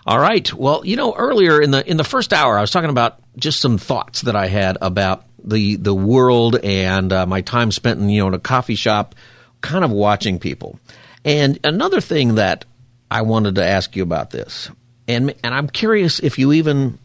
All 0.05 0.19
right. 0.19 0.53
Well, 0.53 0.86
you 0.86 0.95
know, 0.95 1.13
earlier 1.13 1.61
in 1.61 1.71
the 1.71 1.86
in 1.88 1.97
the 1.97 2.03
first 2.03 2.33
hour, 2.33 2.58
I 2.58 2.61
was 2.61 2.71
talking 2.71 2.89
about 2.89 3.19
just 3.38 3.59
some 3.59 3.77
thoughts 3.77 4.21
that 4.21 4.36
I 4.36 4.47
had 4.47 4.80
about 4.81 5.25
the 5.43 5.75
the 5.75 5.93
world 5.93 6.55
and 6.64 7.14
uh, 7.14 7.27
my 7.27 7.41
time 7.41 7.71
spent 7.71 7.99
in 7.99 8.09
you 8.09 8.21
know 8.21 8.30
in 8.30 8.33
a 8.33 8.39
coffee 8.39 8.73
shop, 8.75 9.14
kind 9.61 9.86
of 9.86 9.91
watching 9.91 10.39
people. 10.39 10.80
And 11.23 11.59
another 11.64 12.02
thing 12.02 12.36
that 12.36 12.66
I 13.11 13.23
wanted 13.23 13.55
to 13.55 13.66
ask 13.66 13.95
you 13.95 14.03
about 14.03 14.30
this 14.31 14.69
and 15.09 15.33
and 15.43 15.53
I'm 15.53 15.67
curious 15.67 16.19
if 16.19 16.39
you 16.39 16.53
even 16.53 16.97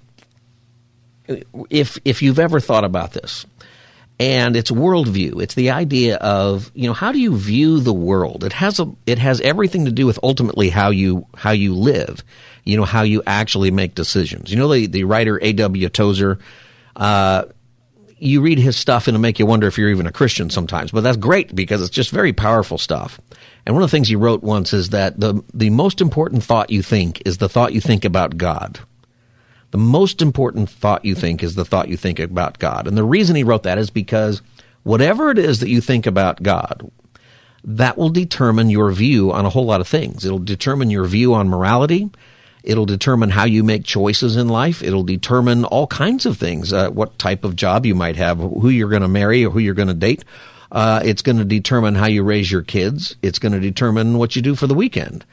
if 1.71 1.99
if 2.05 2.23
you've 2.23 2.39
ever 2.39 2.61
thought 2.61 2.85
about 2.85 3.13
this. 3.13 3.47
And 4.21 4.55
it's 4.55 4.71
worldview. 4.71 5.43
It's 5.43 5.55
the 5.55 5.71
idea 5.71 6.17
of 6.19 6.71
you 6.75 6.87
know 6.87 6.93
how 6.93 7.11
do 7.11 7.19
you 7.19 7.37
view 7.37 7.81
the 7.81 7.93
world? 7.93 8.45
It 8.45 8.53
has 8.53 8.79
a 8.79 8.93
it 9.07 9.19
has 9.19 9.41
everything 9.41 9.87
to 9.87 9.91
do 9.91 10.07
with 10.07 10.21
ultimately 10.23 10.69
how 10.69 10.91
you 10.91 11.27
how 11.35 11.51
you 11.51 11.75
live. 11.75 12.23
You 12.63 12.77
know 12.77 12.85
how 12.85 13.03
you 13.03 13.23
actually 13.27 13.73
make 13.73 13.97
decisions. 13.97 14.53
You 14.53 14.59
know 14.59 14.73
the 14.73 14.87
the 14.87 15.05
writer 15.05 15.43
A. 15.43 15.53
W. 15.55 15.89
Tozer. 15.89 16.39
Uh, 16.95 17.47
you 18.19 18.41
read 18.41 18.59
his 18.59 18.77
stuff 18.77 19.07
and 19.07 19.15
it'll 19.15 19.23
make 19.23 19.39
you 19.39 19.47
wonder 19.47 19.67
if 19.67 19.77
you're 19.77 19.91
even 19.91 20.07
a 20.07 20.13
Christian 20.13 20.51
sometimes. 20.51 20.91
But 20.91 21.03
that's 21.03 21.17
great 21.17 21.55
because 21.55 21.83
it's 21.83 21.91
just 21.91 22.11
very 22.11 22.33
powerful 22.33 22.79
stuff. 22.79 23.21
And 23.67 23.75
one 23.75 23.83
of 23.83 23.91
the 23.91 23.97
things 23.97 24.09
he 24.09 24.17
wrote 24.17 24.43
once 24.43 24.73
is 24.73 24.91
that 24.91 25.19
the, 25.19 25.43
the 25.53 25.71
most 25.71 26.01
important 26.01 26.43
thought 26.43 26.71
you 26.71 26.83
think 26.83 27.23
is 27.25 27.39
the 27.39 27.49
thought 27.49 27.73
you 27.73 27.81
think 27.81 28.05
about 28.05 28.37
God. 28.37 28.81
The 29.71 29.79
most 29.79 30.23
important 30.23 30.71
thought 30.71 31.05
you 31.05 31.15
think 31.15 31.43
is 31.43 31.57
the 31.57 31.65
thought 31.65 31.89
you 31.89 31.97
think 31.97 32.21
about 32.21 32.59
God. 32.59 32.87
And 32.87 32.97
the 32.97 33.05
reason 33.05 33.35
he 33.35 33.43
wrote 33.43 33.65
that 33.65 33.79
is 33.79 33.91
because 33.91 34.41
whatever 34.85 35.31
it 35.31 35.39
is 35.39 35.61
that 35.61 35.69
you 35.69 35.81
think 35.81 36.07
about 36.07 36.43
God, 36.43 36.91
that 37.65 37.97
will 37.97 38.11
determine 38.11 38.71
your 38.71 38.93
view 38.93 39.33
on 39.33 39.47
a 39.47 39.51
whole 39.51 39.65
lot 39.65 39.81
of 39.81 39.89
things. 39.89 40.25
It'll 40.25 40.39
determine 40.39 40.91
your 40.91 41.07
view 41.07 41.35
on 41.35 41.49
morality. 41.49 42.11
It'll 42.65 42.87
determine 42.87 43.29
how 43.29 43.45
you 43.45 43.63
make 43.63 43.85
choices 43.85 44.37
in 44.37 44.49
life. 44.49 44.83
It'll 44.83 45.05
determine 45.05 45.65
all 45.67 45.87
kinds 45.87 46.25
of 46.25 46.39
things, 46.39 46.73
uh, 46.73 46.89
what 46.89 47.19
type 47.19 47.45
of 47.45 47.57
job 47.57 47.85
you 47.85 47.95
might 47.95 48.17
have, 48.17 48.39
who 48.39 48.71
you're 48.71 48.89
going 48.89 49.03
to 49.03 49.09
marry 49.09 49.45
or 49.45 49.51
who 49.51 49.59
you're 49.59 49.75
going 49.75 49.89
to 49.89 49.95
date, 49.95 50.25
uh, 50.73 51.01
it's 51.05 51.21
going 51.21 51.37
to 51.37 51.45
determine 51.45 51.95
how 51.95 52.07
you 52.07 52.25
raise 52.25 52.51
your 52.51 52.63
kids. 52.63 53.17
It's 53.23 53.39
going 53.39 53.53
to 53.53 53.61
determine 53.61 54.17
what 54.17 54.35
you 54.35 54.41
do 54.41 54.55
for 54.55 54.67
the 54.67 54.75
weekend. 54.75 55.27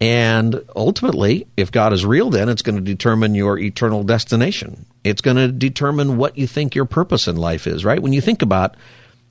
And 0.00 0.64
ultimately, 0.74 1.46
if 1.56 1.70
God 1.70 1.92
is 1.92 2.04
real, 2.04 2.30
then 2.30 2.48
it's 2.48 2.62
going 2.62 2.74
to 2.74 2.82
determine 2.82 3.36
your 3.36 3.56
eternal 3.56 4.02
destination. 4.02 4.84
It's 5.04 5.20
going 5.20 5.36
to 5.36 5.52
determine 5.52 6.16
what 6.16 6.36
you 6.36 6.48
think 6.48 6.74
your 6.74 6.86
purpose 6.86 7.28
in 7.28 7.36
life 7.36 7.68
is, 7.68 7.84
right? 7.84 8.02
When 8.02 8.12
you 8.12 8.20
think 8.20 8.42
about 8.42 8.76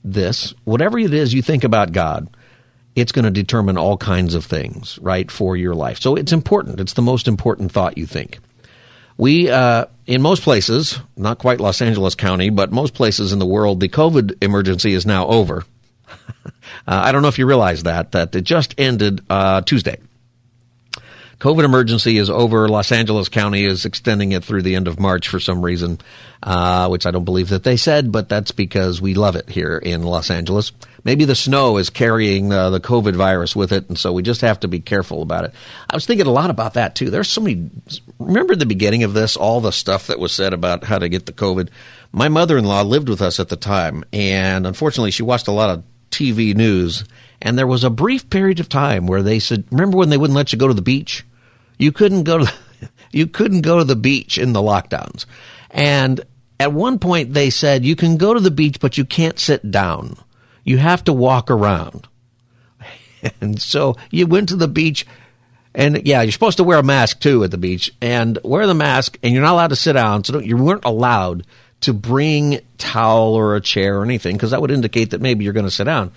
this, 0.01 0.53
whatever 0.63 0.97
it 0.97 1.13
is 1.13 1.34
you 1.34 1.41
think 1.41 1.66
about 1.66 1.91
God, 1.91 2.29
it's 2.96 3.12
going 3.12 3.25
to 3.25 3.31
determine 3.31 3.78
all 3.78 3.97
kinds 3.97 4.35
of 4.35 4.46
things, 4.46 5.00
right, 5.02 5.29
for 5.31 5.56
your 5.56 5.75
life. 5.75 6.00
So 6.00 6.16
it's 6.16 6.34
important. 6.34 6.79
It's 6.79 6.94
the 6.94 7.02
most 7.02 7.28
important 7.28 7.72
thought 7.72 7.97
you 7.97 8.06
think. 8.06 8.40
We, 9.18 9.50
uh, 9.50 9.85
in 10.07 10.22
most 10.22 10.41
places, 10.41 11.00
not 11.16 11.38
quite 11.38 11.59
Los 11.59 11.81
Angeles 11.81 12.16
County, 12.16 12.50
but 12.50 12.72
most 12.72 12.94
places 12.94 13.34
in 13.34 13.40
the 13.40 13.46
world, 13.46 13.79
the 13.79 13.90
COVID 13.90 14.44
emergency 14.44 14.94
is 14.94 15.06
now 15.06 15.28
over. 15.28 15.63
uh, 16.46 16.50
I 16.85 17.12
don't 17.12 17.22
know 17.22 17.28
if 17.28 17.38
you 17.38 17.46
realize 17.46 17.84
that, 17.84 18.13
that 18.13 18.35
it 18.35 18.44
just 18.44 18.75
ended 18.78 19.22
uh, 19.29 19.62
Tuesday. 19.62 19.97
COVID 21.41 21.63
emergency 21.63 22.19
is 22.19 22.29
over. 22.29 22.69
Los 22.69 22.91
Angeles 22.91 23.28
County 23.28 23.66
is 23.66 23.85
extending 23.85 24.31
it 24.31 24.44
through 24.44 24.62
the 24.62 24.75
end 24.75 24.88
of 24.88 25.00
March 25.00 25.28
for 25.28 25.40
some 25.40 25.66
reason, 25.66 25.97
uh, 26.44 26.88
which 26.88 27.07
I 27.07 27.09
don't 27.09 27.25
believe 27.25 27.50
that 27.50 27.63
they 27.63 27.78
said, 27.78 28.12
but 28.12 28.29
that's 28.29 28.52
because 28.52 29.02
we 29.02 29.16
love 29.16 29.35
it 29.35 29.50
here 29.50 29.75
in 29.75 30.03
Los 30.03 30.29
Angeles. 30.29 30.72
Maybe 31.03 31.25
the 31.25 31.34
snow 31.34 31.78
is 31.78 31.90
carrying 31.90 32.53
uh, 32.53 32.69
the 32.69 32.79
COVID 32.79 33.16
virus 33.16 33.56
with 33.56 33.72
it, 33.72 33.90
and 33.90 33.97
so 33.97 34.13
we 34.13 34.22
just 34.22 34.41
have 34.41 34.59
to 34.59 34.68
be 34.68 34.81
careful 34.81 35.24
about 35.24 35.46
it. 35.46 35.56
I 35.90 35.96
was 35.96 36.06
thinking 36.06 36.28
a 36.28 36.31
lot 36.31 36.52
about 36.52 36.75
that 36.75 36.94
too. 36.94 37.09
There's 37.09 37.28
so 37.28 37.41
many. 37.41 37.72
Remember 38.19 38.56
the 38.56 38.68
beginning 38.68 39.02
of 39.02 39.16
this, 39.16 39.35
all 39.35 39.62
the 39.62 39.72
stuff 39.72 40.08
that 40.08 40.19
was 40.19 40.31
said 40.31 40.53
about 40.53 40.84
how 40.84 41.00
to 41.00 41.09
get 41.09 41.25
the 41.25 41.34
COVID. 41.34 41.69
My 42.12 42.29
mother-in-law 42.29 42.84
lived 42.84 43.09
with 43.09 43.23
us 43.23 43.40
at 43.40 43.50
the 43.50 43.56
time, 43.56 44.03
and 44.13 44.68
unfortunately, 44.68 45.09
she 45.09 45.23
watched 45.23 45.47
a 45.47 45.52
lot 45.52 45.72
of 45.72 45.84
TV 46.12 46.53
news. 46.53 47.03
And 47.41 47.58
there 47.58 47.66
was 47.66 47.84
a 47.84 47.90
brief 47.90 48.29
period 48.29 48.59
of 48.59 48.69
time 48.69 49.08
where 49.08 49.23
they 49.23 49.40
said, 49.40 49.63
"Remember 49.72 49.97
when 49.97 50.09
they 50.09 50.18
wouldn't 50.18 50.38
let 50.38 50.53
you 50.53 50.59
go 50.59 50.68
to 50.68 50.75
the 50.75 50.84
beach?" 50.84 51.25
You 51.81 51.92
couldn't 51.92 52.24
go 52.24 52.46
to 52.46 52.53
you 53.12 53.28
couldn't 53.28 53.62
go 53.62 53.80
to 53.80 53.84
the 53.84 53.96
beach 53.96 54.38
in 54.38 54.53
the 54.53 54.62
lockdowns. 54.62 55.25
And 55.72 56.22
at 56.59 56.74
one 56.74 57.00
point 57.00 57.34
they 57.34 57.50
said 57.50 57.84
you 57.84 57.96
can 57.96 58.18
go 58.18 58.34
to 58.34 58.40
the 58.40 58.52
beach 58.52 58.80
but 58.80 58.97
you 58.97 59.06
can't 59.06 59.40
sit 59.40 59.72
down. 59.72 60.16
You 60.64 60.78
have 60.78 61.03
to 61.06 61.14
walk 61.14 61.50
around. 61.50 62.08
And 63.40 63.62
so 63.62 63.97
you 64.09 64.25
went 64.25 64.50
to 64.50 64.56
the 64.56 64.68
beach 64.68 65.06
and 65.75 66.08
yeah, 66.08 66.24
you're 66.24 66.31
supposed 66.31 66.58
to 66.58 66.64
wear 66.64 66.80
a 66.80 66.84
mask 66.84 67.20
too 67.20 67.44
at 67.44 67.52
the 67.52 67.58
beach 67.58 67.94
and 68.02 68.40
wear 68.44 68.66
the 68.66 68.74
mask 68.74 69.20
and 69.22 69.31
you're 69.31 69.44
not 69.44 69.53
allowed 69.53 69.68
to 69.68 69.75
sit 69.75 69.94
down. 69.94 70.24
So 70.24 70.40
you 70.40 70.58
weren't 70.58 70.86
allowed 70.86 71.46
to 71.81 71.94
bring 71.94 72.62
towel 72.80 73.36
or 73.36 73.56
a 73.56 73.62
chair 73.62 74.00
or 74.00 74.03
anything 74.03 74.36
because 74.36 74.52
that 74.52 74.62
would 74.62 74.72
indicate 74.72 75.12
that 75.12 75.22
maybe 75.22 75.44
you're 75.44 75.53
going 75.53 75.68
to 75.68 75.72
sit 75.72 75.84
down. 75.84 76.12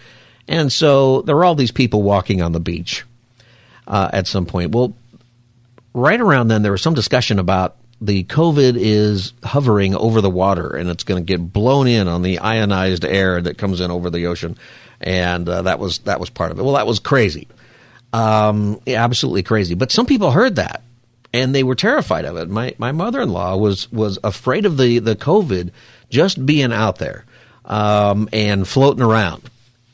And 0.48 0.72
so 0.72 1.22
there 1.22 1.36
were 1.36 1.44
all 1.44 1.54
these 1.54 1.70
people 1.70 2.02
walking 2.02 2.40
on 2.40 2.52
the 2.52 2.60
beach 2.60 3.04
uh, 3.86 4.10
at 4.12 4.26
some 4.26 4.46
point. 4.46 4.72
Well, 4.72 4.94
right 5.94 6.20
around 6.20 6.48
then, 6.48 6.62
there 6.62 6.72
was 6.72 6.82
some 6.82 6.94
discussion 6.94 7.38
about 7.38 7.76
the 8.00 8.24
COVID 8.24 8.76
is 8.76 9.32
hovering 9.42 9.94
over 9.94 10.20
the 10.20 10.28
water 10.28 10.76
and 10.76 10.90
it's 10.90 11.04
going 11.04 11.24
to 11.24 11.26
get 11.26 11.52
blown 11.52 11.86
in 11.86 12.08
on 12.08 12.22
the 12.22 12.40
ionized 12.40 13.04
air 13.04 13.40
that 13.40 13.56
comes 13.56 13.80
in 13.80 13.90
over 13.90 14.10
the 14.10 14.26
ocean, 14.26 14.58
and 15.00 15.48
uh, 15.48 15.62
that 15.62 15.78
was 15.78 15.98
that 16.00 16.20
was 16.20 16.28
part 16.28 16.50
of 16.50 16.58
it. 16.58 16.62
Well, 16.62 16.74
that 16.74 16.86
was 16.86 16.98
crazy, 16.98 17.48
um, 18.12 18.80
absolutely 18.86 19.42
crazy. 19.42 19.74
But 19.74 19.92
some 19.92 20.06
people 20.06 20.30
heard 20.32 20.56
that 20.56 20.82
and 21.34 21.52
they 21.52 21.64
were 21.64 21.74
terrified 21.74 22.24
of 22.24 22.36
it. 22.36 22.48
My 22.48 22.74
my 22.78 22.92
mother 22.92 23.20
in 23.20 23.28
law 23.28 23.56
was 23.56 23.90
was 23.90 24.18
afraid 24.22 24.64
of 24.64 24.78
the 24.78 25.00
the 25.00 25.16
COVID 25.16 25.72
just 26.08 26.46
being 26.46 26.72
out 26.72 26.98
there 26.98 27.24
um, 27.64 28.28
and 28.32 28.66
floating 28.66 29.02
around, 29.02 29.42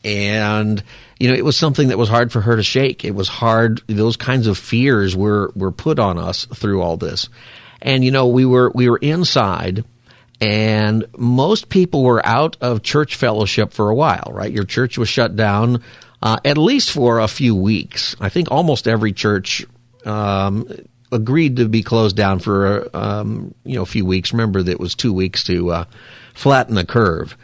and 0.04 0.82
you 1.20 1.28
know, 1.28 1.34
it 1.34 1.44
was 1.44 1.56
something 1.56 1.88
that 1.88 1.98
was 1.98 2.08
hard 2.08 2.32
for 2.32 2.40
her 2.40 2.56
to 2.56 2.62
shake. 2.62 3.04
It 3.04 3.14
was 3.14 3.28
hard. 3.28 3.82
Those 3.86 4.16
kinds 4.16 4.46
of 4.46 4.56
fears 4.56 5.14
were, 5.14 5.52
were 5.54 5.70
put 5.70 5.98
on 5.98 6.18
us 6.18 6.46
through 6.46 6.80
all 6.80 6.96
this. 6.96 7.28
And, 7.82 8.02
you 8.02 8.10
know, 8.10 8.28
we 8.28 8.46
were, 8.46 8.72
we 8.74 8.88
were 8.88 8.96
inside 8.96 9.84
and 10.40 11.04
most 11.16 11.68
people 11.68 12.02
were 12.02 12.24
out 12.24 12.56
of 12.62 12.82
church 12.82 13.16
fellowship 13.16 13.74
for 13.74 13.90
a 13.90 13.94
while, 13.94 14.30
right? 14.32 14.50
Your 14.50 14.64
church 14.64 14.96
was 14.96 15.10
shut 15.10 15.36
down, 15.36 15.82
uh, 16.22 16.38
at 16.44 16.56
least 16.56 16.90
for 16.90 17.20
a 17.20 17.28
few 17.28 17.54
weeks. 17.54 18.16
I 18.18 18.30
think 18.30 18.50
almost 18.50 18.88
every 18.88 19.12
church, 19.12 19.66
um, 20.06 20.66
agreed 21.12 21.56
to 21.56 21.68
be 21.68 21.82
closed 21.82 22.16
down 22.16 22.38
for, 22.38 22.88
um, 22.96 23.54
you 23.64 23.76
know, 23.76 23.82
a 23.82 23.86
few 23.86 24.06
weeks. 24.06 24.32
Remember 24.32 24.62
that 24.62 24.72
it 24.72 24.80
was 24.80 24.94
two 24.94 25.12
weeks 25.12 25.44
to, 25.44 25.70
uh, 25.70 25.84
flatten 26.32 26.74
the 26.74 26.86
curve. 26.86 27.36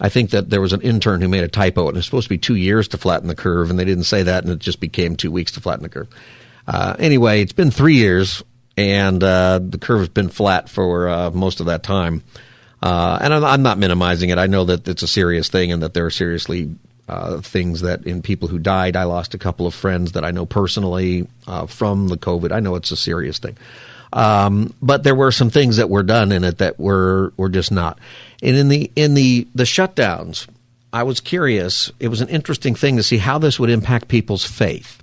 I 0.00 0.08
think 0.08 0.30
that 0.30 0.48
there 0.48 0.60
was 0.60 0.72
an 0.72 0.80
intern 0.80 1.20
who 1.20 1.28
made 1.28 1.44
a 1.44 1.48
typo, 1.48 1.88
and 1.88 1.96
it 1.96 1.98
was 1.98 2.06
supposed 2.06 2.26
to 2.26 2.30
be 2.30 2.38
two 2.38 2.54
years 2.54 2.88
to 2.88 2.98
flatten 2.98 3.28
the 3.28 3.34
curve, 3.34 3.68
and 3.68 3.78
they 3.78 3.84
didn't 3.84 4.04
say 4.04 4.22
that, 4.22 4.44
and 4.44 4.52
it 4.52 4.58
just 4.58 4.80
became 4.80 5.14
two 5.14 5.30
weeks 5.30 5.52
to 5.52 5.60
flatten 5.60 5.82
the 5.82 5.88
curve. 5.88 6.08
Uh, 6.66 6.96
anyway, 6.98 7.42
it's 7.42 7.52
been 7.52 7.70
three 7.70 7.96
years, 7.96 8.42
and 8.76 9.22
uh, 9.22 9.58
the 9.62 9.78
curve 9.78 10.00
has 10.00 10.08
been 10.08 10.30
flat 10.30 10.68
for 10.68 11.08
uh, 11.08 11.30
most 11.30 11.60
of 11.60 11.66
that 11.66 11.82
time. 11.82 12.22
Uh, 12.82 13.18
and 13.20 13.34
I'm, 13.34 13.44
I'm, 13.44 13.62
not 13.62 13.76
minimizing 13.76 14.30
it. 14.30 14.38
I 14.38 14.46
know 14.46 14.64
that 14.64 14.88
it's 14.88 15.02
a 15.02 15.08
serious 15.08 15.50
thing 15.50 15.70
and 15.70 15.82
that 15.82 15.92
there 15.92 16.06
are 16.06 16.10
seriously 16.10 16.74
uh, 17.08 17.40
things 17.42 17.82
that 17.82 18.06
in 18.06 18.22
people 18.22 18.48
who 18.48 18.58
died. 18.58 18.96
I 18.96 19.04
lost 19.04 19.34
a 19.34 19.38
couple 19.38 19.66
of 19.66 19.74
friends 19.74 20.12
that 20.12 20.24
I 20.24 20.30
know 20.30 20.46
personally 20.46 21.28
uh, 21.46 21.66
from 21.66 22.08
the 22.08 22.16
COVID. 22.16 22.52
I 22.52 22.60
know 22.60 22.76
it's 22.76 22.90
a 22.90 22.96
serious 22.96 23.38
thing. 23.38 23.58
Um, 24.12 24.74
but 24.82 25.04
there 25.04 25.14
were 25.14 25.30
some 25.30 25.50
things 25.50 25.76
that 25.76 25.88
were 25.88 26.02
done 26.02 26.32
in 26.32 26.42
it 26.44 26.58
that 26.58 26.80
were 26.80 27.32
were 27.36 27.48
just 27.48 27.70
not. 27.70 27.98
And 28.42 28.56
in 28.56 28.68
the 28.68 28.90
in 28.96 29.14
the 29.14 29.46
the 29.54 29.64
shutdowns, 29.64 30.48
I 30.92 31.04
was 31.04 31.20
curious. 31.20 31.92
It 32.00 32.08
was 32.08 32.20
an 32.20 32.28
interesting 32.28 32.74
thing 32.74 32.96
to 32.96 33.02
see 33.02 33.18
how 33.18 33.38
this 33.38 33.60
would 33.60 33.70
impact 33.70 34.08
people's 34.08 34.44
faith. 34.44 35.02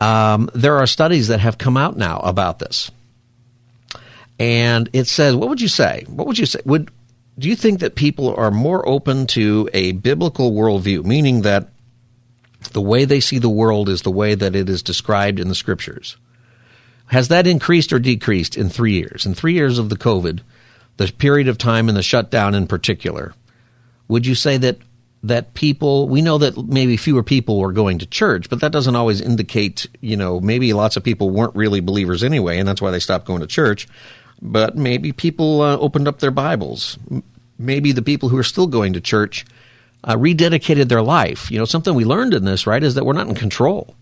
Um, 0.00 0.48
there 0.54 0.76
are 0.76 0.86
studies 0.86 1.28
that 1.28 1.40
have 1.40 1.58
come 1.58 1.76
out 1.76 1.96
now 1.96 2.18
about 2.18 2.60
this, 2.60 2.92
and 4.38 4.88
it 4.92 5.08
says, 5.08 5.34
"What 5.34 5.48
would 5.48 5.60
you 5.60 5.68
say? 5.68 6.04
What 6.06 6.28
would 6.28 6.38
you 6.38 6.46
say? 6.46 6.60
Would 6.64 6.90
do 7.36 7.48
you 7.48 7.56
think 7.56 7.80
that 7.80 7.96
people 7.96 8.32
are 8.36 8.52
more 8.52 8.88
open 8.88 9.26
to 9.28 9.68
a 9.74 9.92
biblical 9.92 10.52
worldview, 10.52 11.04
meaning 11.04 11.42
that 11.42 11.68
the 12.72 12.80
way 12.80 13.04
they 13.04 13.20
see 13.20 13.38
the 13.38 13.48
world 13.48 13.88
is 13.88 14.02
the 14.02 14.10
way 14.10 14.36
that 14.36 14.54
it 14.54 14.68
is 14.68 14.82
described 14.84 15.40
in 15.40 15.48
the 15.48 15.56
scriptures?" 15.56 16.16
Has 17.08 17.28
that 17.28 17.46
increased 17.46 17.92
or 17.92 17.98
decreased 17.98 18.56
in 18.56 18.68
three 18.68 18.92
years? 18.92 19.24
In 19.24 19.34
three 19.34 19.54
years 19.54 19.78
of 19.78 19.88
the 19.88 19.96
COVID, 19.96 20.40
the 20.98 21.12
period 21.12 21.48
of 21.48 21.56
time 21.56 21.88
and 21.88 21.96
the 21.96 22.02
shutdown 22.02 22.54
in 22.54 22.66
particular, 22.66 23.34
would 24.08 24.26
you 24.26 24.34
say 24.34 24.56
that 24.58 24.78
that 25.24 25.52
people 25.54 26.06
we 26.06 26.22
know 26.22 26.38
that 26.38 26.56
maybe 26.56 26.96
fewer 26.96 27.22
people 27.24 27.58
were 27.58 27.72
going 27.72 27.98
to 27.98 28.06
church, 28.06 28.48
but 28.48 28.60
that 28.60 28.72
doesn't 28.72 28.94
always 28.94 29.20
indicate, 29.20 29.86
you 30.00 30.16
know, 30.16 30.38
maybe 30.38 30.72
lots 30.72 30.96
of 30.96 31.02
people 31.02 31.30
weren't 31.30 31.56
really 31.56 31.80
believers 31.80 32.22
anyway, 32.22 32.58
and 32.58 32.68
that's 32.68 32.82
why 32.82 32.90
they 32.90 33.00
stopped 33.00 33.26
going 33.26 33.40
to 33.40 33.46
church. 33.46 33.88
But 34.40 34.76
maybe 34.76 35.12
people 35.12 35.62
uh, 35.62 35.76
opened 35.78 36.06
up 36.06 36.20
their 36.20 36.30
Bibles. 36.30 36.98
Maybe 37.58 37.90
the 37.90 38.02
people 38.02 38.28
who 38.28 38.38
are 38.38 38.44
still 38.44 38.68
going 38.68 38.92
to 38.92 39.00
church 39.00 39.44
uh, 40.04 40.14
rededicated 40.14 40.88
their 40.88 41.02
life. 41.02 41.50
You 41.50 41.58
know, 41.58 41.64
something 41.64 41.94
we 41.94 42.04
learned 42.04 42.34
in 42.34 42.44
this, 42.44 42.66
right, 42.66 42.82
is 42.82 42.94
that 42.94 43.04
we're 43.04 43.14
not 43.14 43.28
in 43.28 43.34
control 43.34 43.96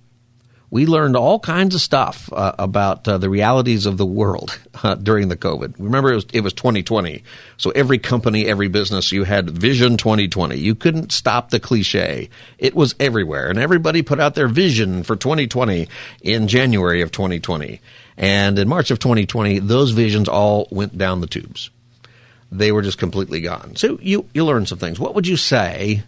we 0.71 0.87
learned 0.87 1.17
all 1.17 1.39
kinds 1.39 1.75
of 1.75 1.81
stuff 1.81 2.33
uh, 2.33 2.55
about 2.59 3.07
uh, 3.07 3.19
the 3.19 3.31
realities 3.31 3.87
of 3.87 3.99
the 3.99 4.07
world 4.07 4.59
uh, 4.83 4.97
during 4.97 5.29
the 5.29 5.37
COVID. 5.37 5.75
Remember, 5.79 6.13
it 6.13 6.17
was, 6.17 6.27
it 6.33 6.41
was 6.41 6.53
2020. 6.53 7.23
So 7.57 7.71
every 7.71 7.99
company, 7.99 8.47
every 8.47 8.69
business, 8.69 9.13
you 9.13 9.25
had 9.25 9.51
Vision 9.51 9.97
2020. 9.97 10.57
You 10.57 10.75
couldn't 10.75 11.13
stop 11.13 11.51
the 11.51 11.61
cliche. 11.61 12.29
It 12.59 12.75
was 12.75 12.95
everywhere. 12.99 13.49
And 13.49 13.59
everybody 13.59 14.03
put 14.03 14.21
out 14.21 14.35
their 14.35 14.49
vision 14.49 15.03
for 15.03 15.15
2020 15.15 15.89
in 16.23 16.49
January 16.49 17.01
of 17.03 17.13
2020. 17.13 17.81
And 18.17 18.59
in 18.59 18.69
March 18.69 18.91
of 18.91 18.99
2020, 18.99 19.61
those 19.61 19.93
visions 19.93 20.29
all 20.29 20.67
went 20.71 20.97
down 20.97 21.21
the 21.21 21.27
tubes. 21.27 21.71
They 22.51 22.73
were 22.73 22.83
just 22.83 22.99
completely 22.99 23.41
gone. 23.41 23.77
So 23.77 23.99
you, 24.01 24.29
you 24.33 24.45
learn 24.45 24.67
some 24.67 24.79
things. 24.79 24.99
What 24.99 25.15
would 25.15 25.27
you 25.27 25.37
say 25.37 26.03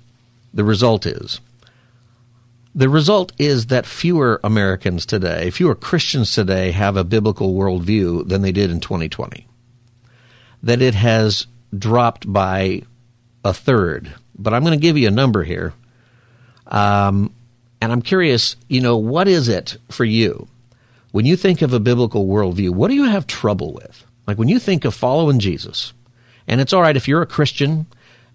the 0.55 0.65
result 0.65 1.05
is? 1.07 1.41
The 2.79 2.89
result 2.89 3.33
is 3.39 3.67
that 3.67 3.87
fewer 3.87 4.41
Americans 4.45 5.05
today, 5.05 5.51
fewer 5.51 5.75
Christians 5.75 6.33
today, 6.33 6.71
have 6.71 6.97
a 6.97 7.03
biblical 7.03 7.53
worldview 7.53 8.29
than 8.29 8.43
they 8.43 8.53
did 8.53 8.71
in 8.71 8.79
2020. 8.79 9.49
That 10.63 10.81
it 10.81 10.95
has 10.95 11.49
dropped 11.77 12.33
by 12.33 12.83
a 13.45 13.53
third. 13.53 14.15
But 14.39 14.55
I'm 14.55 14.63
going 14.63 14.79
to 14.79 14.81
give 14.81 14.97
you 14.97 15.09
a 15.09 15.11
number 15.11 15.43
here. 15.43 15.75
Um, 16.69 17.35
and 17.81 17.91
I'm 17.91 18.01
curious, 18.01 18.55
you 18.69 18.81
know, 18.81 18.97
what 18.97 19.27
is 19.27 19.49
it 19.49 19.77
for 19.91 20.05
you? 20.05 20.47
When 21.11 21.27
you 21.27 21.35
think 21.35 21.63
of 21.63 21.73
a 21.73 21.81
biblical 21.81 22.29
worldview, 22.29 22.71
what 22.71 22.91
do 22.91 22.95
you 22.95 23.07
have 23.07 23.27
trouble 23.27 23.73
with? 23.73 24.07
Like 24.25 24.39
when 24.39 24.47
you 24.47 24.61
think 24.61 24.85
of 24.85 24.95
following 24.95 25.41
Jesus, 25.41 25.93
and 26.47 26.61
it's 26.61 26.73
all 26.73 26.83
right 26.83 26.97
if 26.97 27.09
you're 27.09 27.23
a 27.23 27.27
Christian, 27.27 27.87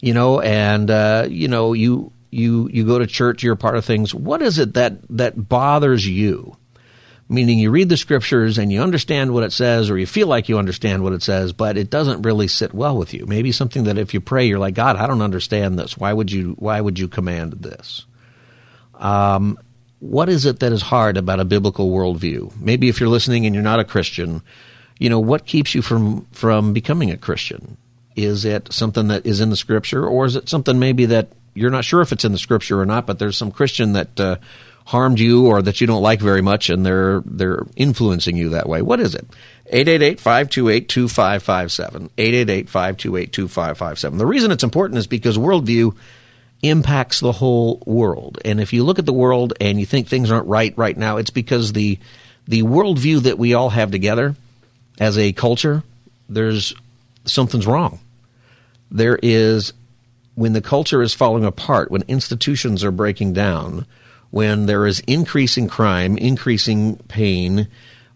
you 0.01 0.13
know, 0.13 0.41
and, 0.41 0.91
uh, 0.91 1.27
you 1.29 1.47
know, 1.47 1.71
you, 1.71 2.11
you 2.33 2.69
you 2.71 2.85
go 2.85 2.99
to 2.99 3.07
church, 3.07 3.43
you're 3.43 3.55
part 3.55 3.77
of 3.77 3.85
things. 3.85 4.13
What 4.13 4.41
is 4.41 4.59
it 4.59 4.73
that 4.73 4.97
that 5.09 5.47
bothers 5.47 6.07
you? 6.07 6.57
Meaning 7.29 7.57
you 7.57 7.71
read 7.71 7.89
the 7.89 7.97
scriptures 7.97 8.57
and 8.57 8.71
you 8.71 8.81
understand 8.81 9.33
what 9.33 9.43
it 9.43 9.53
says, 9.53 9.89
or 9.89 9.97
you 9.97 10.05
feel 10.05 10.27
like 10.27 10.49
you 10.49 10.59
understand 10.59 11.03
what 11.03 11.13
it 11.13 11.23
says, 11.23 11.53
but 11.53 11.77
it 11.77 11.89
doesn't 11.89 12.23
really 12.23 12.47
sit 12.47 12.73
well 12.73 12.97
with 12.97 13.13
you. 13.13 13.25
Maybe 13.25 13.51
something 13.51 13.85
that 13.85 13.97
if 13.97 14.13
you 14.13 14.19
pray, 14.19 14.45
you're 14.45 14.59
like, 14.59 14.75
God, 14.75 14.97
I 14.97 15.07
don't 15.07 15.21
understand 15.21 15.79
this. 15.79 15.97
Why 15.97 16.11
would 16.11 16.31
you 16.31 16.55
Why 16.59 16.81
would 16.81 16.99
you 16.99 17.07
command 17.07 17.53
this? 17.53 18.05
Um, 18.95 19.57
what 19.99 20.27
is 20.27 20.45
it 20.45 20.59
that 20.59 20.73
is 20.73 20.81
hard 20.81 21.15
about 21.15 21.39
a 21.39 21.45
biblical 21.45 21.89
worldview? 21.89 22.59
Maybe 22.59 22.89
if 22.89 22.99
you're 22.99 23.09
listening 23.09 23.45
and 23.45 23.55
you're 23.55 23.63
not 23.63 23.79
a 23.79 23.85
Christian, 23.85 24.41
you 24.99 25.09
know 25.09 25.19
what 25.19 25.45
keeps 25.45 25.73
you 25.73 25.81
from 25.81 26.25
from 26.31 26.73
becoming 26.73 27.09
a 27.09 27.17
Christian? 27.17 27.77
Is 28.15 28.45
it 28.45 28.71
something 28.71 29.07
that 29.07 29.25
is 29.25 29.39
in 29.39 29.49
the 29.49 29.55
scripture, 29.55 30.05
or 30.05 30.25
is 30.25 30.35
it 30.35 30.49
something 30.49 30.77
maybe 30.77 31.05
that 31.05 31.29
you're 31.53 31.71
not 31.71 31.85
sure 31.85 32.01
if 32.01 32.11
it's 32.11 32.25
in 32.25 32.31
the 32.31 32.37
scripture 32.37 32.79
or 32.79 32.85
not, 32.85 33.05
but 33.05 33.19
there's 33.19 33.37
some 33.37 33.51
Christian 33.51 33.93
that 33.93 34.19
uh, 34.19 34.37
harmed 34.85 35.19
you 35.19 35.47
or 35.47 35.61
that 35.61 35.81
you 35.81 35.87
don't 35.87 36.01
like 36.01 36.19
very 36.19 36.41
much, 36.41 36.69
and 36.69 36.85
they're 36.85 37.21
they're 37.25 37.63
influencing 37.75 38.37
you 38.37 38.49
that 38.49 38.67
way. 38.67 38.81
What 38.81 38.99
is 38.99 39.15
it? 39.15 39.25
888-528-2557. 39.71 42.09
888-528-2557. 42.17 44.17
The 44.17 44.25
reason 44.25 44.51
it's 44.51 44.63
important 44.63 44.99
is 44.99 45.07
because 45.07 45.37
worldview 45.37 45.95
impacts 46.61 47.19
the 47.19 47.31
whole 47.31 47.81
world. 47.85 48.39
And 48.43 48.59
if 48.59 48.73
you 48.73 48.83
look 48.83 48.99
at 48.99 49.05
the 49.05 49.13
world 49.13 49.53
and 49.59 49.79
you 49.79 49.85
think 49.85 50.07
things 50.07 50.31
aren't 50.31 50.47
right 50.47 50.77
right 50.77 50.97
now, 50.97 51.17
it's 51.17 51.29
because 51.29 51.73
the 51.73 51.99
the 52.47 52.63
worldview 52.63 53.23
that 53.23 53.37
we 53.37 53.53
all 53.53 53.69
have 53.69 53.91
together 53.91 54.35
as 54.99 55.17
a 55.17 55.31
culture, 55.31 55.83
there's 56.29 56.73
something's 57.25 57.67
wrong. 57.67 57.99
There 58.91 59.17
is 59.21 59.73
when 60.35 60.53
the 60.53 60.61
culture 60.61 61.01
is 61.01 61.13
falling 61.13 61.45
apart, 61.45 61.91
when 61.91 62.03
institutions 62.07 62.83
are 62.83 62.91
breaking 62.91 63.33
down, 63.33 63.85
when 64.31 64.65
there 64.65 64.87
is 64.87 64.99
increasing 65.01 65.67
crime, 65.67 66.17
increasing 66.17 66.97
pain, 67.07 67.67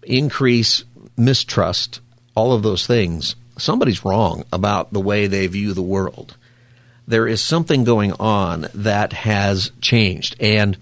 increase 0.04 0.84
mistrust, 1.16 2.02
all 2.36 2.54
of 2.54 2.64
those 2.64 2.88
things, 2.88 3.36
somebody's 3.58 4.04
wrong 4.04 4.44
about 4.52 4.94
the 4.94 5.00
way 5.00 5.28
they 5.28 5.46
view 5.48 5.74
the 5.74 5.82
world. 5.82 6.36
There 7.08 7.28
is 7.28 7.42
something 7.42 7.84
going 7.84 8.14
on 8.14 8.68
that 8.74 9.14
has 9.14 9.72
changed. 9.80 10.36
And, 10.40 10.78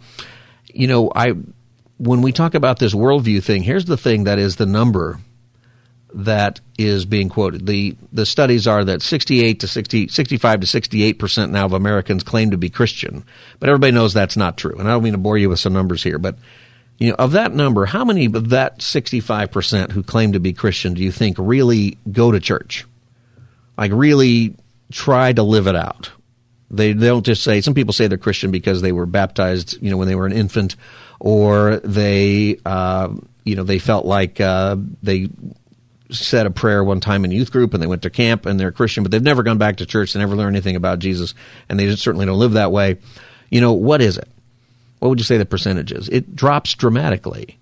you 0.68 0.88
know, 0.88 1.12
I, 1.14 1.34
when 1.98 2.22
we 2.22 2.32
talk 2.32 2.56
about 2.56 2.80
this 2.80 2.94
worldview 2.94 3.44
thing, 3.44 3.64
here's 3.64 3.86
the 3.86 3.98
thing 3.98 4.24
that 4.24 4.40
is 4.40 4.56
the 4.56 4.66
number 4.66 5.20
that 6.16 6.62
is 6.78 7.06
being 7.06 7.30
quoted. 7.30 7.66
The 7.66 7.96
the 8.12 8.26
studies 8.26 8.68
are 8.68 8.84
that 8.86 9.02
68 9.02 9.60
to 9.60 9.68
60 9.68 10.08
65 10.08 10.62
to 10.62 10.68
68 10.68 11.20
percent 11.20 11.52
now 11.52 11.66
of 11.66 11.74
Americans 11.74 12.24
claim 12.24 12.52
to 12.52 12.58
be 12.58 12.70
Christian, 12.70 13.26
but 13.60 13.70
everybody 13.70 13.92
knows 13.92 14.14
that's 14.14 14.38
not 14.38 14.58
true. 14.58 14.76
And 14.78 14.88
I 14.88 14.92
don't 14.92 15.04
mean 15.04 15.14
to 15.14 15.20
bore 15.20 15.38
you 15.38 15.50
with 15.50 15.60
some 15.60 15.74
numbers 15.74 16.02
here, 16.02 16.18
but 16.18 16.38
you 16.98 17.10
know, 17.10 17.16
of 17.16 17.34
that 17.34 17.54
number, 17.54 17.86
how 17.86 18.06
many 18.06 18.26
of 18.26 18.50
that 18.50 18.82
65 18.82 19.52
percent 19.52 19.92
who 19.92 20.04
claim 20.04 20.32
to 20.32 20.40
be 20.40 20.54
Christian 20.54 20.94
do 20.94 21.04
you 21.04 21.12
think 21.12 21.36
really 21.38 21.98
go 22.12 22.32
to 22.32 22.40
church? 22.40 22.86
Like 23.78 23.92
really 23.94 24.56
try 24.92 25.34
to 25.34 25.44
live 25.44 25.68
it 25.68 25.76
out. 25.76 26.12
They, 26.72 26.94
they 26.94 27.08
don't 27.08 27.26
just 27.26 27.44
say. 27.44 27.62
Some 27.62 27.74
people 27.74 27.94
say 27.94 28.08
they're 28.08 28.18
Christian 28.18 28.52
because 28.52 28.82
they 28.82 28.92
were 28.92 29.06
baptized, 29.06 29.82
you 29.82 29.92
know, 29.92 29.98
when 29.98 30.08
they 30.08 30.16
were 30.16 30.26
an 30.26 30.32
infant, 30.32 30.76
or 31.20 31.78
they, 31.84 32.58
uh, 32.66 33.14
you 33.44 33.56
know, 33.56 33.64
they 33.64 33.78
felt 33.78 34.06
like 34.06 34.42
uh, 34.42 34.76
they 35.04 35.30
said 36.12 36.46
a 36.46 36.52
prayer 36.52 36.84
one 36.84 37.00
time 37.00 37.26
in 37.26 37.32
youth 37.32 37.52
group 37.52 37.74
and 37.74 37.82
they 37.82 37.88
went 37.88 38.04
to 38.04 38.10
camp 38.10 38.46
and 38.46 38.60
they're 38.60 38.72
Christian, 38.72 39.04
but 39.04 39.12
they've 39.12 39.22
never 39.22 39.44
gone 39.44 39.58
back 39.58 39.78
to 39.78 39.86
church. 39.86 40.14
They 40.14 40.20
never 40.20 40.36
learned 40.36 40.56
anything 40.56 40.76
about 40.76 41.00
Jesus 41.00 41.34
and 41.70 41.80
they 41.80 41.96
certainly 41.96 42.26
don't 42.26 42.40
live 42.40 42.54
that 42.54 42.72
way. 42.72 42.98
You 43.50 43.62
know, 43.62 43.74
what 43.74 44.02
is 44.02 44.18
it? 44.18 44.28
What 45.00 45.10
would 45.10 45.20
you 45.20 45.26
say 45.26 45.38
the 45.38 45.46
percentage 45.46 45.92
is? 45.92 46.10
It 46.10 46.36
drops 46.36 46.74
dramatically. 46.74 47.58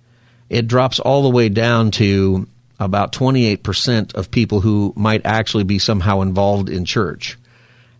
It 0.49 0.67
drops 0.67 0.99
all 0.99 1.23
the 1.23 1.29
way 1.29 1.49
down 1.49 1.91
to 1.91 2.47
about 2.79 3.13
28% 3.13 4.13
of 4.15 4.31
people 4.31 4.61
who 4.61 4.93
might 4.95 5.25
actually 5.25 5.63
be 5.63 5.79
somehow 5.79 6.21
involved 6.21 6.69
in 6.69 6.85
church. 6.85 7.37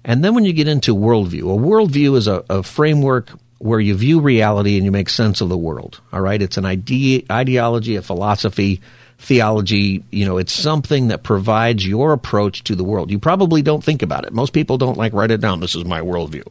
And 0.04 0.24
then 0.24 0.36
when 0.36 0.46
you 0.46 0.54
get 0.54 0.68
into 0.68 0.96
worldview, 0.96 1.44
a 1.44 1.58
worldview 1.58 2.18
is 2.18 2.28
a, 2.28 2.44
a 2.50 2.64
framework 2.64 3.30
where 3.60 3.80
you 3.80 3.96
view 3.96 4.20
reality 4.20 4.76
and 4.76 4.84
you 4.84 4.92
make 4.92 5.10
sense 5.10 5.40
of 5.40 5.48
the 5.48 5.58
world. 5.58 6.02
All 6.12 6.20
right. 6.20 6.42
It's 6.42 6.58
an 6.58 6.66
ide- 6.66 7.26
ideology, 7.32 7.96
a 7.96 8.02
philosophy 8.02 8.82
theology, 9.24 10.04
you 10.12 10.26
know, 10.26 10.38
it's 10.38 10.52
something 10.52 11.08
that 11.08 11.24
provides 11.24 11.88
your 11.88 12.12
approach 12.12 12.64
to 12.66 12.76
the 12.76 12.84
world. 12.84 13.10
You 13.10 13.20
probably 13.20 13.62
don't 13.62 13.84
think 13.84 14.02
about 14.02 14.26
it. 14.26 14.34
Most 14.34 14.52
people 14.52 14.78
don't 14.78 14.98
like 14.98 15.14
write 15.14 15.32
it 15.32 15.40
down. 15.40 15.62
This 15.62 15.76
is 15.76 15.86
my 15.86 16.02
worldview. 16.02 16.44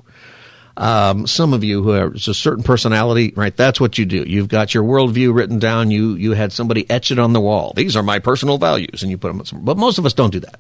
Um, 0.79 1.27
some 1.27 1.53
of 1.53 1.63
you 1.63 1.83
who 1.83 1.93
are 1.93 2.13
a 2.15 2.19
certain 2.19 2.65
personality, 2.65 3.35
right? 3.37 3.55
That's 3.55 3.79
what 3.79 3.99
you 3.99 4.07
do. 4.07 4.23
You've 4.23 4.49
got 4.49 4.73
your 4.73 4.85
worldview 4.85 5.35
written 5.35 5.59
down. 5.59 5.91
You 5.91 6.15
you 6.15 6.33
had 6.33 6.51
somebody 6.51 6.89
etch 6.89 7.11
it 7.11 7.19
on 7.19 7.35
the 7.35 7.43
wall. 7.43 7.75
These 7.77 7.95
are 7.95 8.03
my 8.03 8.19
personal 8.19 8.57
values, 8.57 9.03
and 9.03 9.11
you 9.11 9.19
put 9.19 9.37
them. 9.37 9.65
But 9.65 9.77
most 9.77 9.99
of 9.99 10.07
us 10.07 10.15
don't 10.15 10.33
do 10.33 10.41
that. 10.41 10.59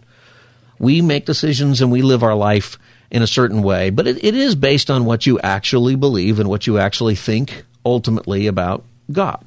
We 0.78 1.00
make 1.00 1.24
decisions 1.24 1.80
and 1.80 1.90
we 1.90 2.02
live 2.02 2.22
our 2.22 2.34
life 2.34 2.78
in 3.10 3.22
a 3.22 3.26
certain 3.26 3.62
way, 3.62 3.88
but 3.88 4.06
it, 4.06 4.22
it 4.22 4.34
is 4.34 4.54
based 4.54 4.90
on 4.90 5.06
what 5.06 5.24
you 5.24 5.40
actually 5.40 5.96
believe 5.96 6.40
and 6.40 6.48
what 6.48 6.66
you 6.66 6.78
actually 6.78 7.14
think 7.14 7.64
ultimately 7.86 8.48
about 8.48 8.84
God. 9.10 9.44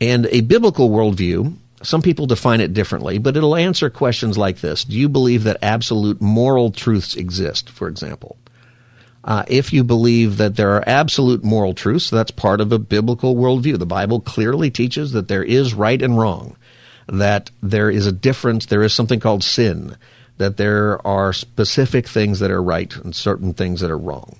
And 0.00 0.26
a 0.26 0.40
biblical 0.42 0.90
worldview 0.90 1.54
some 1.84 2.02
people 2.02 2.26
define 2.26 2.60
it 2.60 2.74
differently, 2.74 3.18
but 3.18 3.36
it'll 3.36 3.56
answer 3.56 3.90
questions 3.90 4.38
like 4.38 4.60
this. 4.60 4.84
Do 4.84 4.96
you 4.96 5.08
believe 5.08 5.44
that 5.44 5.58
absolute 5.62 6.20
moral 6.20 6.70
truths 6.70 7.14
exist, 7.14 7.68
for 7.68 7.88
example? 7.88 8.36
Uh, 9.22 9.44
if 9.48 9.72
you 9.72 9.84
believe 9.84 10.36
that 10.36 10.56
there 10.56 10.70
are 10.76 10.84
absolute 10.86 11.42
moral 11.44 11.74
truths, 11.74 12.10
that's 12.10 12.30
part 12.30 12.60
of 12.60 12.72
a 12.72 12.78
biblical 12.78 13.36
worldview. 13.36 13.78
The 13.78 13.86
Bible 13.86 14.20
clearly 14.20 14.70
teaches 14.70 15.12
that 15.12 15.28
there 15.28 15.44
is 15.44 15.74
right 15.74 16.00
and 16.00 16.18
wrong, 16.18 16.56
that 17.06 17.50
there 17.62 17.90
is 17.90 18.06
a 18.06 18.12
difference, 18.12 18.66
there 18.66 18.82
is 18.82 18.92
something 18.92 19.20
called 19.20 19.42
sin, 19.42 19.96
that 20.36 20.56
there 20.56 21.04
are 21.06 21.32
specific 21.32 22.06
things 22.06 22.40
that 22.40 22.50
are 22.50 22.62
right 22.62 22.94
and 22.96 23.14
certain 23.14 23.54
things 23.54 23.80
that 23.80 23.90
are 23.90 23.98
wrong. 23.98 24.36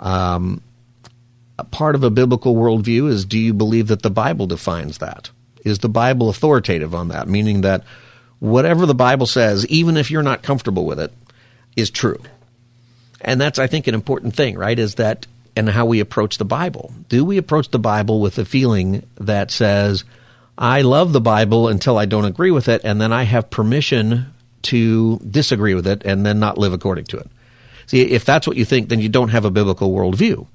Um, 0.00 0.62
part 1.70 1.94
of 1.94 2.02
a 2.02 2.10
biblical 2.10 2.54
worldview 2.54 3.08
is 3.08 3.24
do 3.24 3.38
you 3.38 3.54
believe 3.54 3.88
that 3.88 4.02
the 4.02 4.10
Bible 4.10 4.46
defines 4.46 4.98
that? 4.98 5.30
Is 5.64 5.78
the 5.78 5.88
Bible 5.88 6.28
authoritative 6.28 6.94
on 6.94 7.08
that? 7.08 7.28
Meaning 7.28 7.62
that 7.62 7.84
whatever 8.40 8.86
the 8.86 8.94
Bible 8.94 9.26
says, 9.26 9.66
even 9.68 9.96
if 9.96 10.10
you're 10.10 10.22
not 10.22 10.42
comfortable 10.42 10.84
with 10.84 11.00
it, 11.00 11.12
is 11.76 11.90
true. 11.90 12.20
And 13.20 13.40
that's, 13.40 13.58
I 13.58 13.66
think, 13.66 13.86
an 13.86 13.94
important 13.94 14.34
thing, 14.34 14.56
right? 14.56 14.78
Is 14.78 14.96
that 14.96 15.26
and 15.56 15.68
how 15.68 15.86
we 15.86 16.00
approach 16.00 16.38
the 16.38 16.44
Bible. 16.44 16.92
Do 17.08 17.24
we 17.24 17.38
approach 17.38 17.70
the 17.70 17.78
Bible 17.78 18.20
with 18.20 18.38
a 18.38 18.44
feeling 18.44 19.06
that 19.16 19.50
says, 19.50 20.04
I 20.58 20.82
love 20.82 21.12
the 21.12 21.20
Bible 21.20 21.68
until 21.68 21.96
I 21.96 22.06
don't 22.06 22.24
agree 22.24 22.50
with 22.50 22.68
it, 22.68 22.80
and 22.84 23.00
then 23.00 23.12
I 23.12 23.22
have 23.22 23.50
permission 23.50 24.26
to 24.62 25.18
disagree 25.18 25.74
with 25.74 25.86
it 25.86 26.02
and 26.04 26.24
then 26.24 26.40
not 26.40 26.58
live 26.58 26.72
according 26.72 27.04
to 27.06 27.18
it? 27.18 27.28
See, 27.86 28.02
if 28.02 28.24
that's 28.24 28.46
what 28.46 28.56
you 28.56 28.64
think, 28.64 28.88
then 28.88 29.00
you 29.00 29.08
don't 29.08 29.28
have 29.28 29.44
a 29.44 29.50
biblical 29.50 29.92
worldview. 29.92 30.46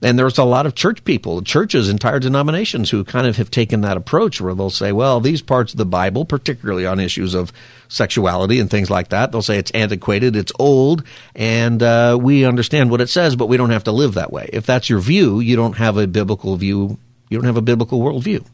And 0.00 0.16
there's 0.16 0.38
a 0.38 0.44
lot 0.44 0.64
of 0.64 0.76
church 0.76 1.02
people, 1.02 1.42
churches, 1.42 1.88
entire 1.88 2.20
denominations 2.20 2.88
who 2.88 3.02
kind 3.02 3.26
of 3.26 3.36
have 3.36 3.50
taken 3.50 3.80
that 3.80 3.96
approach 3.96 4.40
where 4.40 4.54
they'll 4.54 4.70
say, 4.70 4.92
well, 4.92 5.18
these 5.18 5.42
parts 5.42 5.72
of 5.72 5.78
the 5.78 5.84
Bible, 5.84 6.24
particularly 6.24 6.86
on 6.86 7.00
issues 7.00 7.34
of 7.34 7.52
sexuality 7.88 8.60
and 8.60 8.70
things 8.70 8.90
like 8.90 9.08
that, 9.08 9.32
they'll 9.32 9.42
say 9.42 9.58
it's 9.58 9.72
antiquated, 9.72 10.36
it's 10.36 10.52
old, 10.60 11.02
and 11.34 11.82
uh, 11.82 12.16
we 12.20 12.44
understand 12.44 12.92
what 12.92 13.00
it 13.00 13.08
says, 13.08 13.34
but 13.34 13.48
we 13.48 13.56
don't 13.56 13.70
have 13.70 13.84
to 13.84 13.92
live 13.92 14.14
that 14.14 14.32
way. 14.32 14.48
If 14.52 14.66
that's 14.66 14.88
your 14.88 15.00
view, 15.00 15.40
you 15.40 15.56
don't 15.56 15.76
have 15.78 15.96
a 15.96 16.06
biblical 16.06 16.54
view, 16.54 16.96
you 17.28 17.38
don't 17.38 17.46
have 17.46 17.56
a 17.56 17.62
biblical 17.62 17.98
worldview. 17.98 18.46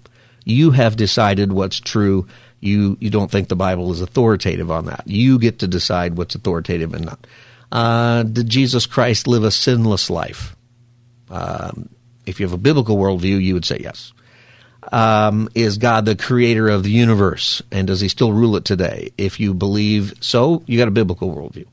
You 0.47 0.71
have 0.71 0.97
decided 0.97 1.53
what's 1.53 1.79
true. 1.79 2.27
You, 2.61 2.97
you 3.01 3.11
don't 3.11 3.31
think 3.31 3.49
the 3.49 3.57
Bible 3.57 3.93
is 3.93 4.01
authoritative 4.01 4.71
on 4.71 4.87
that. 4.87 5.03
You 5.07 5.39
get 5.39 5.59
to 5.59 5.69
decide 5.69 6.17
what's 6.17 6.35
authoritative 6.35 6.95
and 6.95 7.05
not. 7.05 7.27
Uh, 7.71 8.23
did 8.23 8.49
Jesus 8.49 8.87
Christ 8.87 9.27
live 9.27 9.45
a 9.45 9.51
sinless 9.51 10.09
life? 10.09 10.54
Um, 11.35 11.89
if 12.27 12.39
you 12.39 12.47
have 12.47 12.53
a 12.53 12.59
biblical 12.59 12.97
worldview, 12.97 13.43
you 13.43 13.55
would 13.55 13.65
say 13.65 13.79
yes. 13.81 14.13
Um, 14.93 15.49
is 15.55 15.79
God 15.79 16.05
the 16.05 16.15
creator 16.15 16.69
of 16.69 16.85
the 16.85 16.91
universe? 16.91 17.61
And 17.73 17.87
does 17.89 18.01
he 18.01 18.09
still 18.09 18.33
rule 18.33 18.57
it 18.57 18.65
today? 18.65 19.11
If 19.19 19.41
you 19.41 19.53
believe 19.53 20.15
so, 20.21 20.63
you 20.67 20.79
got 20.79 20.89
a 20.89 20.93
biblical 20.93 21.35
worldview. 21.35 21.67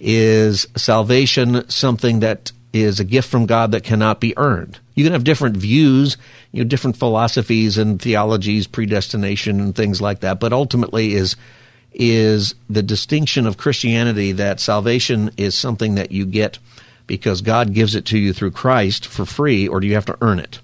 Is 0.00 0.66
salvation 0.76 1.68
something 1.68 2.20
that 2.20 2.52
is 2.72 3.00
a 3.00 3.04
gift 3.04 3.28
from 3.28 3.46
God 3.46 3.72
that 3.72 3.84
cannot 3.84 4.18
be 4.18 4.36
earned? 4.38 4.78
You 4.94 5.04
can 5.04 5.12
have 5.12 5.24
different 5.24 5.56
views, 5.56 6.16
you 6.50 6.64
know, 6.64 6.68
different 6.68 6.96
philosophies 6.96 7.76
and 7.78 8.00
theologies, 8.00 8.66
predestination 8.66 9.60
and 9.60 9.74
things 9.74 10.00
like 10.00 10.20
that, 10.20 10.40
but 10.40 10.52
ultimately 10.52 11.14
is 11.14 11.36
is 11.94 12.54
the 12.70 12.82
distinction 12.82 13.46
of 13.46 13.58
Christianity 13.58 14.32
that 14.32 14.60
salvation 14.60 15.30
is 15.36 15.54
something 15.54 15.96
that 15.96 16.10
you 16.10 16.24
get 16.24 16.58
because 17.12 17.42
God 17.42 17.74
gives 17.74 17.94
it 17.94 18.06
to 18.06 18.16
you 18.16 18.32
through 18.32 18.52
Christ 18.52 19.06
for 19.06 19.26
free, 19.26 19.68
or 19.68 19.80
do 19.80 19.86
you 19.86 19.92
have 19.96 20.06
to 20.06 20.16
earn 20.22 20.38
it? 20.38 20.60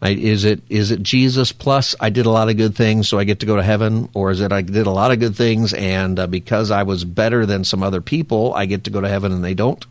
Right? 0.00 0.16
Is 0.16 0.44
it 0.44 0.62
is 0.68 0.92
it 0.92 1.02
Jesus 1.02 1.50
plus 1.50 1.96
I 1.98 2.10
did 2.10 2.26
a 2.26 2.30
lot 2.30 2.48
of 2.48 2.56
good 2.56 2.76
things, 2.76 3.08
so 3.08 3.18
I 3.18 3.24
get 3.24 3.40
to 3.40 3.46
go 3.46 3.56
to 3.56 3.62
heaven, 3.64 4.08
or 4.14 4.30
is 4.30 4.40
it 4.40 4.52
I 4.52 4.62
did 4.62 4.86
a 4.86 4.92
lot 4.92 5.10
of 5.10 5.18
good 5.18 5.34
things 5.34 5.74
and 5.74 6.20
uh, 6.20 6.28
because 6.28 6.70
I 6.70 6.84
was 6.84 7.04
better 7.04 7.46
than 7.46 7.64
some 7.64 7.82
other 7.82 8.00
people, 8.00 8.54
I 8.54 8.66
get 8.66 8.84
to 8.84 8.90
go 8.90 9.00
to 9.00 9.08
heaven 9.08 9.32
and 9.32 9.42
they 9.42 9.54
don't? 9.54 9.84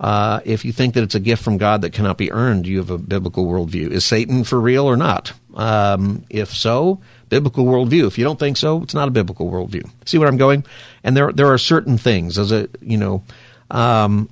Uh, 0.00 0.40
if 0.44 0.64
you 0.64 0.72
think 0.72 0.94
that 0.94 1.04
it's 1.04 1.14
a 1.14 1.20
gift 1.20 1.44
from 1.44 1.56
God 1.56 1.82
that 1.82 1.92
cannot 1.92 2.18
be 2.18 2.32
earned, 2.32 2.66
you 2.66 2.78
have 2.78 2.90
a 2.90 2.98
biblical 2.98 3.46
worldview. 3.46 3.92
Is 3.92 4.04
Satan 4.04 4.42
for 4.42 4.60
real 4.60 4.86
or 4.86 4.96
not? 4.96 5.34
Um, 5.54 6.24
if 6.30 6.52
so, 6.52 7.00
biblical 7.28 7.64
worldview. 7.64 8.08
If 8.08 8.18
you 8.18 8.24
don't 8.24 8.40
think 8.40 8.56
so, 8.56 8.82
it's 8.82 8.92
not 8.92 9.06
a 9.06 9.12
biblical 9.12 9.48
worldview. 9.48 9.88
See 10.04 10.18
where 10.18 10.26
I'm 10.26 10.36
going? 10.36 10.64
And 11.04 11.16
there 11.16 11.30
there 11.30 11.52
are 11.52 11.58
certain 11.58 11.96
things 11.96 12.38
as 12.38 12.50
a 12.50 12.68
you 12.80 12.96
know 12.96 13.22
um, 13.70 14.28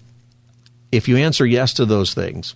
if 0.93 1.09
you 1.09 1.17
answer 1.17 1.45
yes 1.45 1.75
to 1.75 1.85
those 1.85 2.15
things, 2.15 2.55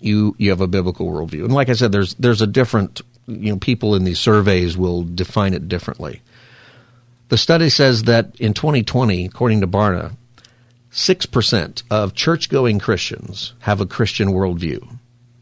you 0.00 0.34
you 0.38 0.50
have 0.50 0.60
a 0.60 0.66
biblical 0.66 1.06
worldview. 1.06 1.44
And 1.44 1.52
like 1.52 1.68
I 1.68 1.74
said, 1.74 1.92
there's 1.92 2.14
there's 2.14 2.42
a 2.42 2.46
different 2.46 3.02
you 3.26 3.52
know 3.52 3.58
people 3.58 3.94
in 3.94 4.04
these 4.04 4.18
surveys 4.18 4.76
will 4.76 5.04
define 5.04 5.54
it 5.54 5.68
differently. 5.68 6.22
The 7.28 7.38
study 7.38 7.68
says 7.68 8.04
that 8.04 8.34
in 8.40 8.54
2020, 8.54 9.26
according 9.26 9.60
to 9.60 9.68
Barna, 9.68 10.16
six 10.90 11.26
percent 11.26 11.82
of 11.90 12.14
church-going 12.14 12.80
Christians 12.80 13.52
have 13.60 13.80
a 13.80 13.86
Christian 13.86 14.30
worldview. 14.30 14.96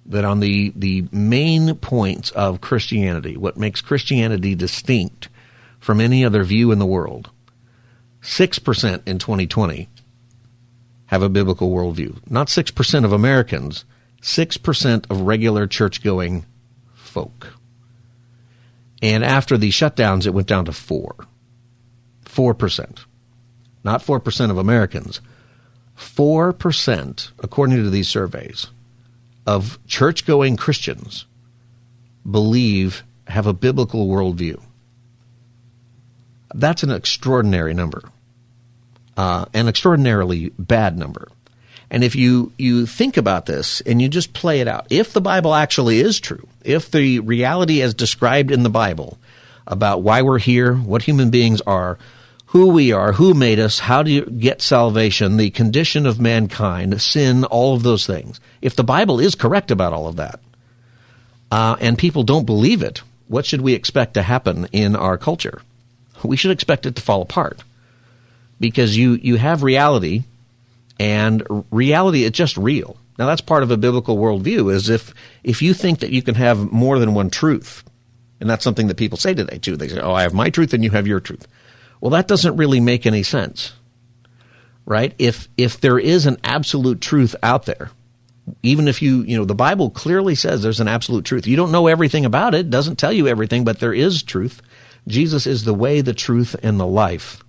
That 0.07 0.25
on 0.25 0.41
the 0.41 0.73
the 0.75 1.07
main 1.13 1.77
points 1.77 2.31
of 2.31 2.61
Christianity, 2.61 3.37
what 3.37 3.57
makes 3.57 3.81
Christianity 3.81 4.55
distinct 4.55 5.29
from 5.79 6.01
any 6.01 6.25
other 6.25 6.45
view 6.45 6.73
in 6.73 6.79
the 6.79 6.87
world, 6.87 7.31
six 8.21 8.59
percent 8.59 9.03
in 9.07 9.19
2020 9.19 9.89
have 11.09 11.23
a 11.23 11.29
biblical 11.29 11.71
worldview. 11.71 12.19
Not 12.31 12.49
6% 12.49 13.05
of 13.05 13.12
Americans, 13.12 13.85
6% 14.23 15.11
of 15.11 15.21
regular 15.23 15.67
church 15.67 16.03
going 16.03 16.45
folk. 16.95 17.55
And 19.00 19.25
after 19.25 19.57
the 19.57 19.71
shutdowns, 19.71 20.27
it 20.27 20.35
went 20.35 20.49
down 20.49 20.67
to 20.67 20.73
4. 20.73 21.15
4%. 22.25 22.99
Not 23.85 24.03
4% 24.03 24.50
of 24.50 24.59
Americans. 24.59 25.21
4%, 25.97 27.31
according 27.38 27.77
to 27.77 27.91
these 27.91 28.09
surveys, 28.09 28.69
of 29.47 29.79
church 29.87 30.27
going 30.27 30.57
Christians 30.57 31.25
believe 32.31 33.03
have 33.29 33.47
a 33.47 33.55
biblical 33.55 34.09
worldview. 34.09 34.61
That's 36.55 36.83
an 36.83 36.91
extraordinary 36.91 37.73
number 37.73 38.11
uh, 39.19 39.47
an 39.53 39.67
extraordinarily 39.67 40.51
bad 40.59 40.97
number. 40.97 41.29
And 41.91 42.05
if 42.05 42.15
you, 42.15 42.53
you 42.57 42.87
think 42.87 43.17
about 43.17 43.47
this 43.47 43.81
and 43.81 44.01
you 44.01 44.09
just 44.09 44.33
play 44.33 44.61
it 44.61 44.69
out, 44.69 44.87
if 44.91 45.13
the 45.13 45.21
Bible 45.21 45.55
actually 45.55 45.99
is 45.99 46.21
true, 46.21 46.47
if 46.63 46.91
the 46.91 47.19
reality 47.19 47.83
as 47.83 47.95
described 47.95 48.53
in 48.53 48.63
the 48.63 48.71
Bible 48.71 49.19
about 49.67 50.03
why 50.03 50.23
we're 50.23 50.39
here, 50.39 50.73
what 50.75 51.03
human 51.03 51.31
beings 51.31 51.61
are, 51.63 51.99
who 52.47 52.69
we 52.69 52.93
are, 52.93 53.13
who 53.13 53.35
made 53.35 53.59
us, 53.59 53.81
how 53.81 54.05
do 54.05 54.13
you 54.13 54.25
get 54.25 54.63
salvation, 54.63 55.37
the 55.37 55.51
condition 55.51 56.07
of 56.07 56.21
mankind, 56.21 57.03
sin, 57.03 57.45
all 57.45 57.75
of 57.75 57.83
those 57.83 58.07
things. 58.07 58.41
If 58.63 58.77
the 58.77 58.85
Bible 58.85 59.19
is 59.19 59.35
correct 59.35 59.73
about 59.73 59.93
all 59.93 60.07
of 60.07 60.17
that, 60.17 60.39
uh, 61.51 61.77
and 61.81 61.99
people 61.99 62.23
don't 62.23 62.47
believe 62.47 62.83
it, 62.83 63.03
what 63.27 63.45
should 63.45 63.63
we 63.63 63.75
expect 63.75 64.15
to 64.15 64.23
happen 64.23 64.69
in 64.71 64.95
our 64.95 65.19
culture? 65.19 65.61
We 66.23 66.37
should 66.37 66.53
expect 66.53 66.87
it 66.87 66.95
to 66.97 67.03
fall 67.03 67.23
apart 67.23 67.63
because 68.61 68.97
you, 68.97 69.12
you 69.15 69.37
have 69.37 69.62
reality 69.62 70.25
and 70.99 71.43
reality 71.71 72.25
is 72.25 72.33
just 72.33 72.57
real. 72.57 72.97
Now 73.19 73.27
that's 73.27 73.41
part 73.41 73.62
of 73.62 73.71
a 73.71 73.77
biblical 73.77 74.17
worldview 74.17 74.73
is 74.73 74.88
if, 74.88 75.12
if 75.43 75.62
you 75.62 75.75
think 75.75 76.00
that 76.00 76.11
you 76.11 76.23
can 76.23 76.35
have 76.35 76.73
more 76.73 76.99
than 76.99 77.15
one 77.15 77.31
truth, 77.31 77.85
and 78.41 78.49
that's 78.49 78.65
something 78.65 78.87
that 78.88 78.97
people 78.97 79.19
say 79.19 79.35
today 79.35 79.59
too. 79.59 79.77
They 79.77 79.88
say, 79.88 80.00
oh, 80.00 80.12
I 80.12 80.23
have 80.23 80.35
my 80.35 80.50
truth 80.50 80.73
and 80.73 80.85
you 80.85 80.91
have 80.91 81.07
your 81.07 81.21
truth. 81.21 81.47
Well, 82.00 82.11
that 82.11 82.29
doesn't 82.29 82.57
really 82.57 82.81
make 82.81 83.07
any 83.07 83.25
sense, 83.25 83.73
right? 84.87 85.15
If, 85.19 85.49
if 85.57 85.81
there 85.81 85.99
is 85.99 86.27
an 86.27 86.38
absolute 86.45 87.00
truth 87.00 87.35
out 87.43 87.67
there, 87.67 87.91
even 88.62 88.88
if 88.88 89.03
you, 89.03 89.23
you 89.23 89.37
know, 89.37 89.45
the 89.45 89.55
Bible 89.55 89.91
clearly 89.91 90.35
says 90.35 90.62
there's 90.62 90.81
an 90.81 90.88
absolute 90.88 91.25
truth. 91.25 91.47
You 91.47 91.57
don't 91.57 91.73
know 91.73 91.87
everything 91.87 92.25
about 92.25 92.55
it, 92.55 92.71
doesn't 92.71 92.97
tell 92.97 93.12
you 93.12 93.27
everything, 93.27 93.65
but 93.65 93.81
there 93.81 93.93
is 93.93 94.23
truth. 94.23 94.62
Jesus 95.07 95.47
is 95.47 95.65
the 95.65 95.75
way, 95.75 96.00
the 96.00 96.15
truth, 96.15 96.55
and 96.62 96.79
the 96.79 96.87
life. 96.87 97.43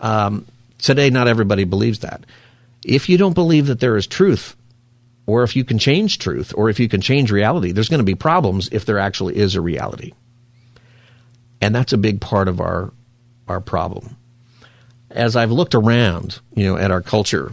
Um, 0.00 0.46
today, 0.78 1.10
not 1.10 1.28
everybody 1.28 1.64
believes 1.64 2.00
that. 2.00 2.24
If 2.84 3.08
you 3.08 3.18
don't 3.18 3.34
believe 3.34 3.66
that 3.66 3.80
there 3.80 3.96
is 3.96 4.06
truth, 4.06 4.56
or 5.26 5.42
if 5.42 5.56
you 5.56 5.64
can 5.64 5.78
change 5.78 6.18
truth, 6.18 6.54
or 6.56 6.70
if 6.70 6.80
you 6.80 6.88
can 6.88 7.00
change 7.00 7.30
reality, 7.30 7.72
there's 7.72 7.88
going 7.88 7.98
to 7.98 8.04
be 8.04 8.14
problems 8.14 8.68
if 8.72 8.84
there 8.84 8.98
actually 8.98 9.36
is 9.36 9.56
a 9.56 9.60
reality. 9.60 10.12
And 11.60 11.74
that's 11.74 11.92
a 11.92 11.98
big 11.98 12.20
part 12.20 12.48
of 12.48 12.60
our 12.60 12.92
our 13.48 13.60
problem. 13.60 14.16
As 15.10 15.34
I've 15.36 15.50
looked 15.50 15.74
around, 15.74 16.38
you 16.54 16.64
know, 16.64 16.76
at 16.76 16.90
our 16.90 17.00
culture 17.00 17.52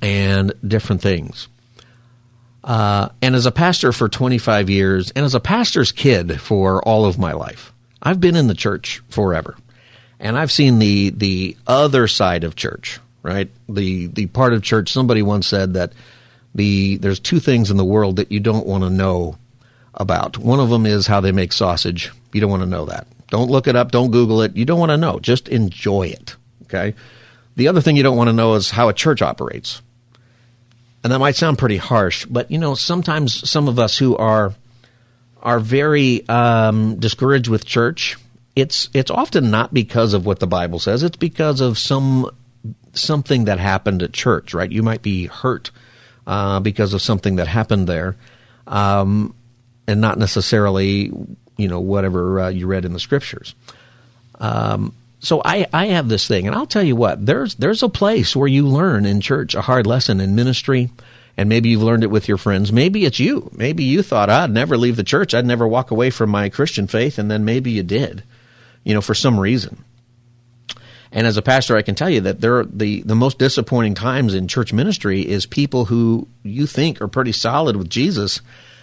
and 0.00 0.52
different 0.66 1.02
things, 1.02 1.48
uh, 2.62 3.08
and 3.20 3.34
as 3.34 3.46
a 3.46 3.52
pastor 3.52 3.92
for 3.92 4.08
25 4.08 4.70
years, 4.70 5.10
and 5.10 5.24
as 5.24 5.34
a 5.34 5.40
pastor's 5.40 5.92
kid 5.92 6.40
for 6.40 6.82
all 6.82 7.04
of 7.04 7.18
my 7.18 7.32
life, 7.32 7.72
I've 8.00 8.20
been 8.20 8.36
in 8.36 8.46
the 8.46 8.54
church 8.54 9.02
forever 9.08 9.56
and 10.20 10.38
I've 10.38 10.52
seen 10.52 10.78
the 10.78 11.10
the 11.10 11.56
other 11.66 12.06
side 12.06 12.44
of 12.44 12.54
church, 12.54 13.00
right? 13.22 13.50
The 13.68 14.06
the 14.06 14.26
part 14.26 14.52
of 14.52 14.62
church. 14.62 14.92
Somebody 14.92 15.22
once 15.22 15.46
said 15.46 15.74
that 15.74 15.92
the 16.54 16.98
there's 16.98 17.18
two 17.18 17.40
things 17.40 17.70
in 17.70 17.76
the 17.76 17.84
world 17.84 18.16
that 18.16 18.30
you 18.30 18.38
don't 18.38 18.66
want 18.66 18.84
to 18.84 18.90
know 18.90 19.38
about. 19.94 20.38
One 20.38 20.60
of 20.60 20.68
them 20.68 20.86
is 20.86 21.06
how 21.06 21.20
they 21.20 21.32
make 21.32 21.52
sausage. 21.52 22.12
You 22.32 22.40
don't 22.40 22.50
want 22.50 22.62
to 22.62 22.68
know 22.68 22.84
that. 22.86 23.06
Don't 23.28 23.50
look 23.50 23.66
it 23.66 23.76
up. 23.76 23.90
Don't 23.90 24.10
Google 24.10 24.42
it. 24.42 24.56
You 24.56 24.64
don't 24.64 24.78
want 24.78 24.90
to 24.90 24.96
know. 24.96 25.18
Just 25.18 25.48
enjoy 25.48 26.08
it. 26.08 26.36
Okay. 26.64 26.94
The 27.56 27.68
other 27.68 27.80
thing 27.80 27.96
you 27.96 28.02
don't 28.02 28.16
want 28.16 28.28
to 28.28 28.32
know 28.32 28.54
is 28.54 28.70
how 28.70 28.88
a 28.88 28.94
church 28.94 29.22
operates. 29.22 29.82
And 31.02 31.12
that 31.12 31.18
might 31.18 31.36
sound 31.36 31.58
pretty 31.58 31.78
harsh, 31.78 32.26
but 32.26 32.50
you 32.50 32.58
know, 32.58 32.74
sometimes 32.74 33.48
some 33.48 33.68
of 33.68 33.78
us 33.78 33.96
who 33.96 34.16
are 34.16 34.54
are 35.42 35.58
very 35.58 36.28
um, 36.28 36.96
discouraged 36.96 37.48
with 37.48 37.64
church, 37.64 38.18
it's 38.56 38.88
it's 38.94 39.10
often 39.10 39.50
not 39.50 39.72
because 39.72 40.14
of 40.14 40.26
what 40.26 40.40
the 40.40 40.46
Bible 40.46 40.78
says. 40.78 41.02
It's 41.02 41.16
because 41.16 41.60
of 41.60 41.78
some 41.78 42.30
something 42.92 43.44
that 43.44 43.58
happened 43.58 44.02
at 44.02 44.12
church, 44.12 44.54
right? 44.54 44.70
You 44.70 44.82
might 44.82 45.02
be 45.02 45.26
hurt 45.26 45.70
uh, 46.26 46.60
because 46.60 46.94
of 46.94 47.02
something 47.02 47.36
that 47.36 47.46
happened 47.46 47.86
there, 47.86 48.16
um, 48.66 49.34
and 49.86 50.00
not 50.00 50.18
necessarily, 50.18 51.12
you 51.56 51.68
know, 51.68 51.80
whatever 51.80 52.40
uh, 52.40 52.48
you 52.48 52.66
read 52.66 52.84
in 52.84 52.92
the 52.92 53.00
scriptures. 53.00 53.54
Um, 54.40 54.94
so 55.20 55.42
I, 55.44 55.66
I 55.72 55.86
have 55.86 56.08
this 56.08 56.26
thing, 56.26 56.46
and 56.46 56.56
I'll 56.56 56.66
tell 56.66 56.82
you 56.82 56.96
what, 56.96 57.24
there's 57.24 57.54
there's 57.56 57.82
a 57.82 57.88
place 57.88 58.34
where 58.34 58.48
you 58.48 58.66
learn 58.66 59.04
in 59.04 59.20
church 59.20 59.54
a 59.54 59.60
hard 59.60 59.86
lesson 59.86 60.20
in 60.20 60.34
ministry, 60.34 60.90
and 61.36 61.48
maybe 61.48 61.68
you've 61.68 61.82
learned 61.82 62.04
it 62.04 62.10
with 62.10 62.26
your 62.26 62.38
friends. 62.38 62.72
Maybe 62.72 63.04
it's 63.04 63.20
you. 63.20 63.50
Maybe 63.52 63.84
you 63.84 64.02
thought 64.02 64.30
I'd 64.30 64.50
never 64.50 64.78
leave 64.78 64.96
the 64.96 65.04
church, 65.04 65.34
I'd 65.34 65.46
never 65.46 65.68
walk 65.68 65.90
away 65.90 66.10
from 66.10 66.30
my 66.30 66.48
Christian 66.48 66.86
faith, 66.86 67.18
and 67.18 67.30
then 67.30 67.44
maybe 67.44 67.70
you 67.70 67.82
did, 67.82 68.22
you 68.84 68.94
know, 68.94 69.00
for 69.00 69.14
some 69.14 69.38
reason. 69.38 69.84
And 71.12 71.26
as 71.26 71.36
a 71.36 71.42
pastor, 71.42 71.76
I 71.76 71.82
can 71.82 71.94
tell 71.94 72.10
you 72.10 72.20
that 72.22 72.40
there 72.40 72.64
the 72.64 73.02
the 73.02 73.16
most 73.16 73.38
disappointing 73.38 73.94
times 73.94 74.34
in 74.34 74.46
church 74.46 74.72
ministry 74.72 75.26
is 75.26 75.44
people 75.44 75.86
who 75.86 76.28
you 76.42 76.66
think 76.66 77.00
are 77.00 77.08
pretty 77.08 77.32
solid 77.32 77.74
with 77.74 77.90
Jesus, 77.90 78.40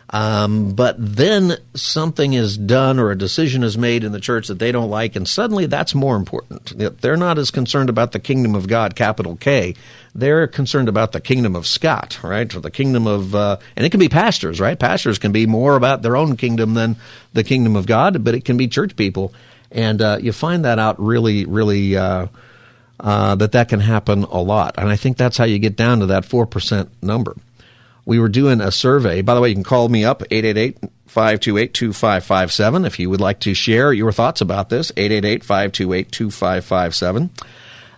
um, 0.09 0.73
but 0.73 0.95
then 0.97 1.57
something 1.73 2.33
is 2.33 2.57
done 2.57 2.99
or 2.99 3.11
a 3.11 3.17
decision 3.17 3.63
is 3.63 3.77
made 3.77 4.03
in 4.03 4.11
the 4.11 4.19
church 4.19 4.47
that 4.47 4.59
they 4.59 4.73
don't 4.73 4.89
like, 4.89 5.15
and 5.15 5.27
suddenly 5.27 5.67
that's 5.67 5.95
more 5.95 6.17
important. 6.17 7.01
They're 7.01 7.15
not 7.15 7.37
as 7.37 7.49
concerned 7.49 7.89
about 7.89 8.11
the 8.11 8.19
kingdom 8.19 8.55
of 8.55 8.67
God, 8.67 8.95
capital 8.95 9.37
K. 9.37 9.75
They're 10.13 10.47
concerned 10.47 10.89
about 10.89 11.13
the 11.13 11.21
kingdom 11.21 11.55
of 11.55 11.67
Scott, 11.67 12.19
right, 12.23 12.53
or 12.53 12.59
the 12.59 12.71
kingdom 12.71 13.07
of, 13.07 13.35
uh, 13.35 13.57
and 13.75 13.85
it 13.85 13.89
can 13.89 13.99
be 13.99 14.09
pastors, 14.09 14.59
right? 14.59 14.79
Pastors 14.79 15.19
can 15.19 15.31
be 15.31 15.45
more 15.45 15.75
about 15.75 16.01
their 16.01 16.17
own 16.17 16.35
kingdom 16.35 16.73
than 16.73 16.97
the 17.33 17.43
kingdom 17.43 17.75
of 17.75 17.85
God, 17.85 18.23
but 18.23 18.33
it 18.33 18.43
can 18.43 18.57
be 18.57 18.67
church 18.67 18.95
people 18.95 19.33
and 19.71 20.01
uh, 20.01 20.17
you 20.21 20.31
find 20.31 20.63
that 20.65 20.79
out 20.79 21.00
really, 21.00 21.45
really 21.45 21.95
uh, 21.95 22.27
uh, 23.00 23.36
that 23.36 23.51
that 23.53 23.69
can 23.69 23.79
happen 23.79 24.24
a 24.24 24.41
lot. 24.41 24.75
And 24.77 24.89
I 24.89 24.95
think 24.95 25.17
that's 25.17 25.38
how 25.38 25.45
you 25.45 25.59
get 25.59 25.75
down 25.75 26.00
to 26.00 26.07
that 26.07 26.25
four 26.25 26.45
percent 26.45 26.89
number. 27.01 27.36
We 28.05 28.19
were 28.19 28.29
doing 28.29 28.62
a 28.62 28.71
survey. 28.71 29.21
By 29.21 29.36
the 29.36 29.41
way, 29.41 29.50
you 29.50 29.55
can 29.55 29.65
call 29.65 29.89
me 29.89 30.05
up 30.05 30.24
888-528-2557 30.31 32.88
if 32.88 33.00
you 33.00 33.09
would 33.09 33.19
like 33.19 33.41
to 33.41 33.53
share 33.53 33.91
your 33.91 34.13
thoughts 34.13 34.39
about 34.39 34.69
this. 34.69 34.93
888-528-2557. 34.93 37.29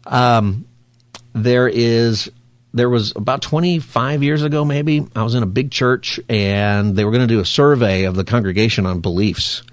Um, 0.07 0.65
there 1.33 1.67
is 1.67 2.31
there 2.73 2.89
was 2.89 3.13
about 3.15 3.41
25 3.41 4.23
years 4.23 4.43
ago 4.43 4.63
maybe 4.63 5.05
i 5.15 5.23
was 5.23 5.35
in 5.35 5.43
a 5.43 5.47
big 5.47 5.71
church 5.71 6.19
and 6.29 6.95
they 6.95 7.03
were 7.03 7.11
going 7.11 7.27
to 7.27 7.33
do 7.33 7.39
a 7.39 7.45
survey 7.45 8.03
of 8.03 8.15
the 8.15 8.23
congregation 8.23 8.85
on 8.85 8.99
beliefs 8.99 9.63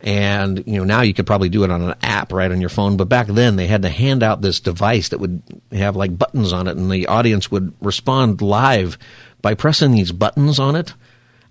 and 0.00 0.62
you 0.66 0.78
know 0.78 0.84
now 0.84 1.02
you 1.02 1.12
could 1.12 1.26
probably 1.26 1.48
do 1.48 1.64
it 1.64 1.70
on 1.70 1.82
an 1.82 1.94
app 2.02 2.32
right 2.32 2.50
on 2.50 2.60
your 2.60 2.70
phone. 2.70 2.96
But 2.96 3.08
back 3.08 3.26
then 3.26 3.56
they 3.56 3.66
had 3.66 3.82
to 3.82 3.88
hand 3.88 4.22
out 4.22 4.40
this 4.40 4.60
device 4.60 5.08
that 5.08 5.18
would 5.18 5.42
have 5.72 5.96
like 5.96 6.16
buttons 6.16 6.52
on 6.52 6.68
it 6.68 6.76
and 6.76 6.90
the 6.90 7.06
audience 7.08 7.50
would 7.50 7.74
respond 7.80 8.40
live 8.40 8.98
by 9.42 9.54
pressing 9.54 9.92
these 9.92 10.12
buttons 10.12 10.58
on 10.58 10.76
it. 10.76 10.94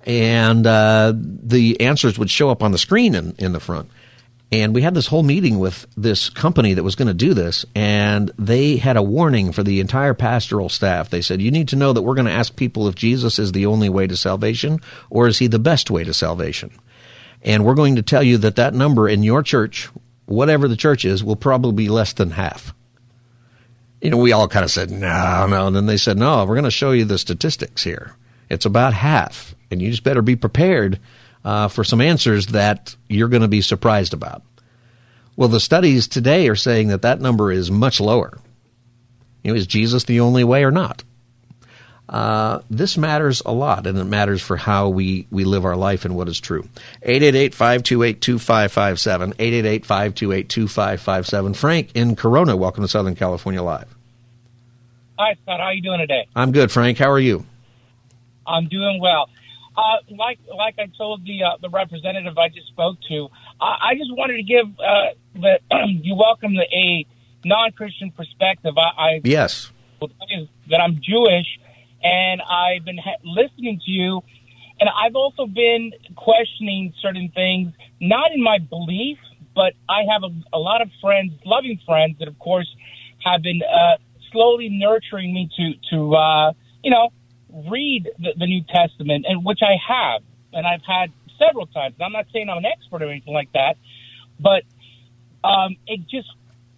And 0.05 0.65
uh, 0.65 1.13
the 1.15 1.81
answers 1.81 2.17
would 2.17 2.29
show 2.29 2.49
up 2.49 2.63
on 2.63 2.71
the 2.71 2.77
screen 2.77 3.13
in, 3.13 3.35
in 3.37 3.51
the 3.51 3.59
front. 3.59 3.89
And 4.49 4.73
we 4.73 4.81
had 4.81 4.93
this 4.93 5.07
whole 5.07 5.23
meeting 5.23 5.59
with 5.59 5.85
this 5.97 6.29
company 6.29 6.73
that 6.73 6.83
was 6.83 6.95
going 6.95 7.09
to 7.09 7.13
do 7.13 7.33
this 7.33 7.65
and 7.75 8.31
they 8.39 8.77
had 8.77 8.95
a 8.95 9.03
warning 9.03 9.51
for 9.51 9.61
the 9.61 9.81
entire 9.81 10.13
pastoral 10.13 10.69
staff. 10.69 11.09
They 11.09 11.21
said 11.21 11.41
you 11.41 11.51
need 11.51 11.67
to 11.69 11.75
know 11.75 11.91
that 11.91 12.03
we're 12.03 12.15
going 12.15 12.27
to 12.27 12.31
ask 12.31 12.55
people 12.55 12.87
if 12.87 12.95
jesus 12.95 13.39
is 13.39 13.51
the 13.51 13.65
only 13.65 13.89
way 13.89 14.07
to 14.07 14.15
salvation 14.15 14.79
or 15.09 15.27
is 15.27 15.37
he 15.37 15.47
the 15.47 15.59
best 15.59 15.91
way 15.91 16.05
to 16.05 16.13
salvation 16.13 16.71
and 17.41 17.65
we're 17.65 17.75
going 17.75 17.95
to 17.95 18.01
tell 18.01 18.23
you 18.23 18.37
that 18.39 18.55
that 18.55 18.73
number 18.73 19.07
in 19.07 19.23
your 19.23 19.43
church, 19.43 19.89
whatever 20.25 20.67
the 20.67 20.75
church 20.75 21.05
is, 21.05 21.23
will 21.23 21.35
probably 21.35 21.85
be 21.85 21.89
less 21.89 22.13
than 22.13 22.31
half. 22.31 22.73
You 24.01 24.11
know, 24.11 24.17
we 24.17 24.31
all 24.31 24.47
kind 24.47 24.65
of 24.65 24.71
said, 24.71 24.91
no, 24.91 25.47
no. 25.47 25.67
And 25.67 25.75
then 25.75 25.85
they 25.85 25.97
said, 25.97 26.17
no, 26.17 26.45
we're 26.45 26.55
going 26.55 26.63
to 26.65 26.71
show 26.71 26.91
you 26.91 27.05
the 27.05 27.17
statistics 27.17 27.83
here. 27.83 28.15
It's 28.49 28.65
about 28.65 28.93
half. 28.93 29.55
And 29.71 29.81
you 29.81 29.89
just 29.89 30.03
better 30.03 30.21
be 30.21 30.35
prepared 30.35 30.99
uh, 31.43 31.67
for 31.67 31.83
some 31.83 32.01
answers 32.01 32.47
that 32.47 32.95
you're 33.07 33.27
going 33.27 33.41
to 33.41 33.47
be 33.47 33.61
surprised 33.61 34.13
about. 34.13 34.43
Well, 35.35 35.49
the 35.49 35.59
studies 35.59 36.07
today 36.07 36.47
are 36.49 36.55
saying 36.55 36.87
that 36.89 37.03
that 37.03 37.21
number 37.21 37.51
is 37.51 37.69
much 37.69 37.99
lower. 37.99 38.37
You 39.43 39.51
know, 39.51 39.57
is 39.57 39.67
Jesus 39.67 40.03
the 40.03 40.19
only 40.19 40.43
way 40.43 40.63
or 40.63 40.71
not? 40.71 41.03
Uh, 42.09 42.61
this 42.69 42.97
matters 42.97 43.41
a 43.45 43.51
lot, 43.51 43.85
and 43.85 43.97
it 43.97 44.05
matters 44.05 44.41
for 44.41 44.55
how 44.55 44.87
we, 44.89 45.27
we 45.29 45.43
live 45.43 45.65
our 45.65 45.75
life 45.75 46.05
and 46.05 46.15
what 46.15 46.29
is 46.29 46.39
true. 46.39 46.67
888-528-2557, 47.05 49.33
888-528-2557. 49.35 51.55
Frank 51.55 51.91
in 51.95 52.15
Corona, 52.15 52.55
welcome 52.55 52.83
to 52.83 52.87
Southern 52.87 53.15
California 53.15 53.61
Live. 53.61 53.93
Hi, 55.19 55.35
Scott. 55.43 55.59
How 55.59 55.65
are 55.65 55.73
you 55.73 55.81
doing 55.81 55.99
today? 55.99 56.27
I'm 56.35 56.51
good, 56.51 56.71
Frank. 56.71 56.97
How 56.97 57.11
are 57.11 57.19
you? 57.19 57.45
I'm 58.45 58.69
doing 58.69 58.99
well. 59.01 59.29
Uh, 59.75 59.97
like 60.09 60.39
like 60.55 60.75
I 60.79 60.87
told 60.97 61.23
the 61.23 61.43
uh, 61.43 61.57
the 61.61 61.69
representative 61.69 62.35
I 62.37 62.49
just 62.49 62.67
spoke 62.67 62.97
to, 63.09 63.29
I, 63.61 63.89
I 63.89 63.95
just 63.95 64.11
wanted 64.11 64.37
to 64.37 64.43
give 64.43 64.65
uh, 64.79 65.09
that 65.41 65.61
you 66.03 66.15
welcome 66.15 66.55
the 66.55 66.65
a 66.73 67.05
non 67.45 67.71
Christian 67.73 68.09
perspective. 68.11 68.73
I, 68.77 69.01
I 69.01 69.21
yes 69.23 69.71
that 70.69 70.79
I'm 70.81 70.99
Jewish, 71.01 71.59
and 72.03 72.41
I've 72.41 72.85
been 72.85 72.97
ha- 72.97 73.21
listening 73.23 73.81
to 73.85 73.91
you, 73.91 74.21
and 74.79 74.89
I've 74.89 75.15
also 75.15 75.45
been 75.45 75.91
questioning 76.15 76.93
certain 77.01 77.31
things, 77.33 77.73
not 77.99 78.31
in 78.31 78.41
my 78.41 78.59
belief, 78.59 79.17
but 79.55 79.73
I 79.89 80.03
have 80.11 80.23
a, 80.23 80.29
a 80.55 80.59
lot 80.59 80.81
of 80.81 80.89
friends, 81.01 81.33
loving 81.45 81.79
friends, 81.85 82.17
that 82.19 82.27
of 82.27 82.37
course 82.39 82.69
have 83.23 83.41
been 83.41 83.61
uh, 83.63 83.97
slowly 84.31 84.69
nurturing 84.69 85.33
me 85.33 85.49
to 85.57 85.95
to 85.95 86.15
uh, 86.15 86.53
you 86.83 86.91
know 86.91 87.09
read 87.69 88.09
the, 88.19 88.33
the 88.37 88.45
New 88.45 88.63
Testament, 88.63 89.25
and 89.27 89.43
which 89.43 89.59
I 89.61 89.75
have, 89.87 90.21
and 90.53 90.67
I've 90.67 90.83
had 90.85 91.11
several 91.39 91.65
times. 91.67 91.95
I'm 92.01 92.11
not 92.11 92.25
saying 92.31 92.49
I'm 92.49 92.57
an 92.57 92.65
expert 92.65 93.01
or 93.01 93.09
anything 93.09 93.33
like 93.33 93.51
that, 93.53 93.77
but 94.39 94.63
um, 95.43 95.75
it 95.87 96.01
just 96.07 96.29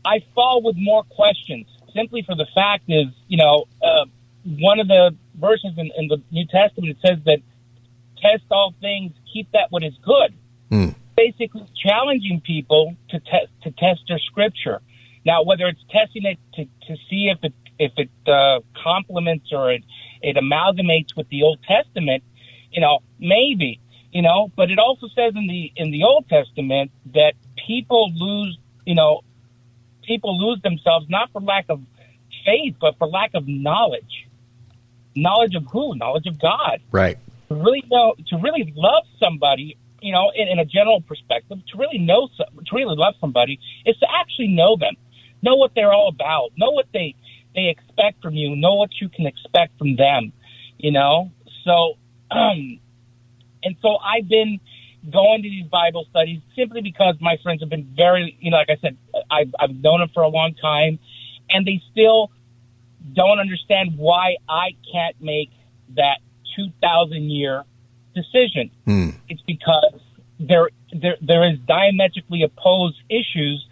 I 0.06 0.24
fall 0.34 0.62
with 0.64 0.76
more 0.78 1.04
questions 1.04 1.68
simply 1.94 2.24
for 2.24 2.36
the 2.36 2.48
fact 2.54 2.84
is, 2.88 3.08
you 3.28 3.38
know, 3.38 3.66
uh, 3.84 4.06
one 4.44 4.80
of 4.80 4.88
the 4.88 5.16
verses 5.36 5.72
in, 5.78 5.92
in, 5.98 6.08
the 6.08 6.22
New 6.32 6.46
Testament 6.46 6.92
it 6.92 6.98
says 7.06 7.18
that 7.26 7.40
test 8.22 8.44
all 8.52 8.74
things, 8.80 9.14
keep 9.32 9.52
that 9.52 9.68
what 9.70 9.84
is 9.84 9.94
good. 10.04 10.34
Mm. 10.72 10.96
Basically, 11.16 11.66
challenging 11.76 12.42
people 12.42 12.96
to 13.10 13.20
test 13.20 13.48
to 13.64 13.72
test 13.72 14.02
their 14.08 14.20
scripture. 14.20 14.82
Now, 15.26 15.44
whether 15.44 15.68
it's 15.68 15.82
testing 15.90 16.24
it 16.26 16.40
to, 16.54 16.66
to 16.88 16.96
see 17.10 17.30
if 17.30 17.44
it 17.44 17.54
if 17.78 17.92
it 17.98 18.10
uh, 18.28 18.62
complements 18.82 19.52
or 19.52 19.72
it 19.72 19.84
it 20.22 20.38
amalgamates 20.38 21.16
with 21.16 21.28
the 21.30 21.44
Old 21.44 21.60
Testament, 21.64 22.24
you 22.72 22.82
know, 22.82 23.00
maybe, 23.20 23.80
you 24.12 24.22
know. 24.22 24.52
But 24.56 24.72
it 24.72 24.80
also 24.80 25.08
says 25.08 25.34
in 25.36 25.48
the 25.48 25.72
in 25.76 25.92
the 25.92 26.04
Old 26.04 26.30
Testament 26.30 26.92
that 27.14 27.34
people 27.68 28.12
lose, 28.14 28.58
you 28.86 28.96
know, 28.96 29.22
people 30.04 30.40
lose 30.40 30.62
themselves 30.62 31.08
not 31.10 31.32
for 31.34 31.42
lack 31.42 31.66
of 31.68 31.82
faith, 32.46 32.76
but 32.80 32.98
for 32.98 33.08
lack 33.08 33.32
of 33.34 33.48
knowledge 33.48 34.29
knowledge 35.16 35.56
of 35.56 35.66
who? 35.72 35.96
Knowledge 35.96 36.28
of 36.28 36.40
God. 36.40 36.82
Right. 36.92 37.18
To 37.50 37.56
really 37.56 37.84
know, 37.90 38.16
to 38.28 38.38
really 38.38 38.72
love 38.76 39.04
somebody, 39.20 39.78
you 40.02 40.12
know, 40.12 40.32
in, 40.36 40.48
in 40.48 40.60
a 40.60 40.66
general 40.66 41.02
perspective, 41.02 41.58
to 41.72 41.78
really 41.78 41.98
know, 41.98 42.30
some, 42.38 42.64
to 42.66 42.76
really 42.76 42.96
love 42.96 43.16
somebody 43.20 43.60
is 43.86 43.98
to 43.98 44.08
actually 44.22 44.50
know 44.50 44.78
them, 44.78 44.96
know 45.42 45.56
what 45.56 45.72
they're 45.76 45.94
all 45.94 46.10
about, 46.10 46.52
know 46.58 46.72
what 46.72 46.86
they 46.94 47.16
they 47.56 47.70
expect 47.70 48.22
from 48.22 48.36
you, 48.36 48.56
know 48.56 48.76
what 48.76 48.90
you 49.02 49.10
can 49.10 49.26
expect 49.26 49.78
from 49.78 49.96
them, 49.96 50.32
you 50.78 50.92
know. 50.92 51.32
So, 51.66 51.98
um, 52.32 52.80
and 53.64 53.76
so 53.82 53.98
I've 53.98 54.28
been 54.28 54.60
going 55.12 55.42
to 55.44 55.50
these 55.50 55.66
Bible 55.66 56.06
studies 56.10 56.42
simply 56.56 56.82
because 56.82 57.16
my 57.20 57.38
friends 57.42 57.62
have 57.62 57.70
been 57.70 57.92
very, 57.96 58.38
you 58.40 58.52
know, 58.52 58.58
like 58.58 58.70
I 58.70 58.78
said, 58.82 58.98
I've, 59.32 59.54
I've 59.60 59.76
known 59.76 60.00
them 60.00 60.10
for 60.14 60.24
a 60.24 60.28
long 60.28 60.54
time, 60.62 61.00
and 61.50 61.66
they 61.66 61.82
still 61.92 62.32
don't 63.14 63.40
understand 63.40 63.98
why 63.98 64.36
I 64.48 64.76
can't 64.92 65.16
make 65.22 65.52
that 65.96 66.20
2,000 66.56 67.30
year 67.30 67.64
decision. 68.16 68.72
Mm. 68.88 69.16
It's 69.28 69.42
because 69.42 70.00
there, 70.40 70.70
there, 70.94 71.18
there 71.22 71.50
is 71.50 71.60
diametrically 71.60 72.44
opposed 72.44 72.98
issues 73.10 73.66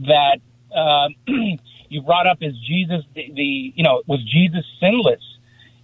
that 0.00 0.38
uh, 0.74 1.08
you 1.88 2.02
brought 2.02 2.26
up. 2.26 2.38
Is 2.40 2.54
Jesus 2.66 3.04
the, 3.14 3.30
the, 3.34 3.72
you 3.74 3.82
know 3.82 4.02
was 4.06 4.22
Jesus 4.24 4.64
sinless? 4.80 5.22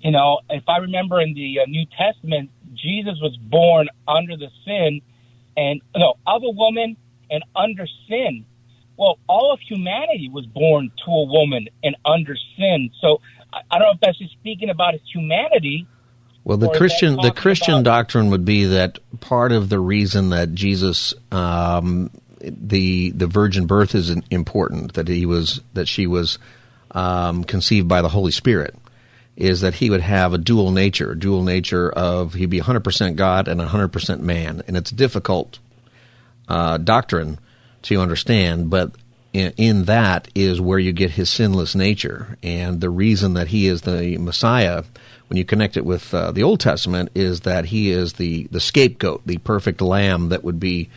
You 0.01 0.11
know, 0.11 0.41
if 0.51 0.65
I 0.69 0.79
remember 0.79 1.21
in 1.21 1.35
the 1.35 1.61
uh, 1.61 1.67
New 1.67 1.87
Testament, 1.97 2.51
Jesus 2.75 3.19
was 3.21 3.37
born 3.37 3.89
under 4.09 4.37
the 4.37 4.49
sin 4.65 5.01
and 5.57 5.81
no 5.97 6.15
of 6.27 6.43
a 6.43 6.51
woman 6.51 6.97
and 7.31 7.45
under 7.55 7.87
sin. 8.09 8.45
Well, 9.03 9.19
all 9.29 9.53
of 9.53 9.59
humanity 9.59 10.31
was 10.33 10.47
born 10.47 10.93
to 11.05 11.11
a 11.11 11.25
woman 11.25 11.67
and 11.83 11.97
under 12.05 12.37
sin. 12.57 12.89
So 13.01 13.21
I, 13.53 13.81
don't 13.81 13.89
know 13.89 13.91
if 13.95 14.01
that's 14.01 14.17
just 14.17 14.31
speaking 14.35 14.71
about 14.71 14.95
humanity. 15.13 15.89
Well, 16.45 16.57
the 16.57 16.69
Christian 16.69 17.17
the 17.17 17.33
Christian 17.33 17.75
about- 17.75 17.85
doctrine 17.85 18.31
would 18.31 18.45
be 18.45 18.67
that 18.67 19.01
part 19.19 19.51
of 19.51 19.69
the 19.69 19.81
reason 19.81 20.29
that 20.29 20.55
Jesus 20.55 21.15
um, 21.33 22.13
the 22.41 23.11
the 23.11 23.27
virgin 23.27 23.67
birth 23.67 23.97
is 23.97 24.11
important 24.31 24.93
that 24.93 25.09
he 25.09 25.27
was 25.27 25.61
that 25.75 25.89
she 25.89 26.07
was 26.07 26.39
um, 26.93 27.43
conceived 27.43 27.89
by 27.89 28.03
the 28.03 28.09
Holy 28.09 28.31
Spirit 28.31 28.77
is 29.37 29.63
that 29.63 29.75
he 29.75 29.91
would 29.91 30.01
have 30.01 30.33
a 30.33 30.39
dual 30.39 30.71
nature, 30.71 31.11
a 31.11 31.19
dual 31.19 31.43
nature 31.43 31.91
of 31.91 32.35
he'd 32.35 32.51
be 32.51 32.61
100% 32.61 33.17
God 33.17 33.49
and 33.49 33.61
100% 33.61 34.21
man, 34.21 34.63
and 34.69 34.77
it's 34.77 34.93
difficult 34.93 35.59
uh, 36.47 36.79
doctrine 36.79 37.41
to 37.83 38.01
understand, 38.01 38.71
but 38.71 38.93
in, 39.33 39.53
in 39.57 39.85
that 39.85 40.29
is 40.35 40.61
where 40.61 40.79
you 40.79 40.93
get 40.93 41.13
his 41.13 41.31
sinless 41.31 41.75
nature. 41.75 42.37
And 42.43 42.81
the 42.81 42.91
reason 42.91 43.35
that 43.35 43.49
he 43.49 43.67
is 43.67 43.83
the 43.83 44.19
Messiah, 44.19 44.85
when 45.29 45.37
you 45.37 45.45
connect 45.45 45.77
it 45.77 45.85
with 45.85 46.13
uh, 46.13 46.33
the 46.33 46.43
Old 46.43 46.61
Testament, 46.61 47.11
is 47.15 47.41
that 47.41 47.67
he 47.67 47.91
is 47.91 48.15
the, 48.15 48.49
the 48.51 48.61
scapegoat, 48.61 49.23
the 49.27 49.39
perfect 49.39 49.81
lamb 49.81 50.29
that 50.29 50.45
would 50.45 50.61
be 50.61 50.91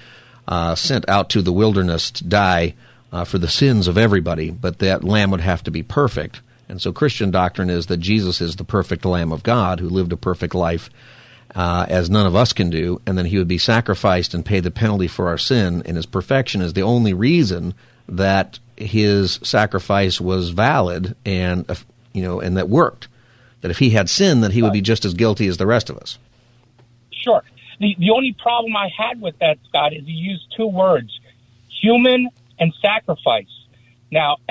uh, 0.47 0.75
sent 0.75 1.07
out 1.09 1.29
to 1.31 1.41
the 1.41 1.53
wilderness 1.53 2.11
to 2.11 2.23
die 2.23 2.75
uh, 3.11 3.23
for 3.23 3.37
the 3.37 3.47
sins 3.47 3.87
of 3.87 3.97
everybody, 3.97 4.51
but 4.51 4.79
that 4.79 5.03
lamb 5.03 5.31
would 5.31 5.41
have 5.41 5.63
to 5.63 5.71
be 5.71 5.83
perfect. 5.83 6.41
And 6.67 6.81
so 6.81 6.91
Christian 6.91 7.31
doctrine 7.31 7.69
is 7.69 7.85
that 7.87 7.97
Jesus 7.97 8.41
is 8.41 8.55
the 8.55 8.63
perfect 8.63 9.05
Lamb 9.05 9.31
of 9.31 9.43
God 9.43 9.79
who 9.79 9.87
lived 9.87 10.11
a 10.11 10.17
perfect 10.17 10.55
life 10.55 10.89
uh, 11.55 11.85
as 11.87 12.09
none 12.09 12.27
of 12.27 12.35
us 12.35 12.51
can 12.51 12.69
do, 12.69 13.01
and 13.05 13.17
then 13.17 13.25
he 13.25 13.37
would 13.37 13.47
be 13.47 13.57
sacrificed 13.57 14.33
and 14.33 14.45
pay 14.45 14.59
the 14.59 14.71
penalty 14.71 15.07
for 15.07 15.29
our 15.29 15.37
sin. 15.37 15.81
And 15.85 15.95
his 15.95 16.05
perfection 16.05 16.61
is 16.61 16.73
the 16.73 16.81
only 16.81 17.13
reason 17.13 17.73
that 18.09 18.59
his 18.75 19.39
sacrifice 19.41 20.19
was 20.19 20.49
valid 20.49 21.15
and 21.25 21.69
uh, 21.69 21.75
you 22.13 22.21
know 22.21 22.41
and 22.41 22.57
that 22.57 22.69
worked. 22.69 23.07
That 23.61 23.71
if 23.71 23.79
he 23.79 23.91
had 23.91 24.09
sin, 24.09 24.41
that 24.41 24.51
he 24.51 24.61
would 24.61 24.73
be 24.73 24.81
just 24.81 25.05
as 25.05 25.15
guilty 25.15 25.47
as 25.47 25.57
the 25.57 25.65
rest 25.65 25.89
of 25.89 25.97
us. 25.97 26.19
Sure. 27.11 27.41
The 27.79 27.95
the 27.97 28.11
only 28.11 28.33
problem 28.33 28.75
I 28.75 28.89
had 28.95 29.21
with 29.21 29.39
that, 29.39 29.57
Scott, 29.69 29.93
is 29.93 30.03
you 30.05 30.31
used 30.31 30.53
two 30.55 30.67
words: 30.67 31.19
human 31.81 32.29
and 32.59 32.73
sacrifice. 32.81 33.47
Now, 34.11 34.37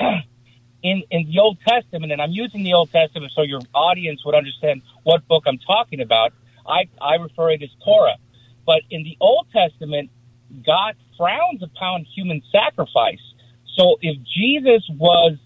in 0.83 1.03
in 1.11 1.31
the 1.31 1.39
Old 1.39 1.59
Testament, 1.65 2.11
and 2.11 2.21
I'm 2.21 2.31
using 2.31 2.63
the 2.63 2.73
Old 2.73 2.91
Testament 2.91 3.31
so 3.33 3.43
your 3.43 3.61
audience 3.73 4.25
would 4.25 4.35
understand 4.35 4.81
what 5.03 5.27
book 5.27 5.43
I'm 5.45 5.59
talking 5.59 6.01
about. 6.01 6.33
I 6.67 6.85
I 7.01 7.15
refer 7.15 7.51
it 7.51 7.63
as 7.63 7.69
Torah, 7.83 8.17
but 8.65 8.81
in 8.89 9.03
the 9.03 9.17
Old 9.19 9.47
Testament, 9.51 10.09
God 10.65 10.95
frowns 11.17 11.63
upon 11.63 12.05
human 12.15 12.41
sacrifice. 12.51 13.19
So 13.77 13.97
if 14.01 14.17
Jesus 14.23 14.87
was 14.97 15.37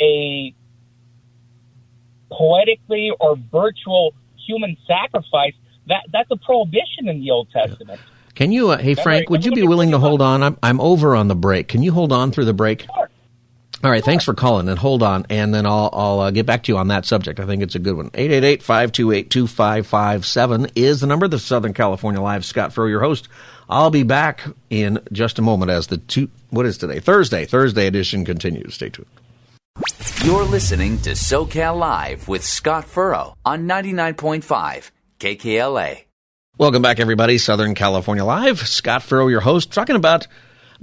a 0.00 0.54
poetically 2.30 3.12
or 3.20 3.36
virtual 3.50 4.14
human 4.46 4.76
sacrifice, 4.86 5.54
that 5.86 6.06
that's 6.12 6.30
a 6.30 6.36
prohibition 6.36 7.08
in 7.08 7.20
the 7.20 7.30
Old 7.30 7.48
Testament. 7.50 8.00
Can 8.34 8.52
you, 8.52 8.70
uh, 8.70 8.78
hey 8.78 8.94
Frank, 8.94 9.28
would 9.28 9.44
you 9.44 9.52
be 9.52 9.66
willing 9.66 9.90
to 9.90 9.98
hold 9.98 10.22
on? 10.22 10.42
I'm 10.42 10.56
I'm 10.62 10.80
over 10.80 11.14
on 11.14 11.28
the 11.28 11.34
break. 11.34 11.68
Can 11.68 11.82
you 11.82 11.92
hold 11.92 12.12
on 12.12 12.30
through 12.30 12.46
the 12.46 12.54
break? 12.54 12.86
Sure. 12.94 13.10
All 13.82 13.90
right, 13.90 14.04
thanks 14.04 14.24
for 14.24 14.34
calling 14.34 14.68
and 14.68 14.78
hold 14.78 15.02
on, 15.02 15.24
and 15.30 15.54
then 15.54 15.64
I'll 15.64 15.88
I'll 15.94 16.20
uh, 16.20 16.30
get 16.30 16.44
back 16.44 16.64
to 16.64 16.72
you 16.72 16.76
on 16.76 16.88
that 16.88 17.06
subject. 17.06 17.40
I 17.40 17.46
think 17.46 17.62
it's 17.62 17.74
a 17.74 17.78
good 17.78 17.96
one. 17.96 18.10
888-528-2557 18.10 20.72
is 20.74 21.00
the 21.00 21.06
number. 21.06 21.26
The 21.28 21.38
Southern 21.38 21.72
California 21.72 22.20
Live. 22.20 22.44
Scott 22.44 22.74
Furrow, 22.74 22.88
your 22.88 23.00
host. 23.00 23.28
I'll 23.70 23.88
be 23.88 24.02
back 24.02 24.42
in 24.68 25.00
just 25.12 25.38
a 25.38 25.42
moment 25.42 25.70
as 25.70 25.86
the 25.86 25.96
two. 25.96 26.28
What 26.50 26.66
is 26.66 26.76
today? 26.76 27.00
Thursday. 27.00 27.46
Thursday 27.46 27.86
edition 27.86 28.26
continues. 28.26 28.74
Stay 28.74 28.90
tuned. 28.90 29.08
You're 30.24 30.44
listening 30.44 30.98
to 30.98 31.12
SoCal 31.12 31.78
Live 31.78 32.28
with 32.28 32.44
Scott 32.44 32.84
Furrow 32.84 33.32
on 33.46 33.66
99.5 33.66 34.90
KKLA. 35.18 36.02
Welcome 36.58 36.82
back, 36.82 37.00
everybody. 37.00 37.38
Southern 37.38 37.74
California 37.74 38.26
Live. 38.26 38.68
Scott 38.68 39.02
Furrow, 39.02 39.28
your 39.28 39.40
host, 39.40 39.72
talking 39.72 39.96
about 39.96 40.26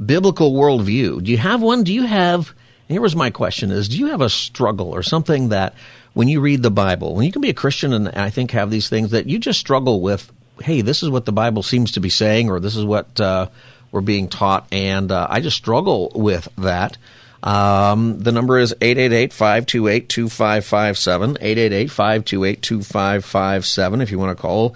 biblical 0.03 0.53
worldview. 0.53 1.23
Do 1.23 1.29
you 1.29 1.37
have 1.37 1.61
one? 1.61 1.83
Do 1.83 1.93
you 1.93 2.07
have? 2.07 2.55
Here 2.87 3.01
was 3.01 3.15
my 3.15 3.29
question: 3.29 3.71
Is 3.71 3.89
do 3.89 3.97
you 3.97 4.07
have 4.07 4.21
a 4.21 4.29
struggle 4.29 4.89
or 4.89 5.03
something 5.03 5.49
that 5.49 5.75
when 6.13 6.27
you 6.27 6.41
read 6.41 6.63
the 6.63 6.71
Bible, 6.71 7.15
when 7.15 7.25
you 7.25 7.31
can 7.31 7.41
be 7.41 7.49
a 7.49 7.53
Christian 7.53 7.93
and 7.93 8.09
I 8.09 8.29
think 8.29 8.51
have 8.51 8.71
these 8.71 8.89
things 8.89 9.11
that 9.11 9.27
you 9.27 9.39
just 9.39 9.59
struggle 9.59 10.01
with? 10.01 10.31
Hey, 10.61 10.81
this 10.81 11.03
is 11.03 11.09
what 11.09 11.25
the 11.25 11.31
Bible 11.31 11.63
seems 11.63 11.93
to 11.93 11.99
be 11.99 12.09
saying, 12.09 12.49
or 12.49 12.59
this 12.59 12.75
is 12.75 12.83
what 12.83 13.19
uh, 13.19 13.47
we're 13.91 14.01
being 14.01 14.27
taught, 14.27 14.67
and 14.71 15.11
uh, 15.11 15.27
I 15.29 15.41
just 15.41 15.57
struggle 15.57 16.11
with 16.15 16.47
that. 16.57 16.97
Um, 17.43 18.19
the 18.19 18.31
number 18.31 18.57
is 18.57 18.73
888-528-2557, 18.81 21.37
888-528-2557 21.37 24.01
if 24.01 24.09
you 24.11 24.17
want 24.17 24.35
to 24.35 24.41
call. 24.41 24.75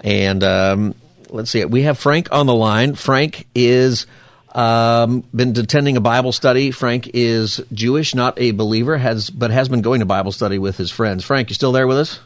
And 0.00 0.42
um, 0.42 0.96
let's 1.30 1.50
see, 1.50 1.64
we 1.64 1.82
have 1.82 1.96
Frank 1.98 2.32
on 2.32 2.46
the 2.46 2.54
line. 2.54 2.96
Frank 2.96 3.46
is 3.54 4.08
um, 4.52 5.24
been 5.34 5.58
attending 5.58 5.96
a 5.96 6.00
Bible 6.00 6.32
study. 6.32 6.70
Frank 6.70 7.10
is 7.14 7.60
Jewish, 7.72 8.14
not 8.14 8.38
a 8.38 8.50
believer, 8.52 8.98
has 8.98 9.30
but 9.30 9.50
has 9.50 9.68
been 9.68 9.82
going 9.82 10.00
to 10.00 10.06
Bible 10.06 10.32
study 10.32 10.58
with 10.58 10.76
his 10.76 10.90
friends. 10.90 11.24
Frank, 11.24 11.48
you 11.48 11.54
still 11.54 11.72
there 11.72 11.86
with 11.86 11.98
us? 11.98 12.20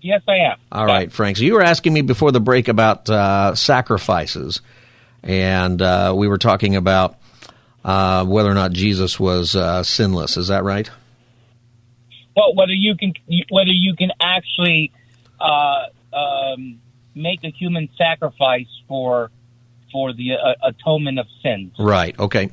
Yes, 0.00 0.22
I 0.26 0.36
am. 0.36 0.58
All 0.72 0.86
right, 0.86 1.12
Frank. 1.12 1.36
So 1.36 1.44
you 1.44 1.54
were 1.54 1.62
asking 1.62 1.92
me 1.92 2.00
before 2.00 2.32
the 2.32 2.40
break 2.40 2.68
about 2.68 3.10
uh, 3.10 3.54
sacrifices, 3.54 4.62
and 5.22 5.80
uh, 5.82 6.14
we 6.16 6.26
were 6.26 6.38
talking 6.38 6.74
about 6.74 7.16
uh, 7.84 8.24
whether 8.24 8.50
or 8.50 8.54
not 8.54 8.72
Jesus 8.72 9.20
was 9.20 9.54
uh, 9.54 9.82
sinless. 9.82 10.38
Is 10.38 10.48
that 10.48 10.64
right? 10.64 10.90
Well, 12.34 12.54
whether 12.54 12.72
you 12.72 12.96
can 12.96 13.12
whether 13.50 13.70
you 13.70 13.94
can 13.94 14.10
actually 14.20 14.92
uh, 15.38 15.88
um, 16.16 16.80
make 17.14 17.44
a 17.44 17.50
human 17.50 17.90
sacrifice 17.98 18.68
for 18.88 19.30
for 19.92 20.12
the 20.12 20.32
uh, 20.32 20.54
atonement 20.62 21.18
of 21.18 21.26
sins. 21.42 21.72
Right. 21.78 22.18
Okay. 22.18 22.50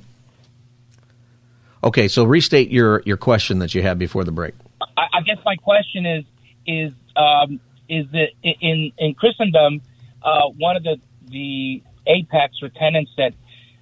Okay. 1.84 2.08
So 2.08 2.23
restate 2.23 2.69
your 2.69 3.02
your 3.06 3.17
question 3.17 3.60
that 3.60 3.73
you 3.73 3.82
had 3.82 3.97
before 3.97 4.23
the 4.23 4.32
break. 4.32 4.54
I, 4.82 5.08
I 5.13 5.21
guess 5.21 5.38
my 5.45 5.56
question 5.56 6.06
is 6.06 6.26
is 6.65 6.91
um, 7.15 7.60
is 7.89 8.06
that 8.12 8.30
in 8.43 8.91
in 8.97 9.13
Christendom, 9.13 9.82
uh, 10.21 10.47
one 10.58 10.76
of 10.76 10.84
the 10.84 10.97
the 11.30 11.82
apex 12.08 12.62
or 12.62 12.69
tenets 12.69 13.12
that 13.17 13.34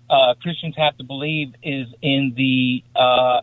uh, 0.10 0.34
Christians 0.41 0.76
have 0.78 0.98
to 0.98 1.04
believe 1.04 1.54
is 1.63 1.88
in 2.02 2.34
the 2.36 2.84
uh, 2.96 3.41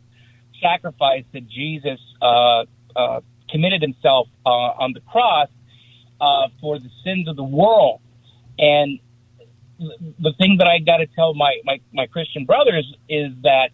sacrifice 0.61 1.25
that 1.33 1.49
Jesus 1.49 2.01
uh, 2.21 2.65
uh, 2.95 3.21
committed 3.51 3.83
himself 3.83 4.29
uh, 4.47 4.49
on 4.49 4.93
the 4.93 5.01
cross 5.01 5.49
uh, 6.21 6.49
for 6.61 6.79
the 6.79 6.91
sins 7.05 7.29
of 7.29 7.37
the 7.37 7.45
world. 7.45 8.01
And 8.59 9.01
the 10.21 10.33
thing 10.39 10.57
that 10.59 10.67
I 10.69 10.79
got 10.79 10.99
to 10.99 11.07
tell 11.07 11.35
my, 11.35 11.57
my, 11.65 11.81
my 11.93 12.07
Christian 12.07 12.45
brothers 12.45 12.87
is 13.09 13.33
that 13.43 13.71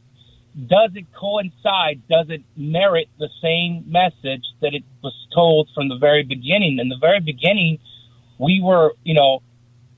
does 0.67 0.91
it 0.95 1.07
coincide? 1.15 2.03
Does 2.09 2.27
it 2.31 2.43
merit 2.57 3.09
the 3.19 3.29
same 3.41 3.85
message 3.87 4.45
that 4.61 4.75
it 4.75 4.83
was 5.03 5.15
told 5.35 5.69
from 5.75 5.89
the 5.89 5.97
very 5.97 6.25
beginning? 6.25 6.79
In 6.81 6.89
the 6.89 6.97
very 7.01 7.21
beginning, 7.21 7.79
we 8.39 8.61
were, 8.63 8.95
you 9.05 9.15
know, 9.15 9.43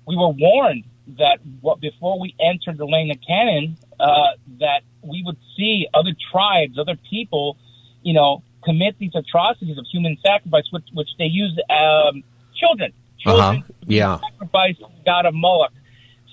we 0.06 0.16
were 0.16 0.28
warned 0.28 0.84
that 1.18 1.38
what, 1.60 1.80
before 1.80 2.20
we 2.20 2.34
entered 2.40 2.78
the 2.78 2.84
land 2.84 3.10
of 3.10 3.18
Canaan, 3.26 3.76
uh, 3.98 4.32
that 4.58 4.82
we 5.02 5.22
would 5.24 5.38
see 5.56 5.86
other 5.94 6.12
tribes, 6.30 6.78
other 6.78 6.96
people, 7.08 7.56
you 8.02 8.12
know, 8.12 8.42
commit 8.64 8.98
these 8.98 9.14
atrocities 9.14 9.78
of 9.78 9.86
human 9.90 10.18
sacrifice, 10.24 10.64
which, 10.70 10.84
which 10.92 11.08
they 11.18 11.24
use 11.24 11.58
um, 11.70 12.22
children, 12.54 12.92
children 13.18 13.62
Uh-huh. 13.62 13.72
Yeah. 13.86 14.18
sacrifice 14.20 14.76
god 15.06 15.24
of 15.26 15.34
Moloch. 15.34 15.72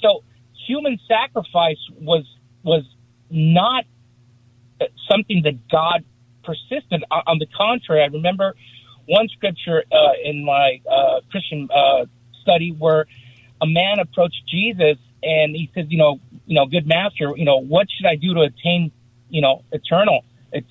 So 0.01 0.23
human 0.67 0.99
sacrifice 1.07 1.79
was 1.99 2.25
was 2.63 2.83
not 3.29 3.85
something 5.09 5.41
that 5.43 5.67
God 5.69 6.03
persisted. 6.43 7.03
On, 7.11 7.39
the 7.39 7.47
contrary, 7.47 8.03
I 8.03 8.07
remember 8.07 8.55
one 9.05 9.27
scripture 9.29 9.83
uh, 9.91 10.13
in 10.23 10.45
my 10.45 10.81
uh, 10.89 11.21
Christian 11.31 11.69
uh, 11.73 12.05
study 12.41 12.75
where 12.77 13.05
a 13.61 13.67
man 13.67 13.99
approached 13.99 14.43
Jesus 14.47 14.97
and 15.23 15.55
he 15.55 15.69
says, 15.73 15.85
you 15.89 15.97
know, 15.97 16.19
you 16.45 16.55
know, 16.55 16.65
good 16.65 16.87
master, 16.87 17.33
you 17.35 17.45
know, 17.45 17.57
what 17.57 17.87
should 17.89 18.05
I 18.05 18.15
do 18.15 18.33
to 18.35 18.41
attain, 18.41 18.91
you 19.29 19.41
know, 19.41 19.63
eternal, 19.71 20.23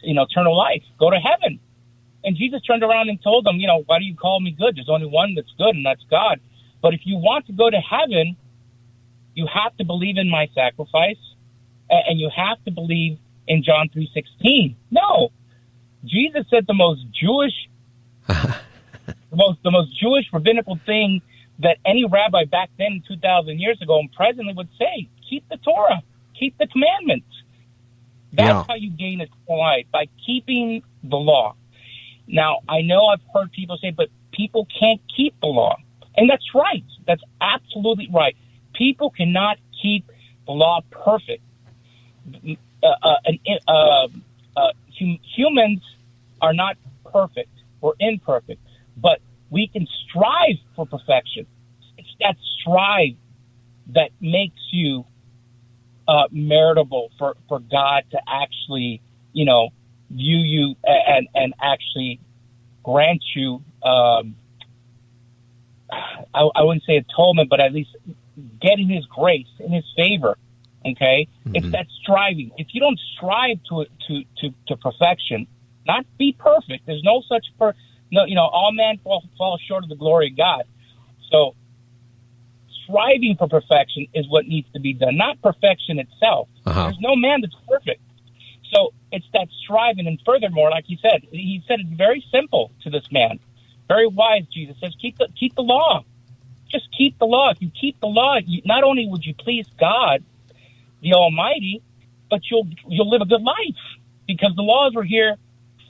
you 0.03 0.15
know, 0.15 0.23
eternal 0.23 0.57
life? 0.57 0.83
Go 0.99 1.11
to 1.11 1.19
heaven. 1.19 1.61
And 2.25 2.37
Jesus 2.37 2.63
turned 2.63 2.83
around 2.83 3.09
and 3.09 3.23
told 3.23 3.47
him, 3.47 3.57
you 3.57 3.67
know, 3.67 3.83
why 3.87 3.99
do 3.99 4.05
you 4.05 4.17
call 4.17 4.41
me 4.41 4.51
good? 4.51 4.77
There's 4.77 4.89
only 4.89 5.07
one 5.07 5.35
that's 5.35 5.53
good, 5.59 5.77
and 5.77 5.85
that's 5.85 6.03
God. 6.11 6.41
But 6.83 6.95
if 6.95 7.01
you 7.05 7.17
want 7.17 7.47
to 7.47 7.53
go 7.53 7.71
to 7.71 7.79
heaven, 7.79 8.37
you 9.37 9.47
have 9.47 9.77
to 9.77 9.85
believe 9.85 10.17
in 10.19 10.29
my 10.29 10.49
sacrifice, 10.55 11.23
and 11.89 12.19
you 12.19 12.29
have 12.35 12.59
to 12.65 12.73
believe 12.73 13.19
in 13.47 13.63
John 13.63 13.89
three 13.93 14.11
sixteen. 14.13 14.77
No, 14.91 15.31
Jesus 16.05 16.45
said 16.51 16.67
the 16.67 16.75
most 16.75 17.03
Jewish 17.13 17.55
the 18.27 19.37
most 19.37 19.63
the 19.63 19.71
most 19.71 19.97
Jewish 20.01 20.27
rabbinical 20.33 20.79
thing 20.85 21.23
that 21.61 21.79
any 21.87 22.05
rabbi 22.05 22.45
back 22.45 22.71
then, 22.79 23.03
two 23.07 23.17
thousand 23.19 23.61
years 23.61 23.81
ago, 23.81 23.99
and 24.01 24.11
presently 24.13 24.53
would 24.55 24.71
say: 24.79 25.09
keep 25.29 25.49
the 25.49 25.59
Torah, 25.59 26.03
keep 26.39 26.59
the 26.59 26.67
commandments. 26.67 27.29
That's 28.33 28.49
Yeah. 28.49 28.65
how 28.69 28.75
you 28.75 28.91
gain 28.91 29.21
eternal 29.21 29.61
life 29.61 29.87
by 29.93 30.07
keeping 30.27 30.83
the 31.05 31.17
law. 31.17 31.55
Now, 32.27 32.59
I 32.69 32.83
know 32.83 33.07
I've 33.07 33.23
heard 33.33 33.53
people 33.53 33.79
say, 33.81 33.93
but 33.93 34.09
people 34.33 34.67
can't 34.79 35.01
keep 35.17 35.39
the 35.41 35.47
law. 35.47 35.77
And 36.17 36.29
that's 36.29 36.55
right. 36.55 36.85
That's 37.07 37.23
absolutely 37.41 38.09
right. 38.13 38.37
People 38.77 39.11
cannot 39.11 39.59
keep 39.83 40.11
the 40.47 40.53
law 40.53 40.81
perfect. 40.91 41.43
Uh, 42.83 42.87
uh, 43.03 43.17
uh, 43.69 44.09
uh, 44.57 44.73
hum- 44.99 45.19
humans 45.37 45.81
are 46.41 46.53
not 46.53 46.77
perfect 47.11 47.51
or 47.81 47.95
imperfect, 47.99 48.61
but 48.97 49.21
we 49.51 49.69
can 49.69 49.87
strive 50.05 50.57
for 50.75 50.87
perfection. 50.87 51.47
It's 51.99 52.09
that 52.21 52.37
strive 52.61 53.17
that 53.89 54.11
makes 54.21 54.61
you 54.73 55.05
uh, 56.09 56.29
meritable 56.33 57.09
for, 57.19 57.37
for 57.49 57.61
God 57.61 58.05
to 58.11 58.19
actually, 58.29 59.01
you 59.33 59.45
know, 59.45 59.71
view 60.11 60.39
you 60.39 60.75
and, 60.85 61.29
and 61.35 61.55
actually 61.61 62.21
grant 62.83 63.23
you, 63.35 63.63
um, 63.83 64.37
I, 65.91 66.49
I 66.55 66.63
wouldn't 66.63 66.85
say 66.85 66.97
atonement, 66.97 67.49
but 67.51 67.61
at 67.61 67.73
least 67.73 67.91
getting 68.61 68.89
his 68.89 69.05
grace 69.07 69.49
in 69.59 69.73
his 69.73 69.85
favor. 69.97 70.37
Okay. 70.85 71.29
It's 71.47 71.71
that 71.73 71.87
striving. 72.03 72.53
If 72.59 72.69
you 72.73 72.81
don't 72.81 73.01
strive 73.17 73.59
to, 73.71 73.87
to, 74.07 74.23
to, 74.39 74.55
to 74.69 74.77
perfection, 74.77 75.47
not 75.87 76.07
be 76.17 76.33
perfect. 76.39 76.87
There's 76.87 77.03
no 77.03 77.23
such 77.29 77.47
per, 77.59 77.75
no, 78.13 78.25
you 78.25 78.35
know, 78.35 78.47
all 78.47 78.73
men 78.73 78.99
fall, 79.03 79.25
fall 79.37 79.59
short 79.67 79.83
of 79.83 79.89
the 79.89 79.97
glory 79.97 80.31
of 80.31 80.37
God. 80.37 80.65
So 81.31 81.55
striving 82.85 83.37
for 83.37 83.49
perfection 83.49 84.07
is 84.15 84.29
what 84.29 84.47
needs 84.47 84.69
to 84.75 84.81
be 84.81 84.93
done, 84.93 85.17
not 85.17 85.41
perfection 85.43 85.99
itself. 85.99 86.49
Uh-huh. 86.65 86.85
There's 86.85 87.01
no 87.01 87.17
man 87.17 87.41
that's 87.41 87.57
perfect. 87.69 88.01
So 88.73 88.93
it's 89.11 89.27
that 89.33 89.49
striving. 89.63 90.07
And 90.07 90.21
furthermore, 90.25 90.71
like 90.71 90.85
he 90.87 90.99
said, 91.03 91.23
he 91.31 91.63
said 91.67 91.81
it's 91.81 91.97
very 91.97 92.25
simple 92.31 92.71
to 92.83 92.91
this 92.91 93.11
man. 93.11 93.41
Very 93.89 94.07
wise, 94.07 94.45
Jesus 94.53 94.77
says, 94.81 94.95
keep 95.01 95.19
the, 95.19 95.29
keep 95.39 95.55
the 95.55 95.63
law. 95.63 96.05
Just 96.71 96.89
keep 96.97 97.19
the 97.19 97.27
law. 97.27 97.51
If 97.51 97.61
you 97.61 97.71
keep 97.71 98.01
the 98.01 98.07
law, 98.07 98.39
you, 98.45 98.63
not 98.65 98.85
only 98.85 99.07
would 99.09 99.25
you 99.25 99.35
please 99.35 99.67
God, 99.79 100.25
the 101.03 101.13
Almighty, 101.15 101.83
but 102.31 102.41
you'll, 102.51 102.69
you'll 102.89 103.11
live 103.11 103.23
a 103.23 103.27
good 103.27 103.43
life 103.43 103.81
because 104.27 104.53
the 104.57 104.63
laws 104.63 104.95
were 104.95 105.05
here 105.05 105.37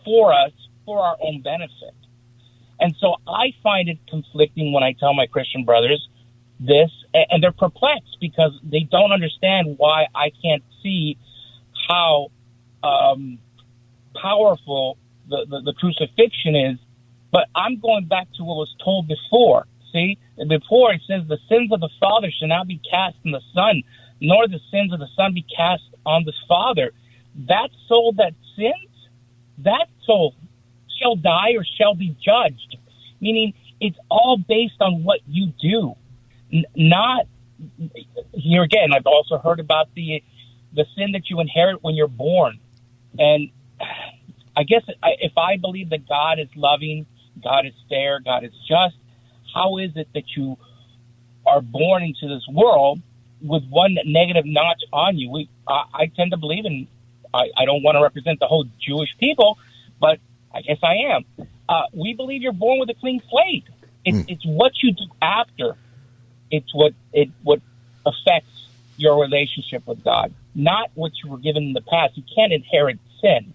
for 0.05 0.33
us, 0.33 0.53
for 0.85 1.01
our 1.01 1.17
own 1.23 1.43
benefit. 1.43 1.95
And 2.79 2.95
so 3.01 3.17
I 3.27 3.53
find 3.62 3.89
it 3.89 3.99
conflicting 4.09 4.73
when 4.73 4.83
I 4.83 4.93
tell 4.93 5.15
my 5.15 5.27
Christian 5.27 5.65
brothers 5.65 6.07
this, 6.61 6.91
and 7.15 7.43
they're 7.43 7.53
perplexed 7.53 8.19
because 8.21 8.53
they 8.62 8.81
don't 8.81 9.12
understand 9.12 9.77
why 9.79 10.07
I 10.15 10.31
can't 10.43 10.62
see 10.83 11.17
how 11.89 12.31
um, 12.83 13.39
powerful 14.21 14.99
the, 15.29 15.47
the, 15.49 15.61
the 15.65 15.73
crucifixion 15.73 16.55
is. 16.55 16.79
But 17.33 17.49
I'm 17.55 17.81
going 17.81 18.07
back 18.07 18.29
to 18.37 18.45
what 18.45 18.57
was 18.57 18.75
told 18.83 19.09
before. 19.09 19.67
See, 19.97 20.19
before 20.47 20.93
it 20.93 21.01
says 21.07 21.23
the 21.27 21.39
sins 21.49 21.73
of 21.73 21.81
the 21.81 21.89
father 21.99 22.29
shall 22.31 22.49
not 22.49 22.67
be 22.69 22.79
cast 22.91 23.17
on 23.25 23.33
the 23.33 23.41
son, 23.55 23.83
nor 24.21 24.47
the 24.47 24.61
sins 24.71 24.93
of 24.93 25.01
the 25.01 25.09
son 25.17 25.33
be 25.33 25.41
cast 25.43 25.85
on 26.05 26.25
the 26.25 26.35
father. 26.47 26.93
That 27.49 27.71
soul 27.89 28.13
that 28.19 28.35
sins, 28.57 28.91
that 29.59 29.87
soul 30.05 30.35
shall 31.01 31.17
die 31.17 31.53
or 31.57 31.65
shall 31.65 31.95
be 31.95 32.15
judged. 32.23 32.77
Meaning, 33.23 33.55
it's 33.81 33.97
all 34.11 34.37
based 34.37 34.83
on 34.83 35.03
what 35.03 35.21
you 35.27 35.53
do, 35.63 35.95
N- 36.53 36.67
not 36.77 37.27
here 38.35 38.65
again. 38.65 38.93
I've 38.95 39.07
also 39.07 39.39
heard 39.39 39.61
about 39.61 39.95
the 39.95 40.23
the 40.75 40.85
sin 40.95 41.13
that 41.13 41.31
you 41.31 41.41
inherit 41.41 41.83
when 41.83 41.95
you're 41.95 42.07
born, 42.09 42.61
and 43.19 43.51
I 44.57 44.65
guess 44.65 44.83
if 45.21 45.33
I 45.39 45.57
believe 45.57 45.91
that 45.91 46.07
God 46.07 46.39
is 46.39 46.49
loving, 46.55 47.07
God 47.43 47.67
is 47.67 47.75
fair, 47.89 48.21
God 48.21 48.45
is 48.45 48.53
just, 48.69 48.97
how 49.57 49.79
is 49.79 49.97
it 49.97 50.09
that 50.14 50.37
you 50.37 50.59
are 51.47 51.62
born 51.62 52.03
into 52.03 52.29
this 52.29 52.47
world 52.47 53.01
with 53.40 53.64
one 53.69 53.97
negative 54.05 54.45
notch 54.45 54.83
on 54.92 55.16
you? 55.16 55.31
We, 55.31 55.49
I, 55.66 55.85
I 55.95 56.07
tend 56.07 56.33
to 56.33 56.37
believe 56.37 56.66
in. 56.66 56.87
I, 57.33 57.49
I 57.57 57.64
don't 57.64 57.83
want 57.83 57.97
to 57.97 58.03
represent 58.03 58.38
the 58.38 58.47
whole 58.47 58.66
Jewish 58.79 59.16
people, 59.19 59.59
but 60.01 60.19
I 60.55 60.61
guess 60.61 60.79
I 60.83 61.14
am. 61.14 61.25
Uh, 61.69 61.83
we 61.92 62.14
believe 62.14 62.42
you're 62.42 62.53
born 62.53 62.79
with 62.79 62.90
a 62.90 62.95
clean 62.95 63.21
slate. 63.31 63.64
It's, 64.05 64.25
it's 64.29 64.47
what 64.47 64.73
you 64.83 64.92
do 64.92 65.05
after. 65.21 65.77
It's 66.51 66.73
what 66.73 66.92
it 67.12 67.29
what 67.42 67.61
affects 68.05 68.69
your 68.97 69.21
relationship 69.21 69.87
with 69.87 70.05
God, 70.05 70.33
not 70.55 70.90
what 70.95 71.12
you 71.23 71.31
were 71.31 71.38
given 71.38 71.64
in 71.64 71.73
the 71.73 71.81
past. 71.81 72.16
You 72.16 72.23
can't 72.35 72.53
inherit 72.53 72.99
sin. 73.21 73.53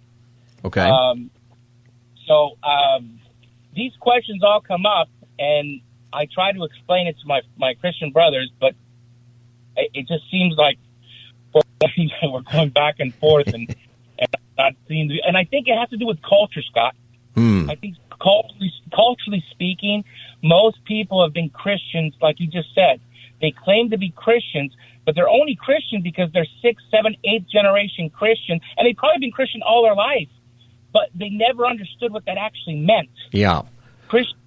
Okay. 0.66 0.82
Um, 0.82 1.32
so 2.28 2.58
um, 2.64 3.20
these 3.74 3.94
questions 4.00 4.44
all 4.44 4.62
come 4.62 4.86
up, 4.86 5.08
and 5.40 5.82
I 6.14 6.26
try 6.26 6.52
to 6.52 6.64
explain 6.64 7.08
it 7.08 7.18
to 7.20 7.28
my 7.28 7.42
my 7.58 7.74
Christian 7.76 8.12
brothers, 8.12 8.52
but 8.60 8.76
it, 9.78 9.92
it 9.94 10.08
just 10.08 10.30
seems 10.30 10.56
like 10.58 10.78
we're 12.24 12.42
going 12.42 12.70
back 12.70 12.96
and 13.00 13.14
forth 13.16 13.48
and, 13.48 13.70
and 14.20 14.30
not 14.58 14.74
seeing. 14.88 15.18
And 15.26 15.38
I 15.38 15.44
think 15.46 15.68
it 15.68 15.78
has 15.78 15.90
to 15.90 15.98
do 15.98 16.06
with 16.06 16.22
culture, 16.22 16.62
Scott. 16.62 16.96
Hmm. 17.36 17.70
I 17.70 17.76
think 17.76 17.96
culturally, 18.22 18.72
culturally 18.94 19.44
speaking, 19.52 20.04
most 20.44 20.84
people 20.86 21.24
have 21.24 21.34
been 21.34 21.50
Christians, 21.50 22.14
like 22.22 22.40
you 22.40 22.48
just 22.48 22.74
said. 22.76 23.00
They 23.42 23.52
claim 23.52 23.90
to 23.90 23.98
be 23.98 24.12
Christians, 24.16 24.74
but 25.06 25.16
they're 25.16 25.30
only 25.30 25.56
Christian 25.56 26.02
because 26.04 26.32
they're 26.32 26.48
sixth, 26.62 26.86
seventh, 26.92 27.18
eighth 27.24 27.48
generation 27.50 28.10
Christian, 28.10 28.60
and 28.78 28.86
they've 28.86 28.96
probably 28.96 29.20
been 29.20 29.32
Christian 29.32 29.62
all 29.64 29.84
their 29.84 29.96
life, 29.96 30.30
but 30.94 31.10
they 31.16 31.30
never 31.30 31.66
understood 31.66 32.12
what 32.12 32.26
that 32.26 32.38
actually 32.38 32.76
meant. 32.76 33.10
yeah. 33.32 33.64
Christ, 34.08 34.34
the, 34.34 34.41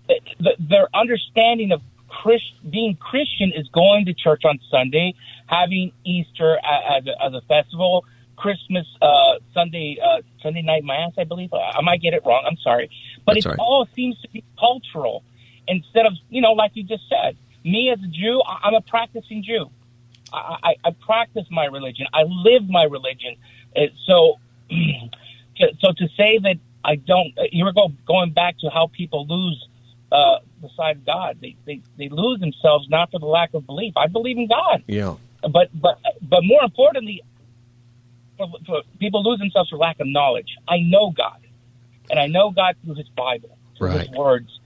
their 0.59 0.89
understanding 0.95 1.73
of 1.73 1.81
Christ, 2.09 2.45
being 2.69 2.97
Christian 2.97 3.53
is 3.55 3.69
going 3.69 4.05
to 4.07 4.15
church 4.15 4.43
on 4.45 4.59
Sunday, 4.71 5.15
having 5.47 5.93
Easter 6.05 6.59
as 6.59 7.07
a, 7.07 7.25
as 7.25 7.33
a 7.35 7.41
festival, 7.49 8.05
Christmas 8.37 8.87
uh, 9.01 9.35
Sunday 9.53 9.99
uh, 10.03 10.21
Sunday 10.43 10.63
night 10.63 10.85
mass, 10.85 11.13
I 11.19 11.25
believe. 11.25 11.53
I 11.53 11.81
might 11.83 12.01
get 12.01 12.15
it 12.15 12.23
wrong. 12.25 12.45
I'm 12.47 12.57
sorry, 12.59 12.91
but 13.25 13.37
it 13.37 13.47
all 13.47 13.53
right. 13.53 13.59
all 13.59 13.89
seems 13.95 14.21
to 14.23 14.29
be 14.31 14.45
cultural 14.59 15.23
instead 15.67 16.07
of 16.07 16.13
you 16.31 16.41
know, 16.41 16.53
like 16.53 16.73
you 16.75 16.85
just 16.85 17.05
said. 17.09 17.37
Me 17.65 17.91
as 17.91 17.99
a 18.01 18.09
Jew, 18.09 18.43
I- 18.47 18.69
I'm 18.69 18.75
a 18.75 18.83
practicing 18.83 19.43
Jew. 19.43 19.71
I, 20.33 20.57
I, 20.63 20.75
I 20.85 20.91
practice 20.91 21.47
my 21.51 21.65
religion. 21.65 22.07
I 22.13 22.25
live 22.25 22.69
my 22.69 22.85
religion. 22.85 23.37
Uh, 23.75 23.87
So, 24.07 24.39
to, 24.69 25.73
so 25.81 25.93
to 25.97 26.09
say 26.17 26.39
that 26.43 26.57
I 26.85 26.97
don't, 26.97 27.33
uh, 27.39 27.45
here 27.51 27.65
we 27.65 27.73
go, 27.73 27.91
going 28.07 28.33
back 28.33 28.59
to 28.59 28.69
how 28.69 28.89
people 28.89 29.27
lose 29.27 29.67
uh, 30.15 30.39
the 30.63 30.95
God. 31.05 31.39
They, 31.41 31.57
they 31.67 31.81
they 31.99 32.09
lose 32.09 32.41
themselves 32.41 32.89
not 32.89 33.11
for 33.11 33.19
the 33.19 33.27
lack 33.27 33.53
of 33.55 33.67
belief. 33.67 33.95
I 33.97 34.07
believe 34.07 34.39
in 34.39 34.49
God, 34.49 34.83
Yeah. 34.87 35.17
but 35.43 35.69
but 35.75 35.99
but 36.23 36.45
more 36.45 36.63
importantly, 36.63 37.23
for, 38.39 38.49
for 38.67 38.83
people 38.99 39.23
lose 39.29 39.39
themselves 39.41 39.71
for 39.71 39.77
lack 39.77 40.01
of 40.01 40.07
knowledge. 40.07 40.57
I 40.69 40.79
know 40.79 41.11
God, 41.11 41.41
and 42.11 42.19
I 42.21 42.27
know 42.29 42.51
God 42.51 42.77
through 42.85 42.95
His 42.95 43.09
Bible, 43.09 43.59
through 43.77 43.89
Right. 43.89 44.09
His 44.09 44.17
words. 44.17 44.61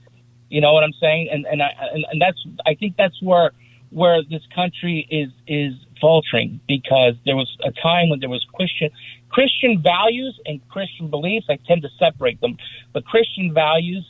You 0.49 0.61
know 0.61 0.73
what 0.73 0.83
I'm 0.83 0.93
saying? 0.93 1.29
And 1.31 1.45
and 1.45 1.61
I, 1.61 1.69
and, 1.93 2.05
and 2.11 2.21
that's 2.21 2.43
I 2.65 2.75
think 2.75 2.95
that's 2.95 3.21
where 3.21 3.51
where 3.89 4.21
this 4.23 4.43
country 4.53 5.07
is 5.09 5.29
is 5.47 5.73
faltering 5.99 6.59
because 6.67 7.15
there 7.25 7.35
was 7.35 7.49
a 7.63 7.71
time 7.71 8.09
when 8.09 8.19
there 8.19 8.29
was 8.29 8.45
Christian 8.53 8.89
Christian 9.29 9.81
values 9.81 10.39
and 10.45 10.61
Christian 10.69 11.09
beliefs. 11.09 11.47
I 11.49 11.57
tend 11.67 11.81
to 11.83 11.89
separate 11.99 12.39
them, 12.41 12.57
but 12.93 13.05
Christian 13.05 13.53
values 13.53 14.09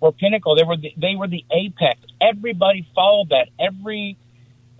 were 0.00 0.12
pinnacle. 0.12 0.56
They 0.56 0.64
were 0.64 0.76
the, 0.76 0.92
they 0.96 1.14
were 1.16 1.28
the 1.28 1.44
apex. 1.50 2.00
Everybody 2.20 2.86
followed 2.94 3.30
that. 3.30 3.48
Every 3.58 4.16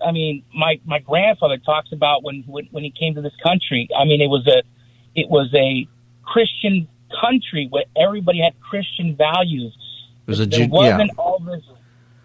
I 0.04 0.12
mean, 0.12 0.44
my 0.54 0.80
my 0.84 0.98
grandfather 0.98 1.58
talks 1.58 1.92
about 1.92 2.22
when 2.22 2.44
when 2.46 2.68
when 2.70 2.84
he 2.84 2.90
came 2.90 3.14
to 3.14 3.22
this 3.22 3.36
country. 3.42 3.88
I 3.96 4.04
mean, 4.04 4.20
it 4.20 4.28
was 4.28 4.46
a 4.46 4.62
it 5.14 5.28
was 5.28 5.52
a 5.54 5.88
Christian 6.22 6.88
country 7.20 7.68
where 7.70 7.84
everybody 7.96 8.40
had 8.40 8.58
Christian 8.60 9.16
values. 9.16 9.76
It 10.26 10.30
was 10.30 10.40
a 10.40 10.46
There 10.46 10.68
wasn't 10.68 11.12
yeah. 11.14 11.22
all 11.22 11.38
this. 11.38 11.62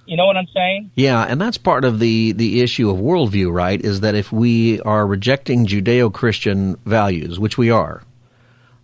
You 0.05 0.17
know 0.17 0.25
what 0.25 0.35
I'm 0.35 0.47
saying? 0.53 0.91
Yeah, 0.95 1.23
and 1.23 1.39
that's 1.39 1.57
part 1.57 1.85
of 1.85 1.99
the, 1.99 2.33
the 2.33 2.61
issue 2.61 2.89
of 2.89 2.97
worldview, 2.97 3.53
right? 3.53 3.79
Is 3.79 4.01
that 4.01 4.13
if 4.13 4.29
we 4.31 4.81
are 4.81 5.07
rejecting 5.07 5.65
Judeo 5.65 6.11
Christian 6.11 6.75
values, 6.85 7.39
which 7.39 7.57
we 7.57 7.69
are, 7.69 8.01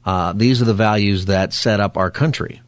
uh, 0.06 0.32
these 0.32 0.62
are 0.62 0.65
the 0.65 0.76
values 0.76 1.26
that 1.26 1.52
set 1.52 1.82
up 1.82 1.98
our 1.98 2.12
country 2.12 2.62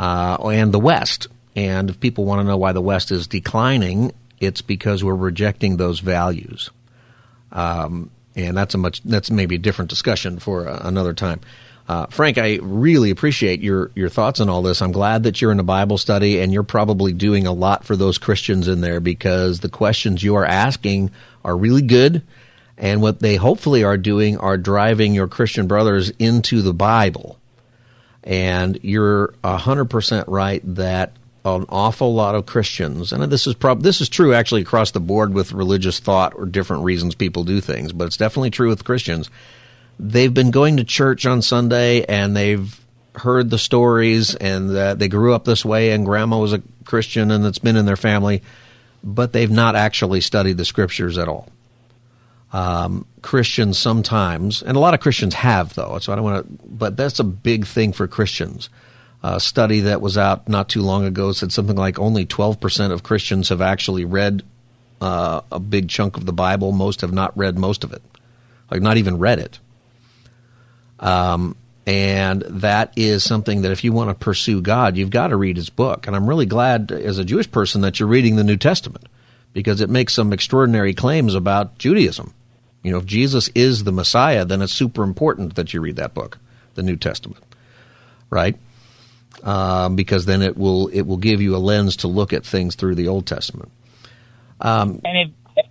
uh, 0.00 0.48
and 0.48 0.72
the 0.72 0.80
West. 0.80 1.28
And 1.54 1.90
if 1.90 2.00
people 2.00 2.24
want 2.24 2.40
to 2.40 2.44
know 2.44 2.56
why 2.56 2.72
the 2.72 2.80
West 2.80 3.12
is 3.12 3.26
declining, 3.26 4.12
it's 4.40 4.62
because 4.62 5.04
we're 5.04 5.14
rejecting 5.14 5.76
those 5.76 6.00
values. 6.00 6.70
Um, 7.52 8.10
and 8.34 8.56
that's 8.56 8.74
a 8.74 8.78
much 8.78 9.02
that's 9.02 9.30
maybe 9.30 9.56
a 9.56 9.58
different 9.58 9.90
discussion 9.90 10.38
for 10.38 10.66
uh, 10.66 10.80
another 10.84 11.12
time. 11.12 11.40
Uh, 11.86 12.06
Frank, 12.06 12.38
I 12.38 12.60
really 12.62 13.10
appreciate 13.10 13.60
your, 13.60 13.90
your 13.94 14.08
thoughts 14.08 14.40
on 14.40 14.48
all 14.48 14.62
this. 14.62 14.80
I'm 14.80 14.92
glad 14.92 15.24
that 15.24 15.42
you're 15.42 15.52
in 15.52 15.60
a 15.60 15.64
Bible 15.64 15.98
study 15.98 16.40
and 16.40 16.52
you're 16.52 16.62
probably 16.62 17.12
doing 17.12 17.46
a 17.46 17.52
lot 17.52 17.84
for 17.84 17.96
those 17.96 18.16
Christians 18.16 18.68
in 18.68 18.80
there 18.80 19.00
because 19.00 19.60
the 19.60 19.68
questions 19.68 20.22
you 20.22 20.36
are 20.36 20.46
asking 20.46 21.10
are 21.44 21.56
really 21.56 21.82
good. 21.82 22.22
And 22.78 23.02
what 23.02 23.18
they 23.18 23.34
hopefully 23.34 23.82
are 23.82 23.98
doing 23.98 24.38
are 24.38 24.56
driving 24.56 25.12
your 25.14 25.26
Christian 25.26 25.66
brothers 25.66 26.10
into 26.18 26.62
the 26.62 26.72
Bible. 26.72 27.39
And 28.22 28.78
you're 28.82 29.34
100% 29.42 30.24
right 30.28 30.62
that 30.74 31.12
an 31.44 31.64
awful 31.70 32.14
lot 32.14 32.34
of 32.34 32.44
Christians, 32.44 33.12
and 33.12 33.22
this 33.24 33.46
is 33.46 33.54
prob- 33.54 33.82
this 33.82 34.02
is 34.02 34.10
true 34.10 34.34
actually 34.34 34.60
across 34.60 34.90
the 34.90 35.00
board 35.00 35.32
with 35.32 35.52
religious 35.52 35.98
thought 35.98 36.34
or 36.36 36.44
different 36.44 36.84
reasons 36.84 37.14
people 37.14 37.44
do 37.44 37.60
things, 37.60 37.92
but 37.92 38.04
it's 38.04 38.18
definitely 38.18 38.50
true 38.50 38.68
with 38.68 38.84
Christians. 38.84 39.30
They've 39.98 40.32
been 40.32 40.50
going 40.50 40.76
to 40.76 40.84
church 40.84 41.24
on 41.24 41.40
Sunday 41.40 42.04
and 42.04 42.36
they've 42.36 42.78
heard 43.14 43.50
the 43.50 43.58
stories 43.58 44.34
and 44.34 44.76
that 44.76 44.98
they 44.98 45.08
grew 45.08 45.34
up 45.34 45.44
this 45.44 45.64
way 45.64 45.92
and 45.92 46.04
grandma 46.04 46.38
was 46.38 46.52
a 46.52 46.62
Christian 46.84 47.30
and 47.30 47.44
it's 47.46 47.58
been 47.58 47.76
in 47.76 47.86
their 47.86 47.96
family, 47.96 48.42
but 49.02 49.32
they've 49.32 49.50
not 49.50 49.76
actually 49.76 50.20
studied 50.20 50.58
the 50.58 50.64
scriptures 50.64 51.16
at 51.16 51.28
all. 51.28 51.48
Um, 52.52 53.06
Christians 53.22 53.78
sometimes, 53.78 54.60
and 54.62 54.76
a 54.76 54.80
lot 54.80 54.92
of 54.92 55.00
Christians 55.00 55.34
have 55.34 55.74
though, 55.74 55.98
so 56.00 56.12
I 56.12 56.16
don't 56.16 56.24
want 56.24 56.46
to, 56.46 56.66
but 56.66 56.96
that's 56.96 57.20
a 57.20 57.24
big 57.24 57.64
thing 57.64 57.92
for 57.92 58.08
Christians 58.08 58.68
a 59.22 59.40
study 59.40 59.80
that 59.80 60.00
was 60.00 60.16
out 60.16 60.48
not 60.48 60.68
too 60.68 60.82
long 60.82 61.04
ago 61.04 61.32
said 61.32 61.52
something 61.52 61.76
like 61.76 61.98
only 61.98 62.24
12% 62.24 62.90
of 62.90 63.02
Christians 63.02 63.50
have 63.50 63.60
actually 63.60 64.04
read 64.04 64.42
uh, 65.00 65.42
a 65.52 65.60
big 65.60 65.88
chunk 65.88 66.16
of 66.16 66.26
the 66.26 66.32
Bible. 66.32 66.72
Most 66.72 67.02
have 67.02 67.12
not 67.12 67.36
read 67.36 67.58
most 67.58 67.84
of 67.84 67.92
it, 67.92 68.02
like 68.70 68.82
not 68.82 68.96
even 68.96 69.18
read 69.18 69.38
it. 69.38 69.58
Um, 70.98 71.56
and 71.86 72.42
that 72.42 72.92
is 72.96 73.24
something 73.24 73.62
that 73.62 73.72
if 73.72 73.84
you 73.84 73.92
want 73.92 74.10
to 74.10 74.14
pursue 74.14 74.60
God, 74.60 74.96
you've 74.96 75.10
got 75.10 75.28
to 75.28 75.36
read 75.36 75.56
His 75.56 75.70
book. 75.70 76.06
And 76.06 76.14
I'm 76.14 76.28
really 76.28 76.46
glad, 76.46 76.92
as 76.92 77.18
a 77.18 77.24
Jewish 77.24 77.50
person, 77.50 77.80
that 77.82 77.98
you're 77.98 78.08
reading 78.08 78.36
the 78.36 78.44
New 78.44 78.58
Testament 78.58 79.06
because 79.52 79.80
it 79.80 79.90
makes 79.90 80.14
some 80.14 80.32
extraordinary 80.32 80.94
claims 80.94 81.34
about 81.34 81.78
Judaism. 81.78 82.32
You 82.82 82.92
know, 82.92 82.98
if 82.98 83.06
Jesus 83.06 83.48
is 83.54 83.84
the 83.84 83.92
Messiah, 83.92 84.44
then 84.44 84.62
it's 84.62 84.72
super 84.72 85.02
important 85.02 85.56
that 85.56 85.74
you 85.74 85.80
read 85.80 85.96
that 85.96 86.14
book, 86.14 86.38
the 86.74 86.82
New 86.82 86.96
Testament, 86.96 87.44
right? 88.30 88.56
um, 89.42 89.96
because 89.96 90.26
then 90.26 90.42
it 90.42 90.56
will 90.56 90.88
it 90.88 91.02
will 91.02 91.16
give 91.16 91.40
you 91.40 91.56
a 91.56 91.58
lens 91.58 91.96
to 91.96 92.08
look 92.08 92.32
at 92.32 92.44
things 92.44 92.74
through 92.74 92.94
the 92.94 93.08
Old 93.08 93.26
Testament. 93.26 93.70
Um, 94.60 95.00
and 95.04 95.32
if 95.56 95.66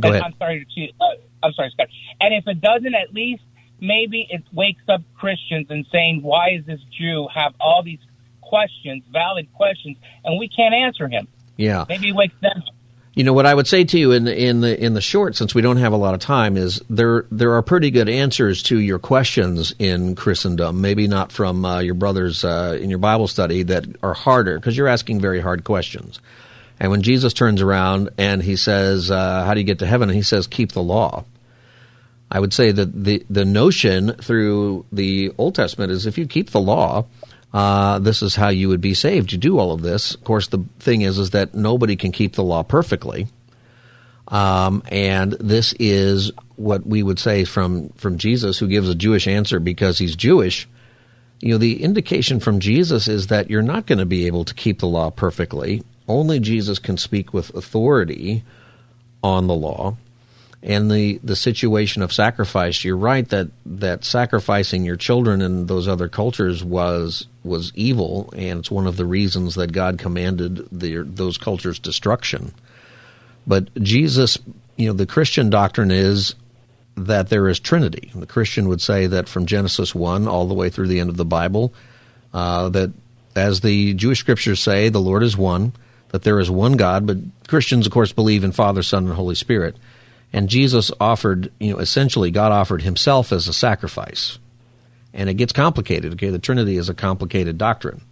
go 0.00 0.10
ahead. 0.10 0.22
I'm 0.22 0.34
sorry, 0.38 0.66
to, 0.74 0.88
uh, 1.00 1.04
I'm 1.42 1.52
sorry, 1.52 1.70
Scott. 1.70 1.88
And 2.20 2.34
if 2.34 2.46
it 2.46 2.60
doesn't, 2.60 2.94
at 2.94 3.12
least 3.12 3.42
maybe 3.80 4.26
it 4.30 4.44
wakes 4.52 4.82
up 4.88 5.02
Christians 5.16 5.66
and 5.70 5.86
saying, 5.92 6.22
"Why 6.22 6.50
is 6.50 6.64
this 6.66 6.80
Jew 6.96 7.28
have 7.34 7.54
all 7.60 7.82
these 7.82 8.00
questions, 8.40 9.02
valid 9.12 9.52
questions, 9.54 9.96
and 10.24 10.38
we 10.38 10.48
can't 10.48 10.74
answer 10.74 11.08
him?" 11.08 11.26
Yeah, 11.56 11.84
maybe 11.88 12.08
it 12.08 12.14
wakes 12.14 12.34
them 12.40 12.62
you 13.18 13.24
know 13.24 13.32
what 13.32 13.46
I 13.46 13.54
would 13.54 13.66
say 13.66 13.82
to 13.82 13.98
you 13.98 14.12
in 14.12 14.26
the, 14.26 14.44
in 14.46 14.60
the 14.60 14.80
in 14.80 14.94
the 14.94 15.00
short, 15.00 15.34
since 15.34 15.52
we 15.52 15.60
don't 15.60 15.78
have 15.78 15.92
a 15.92 15.96
lot 15.96 16.14
of 16.14 16.20
time, 16.20 16.56
is 16.56 16.80
there 16.88 17.24
there 17.32 17.54
are 17.54 17.62
pretty 17.62 17.90
good 17.90 18.08
answers 18.08 18.62
to 18.64 18.78
your 18.78 19.00
questions 19.00 19.74
in 19.76 20.14
Christendom. 20.14 20.80
Maybe 20.80 21.08
not 21.08 21.32
from 21.32 21.64
uh, 21.64 21.80
your 21.80 21.94
brothers 21.94 22.44
uh, 22.44 22.78
in 22.80 22.90
your 22.90 23.00
Bible 23.00 23.26
study 23.26 23.64
that 23.64 23.86
are 24.04 24.14
harder 24.14 24.56
because 24.56 24.76
you're 24.76 24.86
asking 24.86 25.20
very 25.20 25.40
hard 25.40 25.64
questions. 25.64 26.20
And 26.78 26.92
when 26.92 27.02
Jesus 27.02 27.32
turns 27.32 27.60
around 27.60 28.10
and 28.18 28.40
he 28.40 28.54
says, 28.54 29.10
uh, 29.10 29.44
"How 29.44 29.52
do 29.52 29.58
you 29.58 29.66
get 29.66 29.80
to 29.80 29.86
heaven?" 29.86 30.10
and 30.10 30.16
he 30.16 30.22
says, 30.22 30.46
"Keep 30.46 30.70
the 30.70 30.82
law." 30.82 31.24
I 32.30 32.38
would 32.38 32.52
say 32.52 32.70
that 32.70 33.04
the 33.04 33.26
the 33.28 33.44
notion 33.44 34.12
through 34.12 34.86
the 34.92 35.32
Old 35.38 35.56
Testament 35.56 35.90
is 35.90 36.06
if 36.06 36.18
you 36.18 36.28
keep 36.28 36.50
the 36.50 36.60
law, 36.60 37.06
uh, 37.52 37.98
this 37.98 38.22
is 38.22 38.36
how 38.36 38.48
you 38.48 38.68
would 38.68 38.80
be 38.80 38.94
saved. 38.94 39.32
You 39.32 39.38
do 39.38 39.58
all 39.58 39.72
of 39.72 39.82
this. 39.82 40.14
Of 40.14 40.24
course, 40.24 40.48
the 40.48 40.64
thing 40.80 41.02
is, 41.02 41.18
is 41.18 41.30
that 41.30 41.54
nobody 41.54 41.96
can 41.96 42.12
keep 42.12 42.34
the 42.34 42.42
law 42.42 42.62
perfectly. 42.62 43.26
Um, 44.28 44.82
and 44.88 45.32
this 45.32 45.74
is 45.78 46.32
what 46.56 46.86
we 46.86 47.02
would 47.02 47.18
say 47.18 47.44
from, 47.44 47.88
from 47.90 48.18
Jesus, 48.18 48.58
who 48.58 48.68
gives 48.68 48.88
a 48.88 48.94
Jewish 48.94 49.26
answer 49.26 49.58
because 49.58 49.98
he's 49.98 50.14
Jewish. 50.14 50.68
You 51.40 51.52
know, 51.52 51.58
the 51.58 51.82
indication 51.82 52.40
from 52.40 52.60
Jesus 52.60 53.08
is 53.08 53.28
that 53.28 53.48
you're 53.48 53.62
not 53.62 53.86
going 53.86 54.00
to 54.00 54.06
be 54.06 54.26
able 54.26 54.44
to 54.44 54.54
keep 54.54 54.80
the 54.80 54.88
law 54.88 55.10
perfectly. 55.10 55.82
Only 56.06 56.40
Jesus 56.40 56.78
can 56.78 56.98
speak 56.98 57.32
with 57.32 57.54
authority 57.54 58.44
on 59.22 59.46
the 59.46 59.54
law 59.54 59.96
and 60.62 60.90
the, 60.90 61.20
the 61.22 61.36
situation 61.36 62.02
of 62.02 62.12
sacrifice, 62.12 62.84
you're 62.84 62.96
right 62.96 63.28
that, 63.28 63.48
that 63.64 64.04
sacrificing 64.04 64.84
your 64.84 64.96
children 64.96 65.40
in 65.40 65.66
those 65.66 65.86
other 65.86 66.08
cultures 66.08 66.64
was 66.64 67.26
was 67.44 67.72
evil, 67.74 68.32
and 68.36 68.58
it's 68.58 68.70
one 68.70 68.86
of 68.86 68.96
the 68.96 69.06
reasons 69.06 69.54
that 69.54 69.72
God 69.72 69.98
commanded 69.98 70.68
the, 70.70 71.02
those 71.02 71.38
cultures' 71.38 71.78
destruction. 71.78 72.52
But 73.46 73.72
Jesus, 73.82 74.36
you 74.76 74.88
know, 74.88 74.92
the 74.92 75.06
Christian 75.06 75.48
doctrine 75.48 75.90
is 75.90 76.34
that 76.96 77.30
there 77.30 77.48
is 77.48 77.58
Trinity. 77.58 78.10
The 78.14 78.26
Christian 78.26 78.68
would 78.68 78.82
say 78.82 79.06
that 79.06 79.28
from 79.28 79.46
Genesis 79.46 79.94
one 79.94 80.28
all 80.28 80.46
the 80.46 80.54
way 80.54 80.68
through 80.68 80.88
the 80.88 81.00
end 81.00 81.08
of 81.08 81.16
the 81.16 81.24
Bible, 81.24 81.72
uh, 82.34 82.68
that 82.70 82.92
as 83.34 83.60
the 83.60 83.94
Jewish 83.94 84.18
scriptures 84.18 84.60
say, 84.60 84.90
the 84.90 85.00
Lord 85.00 85.22
is 85.22 85.36
one, 85.36 85.72
that 86.10 86.22
there 86.24 86.40
is 86.40 86.50
one 86.50 86.76
God. 86.76 87.06
But 87.06 87.18
Christians, 87.46 87.86
of 87.86 87.92
course, 87.92 88.12
believe 88.12 88.44
in 88.44 88.52
Father, 88.52 88.82
Son, 88.82 89.06
and 89.06 89.14
Holy 89.14 89.36
Spirit 89.36 89.76
and 90.32 90.48
Jesus 90.48 90.90
offered, 91.00 91.52
you 91.58 91.72
know, 91.72 91.78
essentially 91.78 92.30
God 92.30 92.52
offered 92.52 92.82
himself 92.82 93.32
as 93.32 93.48
a 93.48 93.52
sacrifice. 93.52 94.38
And 95.14 95.28
it 95.30 95.34
gets 95.34 95.52
complicated. 95.52 96.12
Okay, 96.14 96.30
the 96.30 96.38
Trinity 96.38 96.76
is 96.76 96.88
a 96.88 96.94
complicated 96.94 97.56
doctrine. 97.58 98.02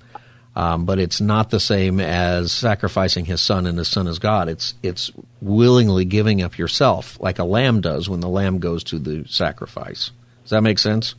Um, 0.57 0.87
but 0.87 0.99
it's 0.99 1.21
not 1.21 1.51
the 1.51 1.61
same 1.61 2.01
as 2.01 2.51
sacrificing 2.51 3.27
his 3.27 3.43
son 3.43 3.67
and 3.67 3.77
his 3.77 3.89
son 3.89 4.07
is 4.07 4.19
God. 4.19 4.49
It's 4.49 4.73
it's 4.83 5.13
willingly 5.43 6.07
giving 6.07 6.41
up 6.41 6.57
yourself, 6.57 7.21
like 7.21 7.39
a 7.39 7.45
lamb 7.45 7.83
does 7.83 8.09
when 8.09 8.21
the 8.21 8.29
lamb 8.29 8.59
goes 8.59 8.83
to 8.85 8.99
the 8.99 9.27
sacrifice. 9.29 10.13
Does 10.45 10.51
that 10.51 10.63
make 10.63 10.79
sense? 10.79 11.15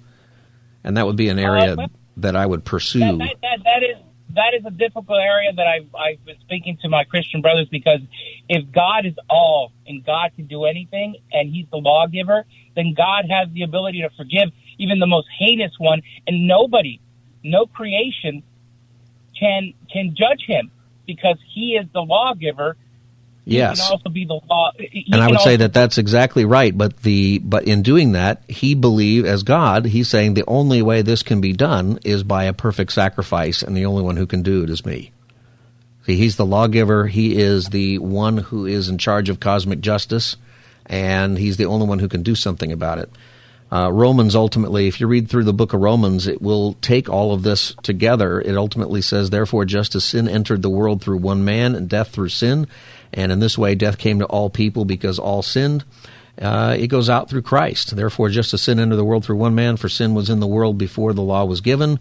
And 0.84 0.98
that 0.98 1.06
would 1.06 1.18
be 1.18 1.30
an 1.30 1.38
area 1.38 1.76
uh, 1.76 1.88
that 2.18 2.36
I 2.36 2.48
would 2.48 2.66
pursue. 2.66 3.00
That, 3.00 3.18
that, 3.20 3.36
that, 3.42 3.64
that 3.64 3.84
is 3.84 4.04
that 4.36 4.54
is 4.54 4.66
a 4.66 4.72
difficult 4.72 5.20
area 5.20 5.52
that 5.54 5.68
I've, 5.68 5.94
I've 5.96 6.26
been 6.26 6.40
speaking 6.42 6.78
to 6.82 6.90
my 6.90 7.04
Christian 7.04 7.42
brothers 7.42 7.68
because 7.70 8.00
if 8.50 8.72
God 8.72 9.06
is 9.06 9.14
all 9.30 9.72
and 9.86 10.06
God 10.06 10.32
can 10.36 10.48
do 10.48 10.66
anything 10.66 11.16
and 11.32 11.50
He's 11.50 11.66
the 11.72 11.78
lawgiver, 11.78 12.46
then 12.76 12.94
God 12.96 13.26
has 13.30 13.50
the 13.54 13.64
ability 13.64 14.02
to 14.02 14.10
forgive 14.18 14.50
even 14.78 15.00
the 15.00 15.08
most 15.08 15.28
heinous 15.40 15.72
one, 15.80 16.02
and 16.28 16.48
nobody, 16.48 17.00
no 17.44 17.66
creation, 17.66 18.44
can 19.40 19.74
can 19.92 20.16
judge 20.16 20.44
Him 20.46 20.72
because 21.06 21.38
He 21.54 21.78
is 21.82 21.88
the 21.94 22.02
lawgiver 22.02 22.78
Yes. 23.50 23.80
can 23.80 23.92
also 23.92 24.10
be 24.10 24.26
the 24.26 24.40
law. 24.50 24.72
And 24.78 25.22
I 25.22 25.30
would 25.30 25.40
say 25.40 25.56
that 25.56 25.74
that's 25.74 25.98
exactly 25.98 26.44
right. 26.44 26.78
But 26.78 27.02
the 27.04 27.40
but 27.40 27.64
in 27.64 27.82
doing 27.82 28.12
that, 28.12 28.44
he 28.48 28.76
believe 28.76 29.26
as 29.26 29.44
God, 29.44 29.86
he's 29.86 30.10
saying 30.10 30.34
the 30.34 30.44
only 30.48 30.82
way 30.82 31.02
this 31.02 31.24
can 31.24 31.40
be 31.40 31.54
done 31.54 32.00
is 32.04 32.24
by 32.24 32.44
a 32.46 32.54
perfect 32.54 32.92
sacrifice, 32.92 33.64
and 33.64 33.76
the 33.76 33.86
only 33.86 34.04
one 34.04 34.18
who 34.18 34.28
can 34.28 34.44
do 34.44 34.64
it 34.64 34.70
is 34.70 34.86
me. 34.86 35.12
See, 36.06 36.18
he's 36.18 36.36
the 36.36 36.46
lawgiver. 36.46 37.08
He 37.08 37.38
is 37.38 37.68
the 37.68 38.00
one 38.00 38.38
who 38.38 38.66
is 38.66 38.90
in 38.90 38.98
charge 38.98 39.30
of 39.30 39.40
cosmic 39.40 39.80
justice, 39.80 40.36
and 40.86 41.38
he's 41.38 41.58
the 41.58 41.66
only 41.66 41.88
one 41.88 42.00
who 42.00 42.10
can 42.10 42.24
do 42.24 42.36
something 42.36 42.72
about 42.72 42.98
it. 43.00 43.10
Uh, 43.72 43.92
Romans 43.92 44.36
ultimately, 44.36 44.88
if 44.88 45.02
you 45.02 45.08
read 45.08 45.30
through 45.30 45.44
the 45.44 45.54
book 45.54 45.74
of 45.74 45.82
Romans, 45.82 46.26
it 46.26 46.42
will 46.42 46.74
take 46.76 47.10
all 47.10 47.34
of 47.34 47.44
this 47.44 47.76
together. 47.84 48.40
It 48.40 48.56
ultimately 48.56 49.02
says, 49.02 49.30
Therefore, 49.30 49.66
just 49.66 49.94
as 49.96 50.06
sin 50.06 50.30
entered 50.30 50.62
the 50.62 50.70
world 50.70 51.02
through 51.02 51.18
one 51.18 51.44
man, 51.44 51.76
and 51.76 51.90
death 51.90 52.10
through 52.10 52.30
sin, 52.30 52.68
and 53.12 53.32
in 53.32 53.40
this 53.40 53.58
way 53.58 53.76
death 53.76 53.98
came 53.98 54.20
to 54.20 54.26
all 54.26 54.50
people 54.50 54.86
because 54.86 55.20
all 55.20 55.42
sinned. 55.42 55.84
Uh, 56.42 56.76
it 56.80 56.88
goes 56.88 57.10
out 57.10 57.30
through 57.30 57.42
Christ. 57.42 57.96
Therefore, 57.96 58.30
just 58.30 58.54
as 58.54 58.62
sin 58.62 58.80
entered 58.80 58.96
the 58.96 59.04
world 59.04 59.26
through 59.26 59.38
one 59.38 59.56
man, 59.56 59.76
for 59.76 59.90
sin 59.90 60.14
was 60.14 60.30
in 60.30 60.40
the 60.40 60.48
world 60.48 60.78
before 60.78 61.14
the 61.14 61.22
law 61.22 61.44
was 61.46 61.62
given. 61.62 62.00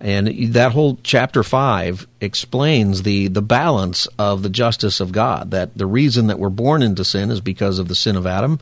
And 0.00 0.52
that 0.52 0.72
whole 0.72 0.98
chapter 1.02 1.42
5 1.42 2.06
explains 2.20 3.02
the, 3.02 3.28
the 3.28 3.42
balance 3.42 4.06
of 4.18 4.42
the 4.42 4.48
justice 4.48 5.00
of 5.00 5.12
God. 5.12 5.50
That 5.50 5.76
the 5.76 5.86
reason 5.86 6.28
that 6.28 6.38
we're 6.38 6.50
born 6.50 6.82
into 6.82 7.04
sin 7.04 7.30
is 7.30 7.40
because 7.40 7.78
of 7.78 7.88
the 7.88 7.94
sin 7.94 8.16
of 8.16 8.26
Adam. 8.26 8.60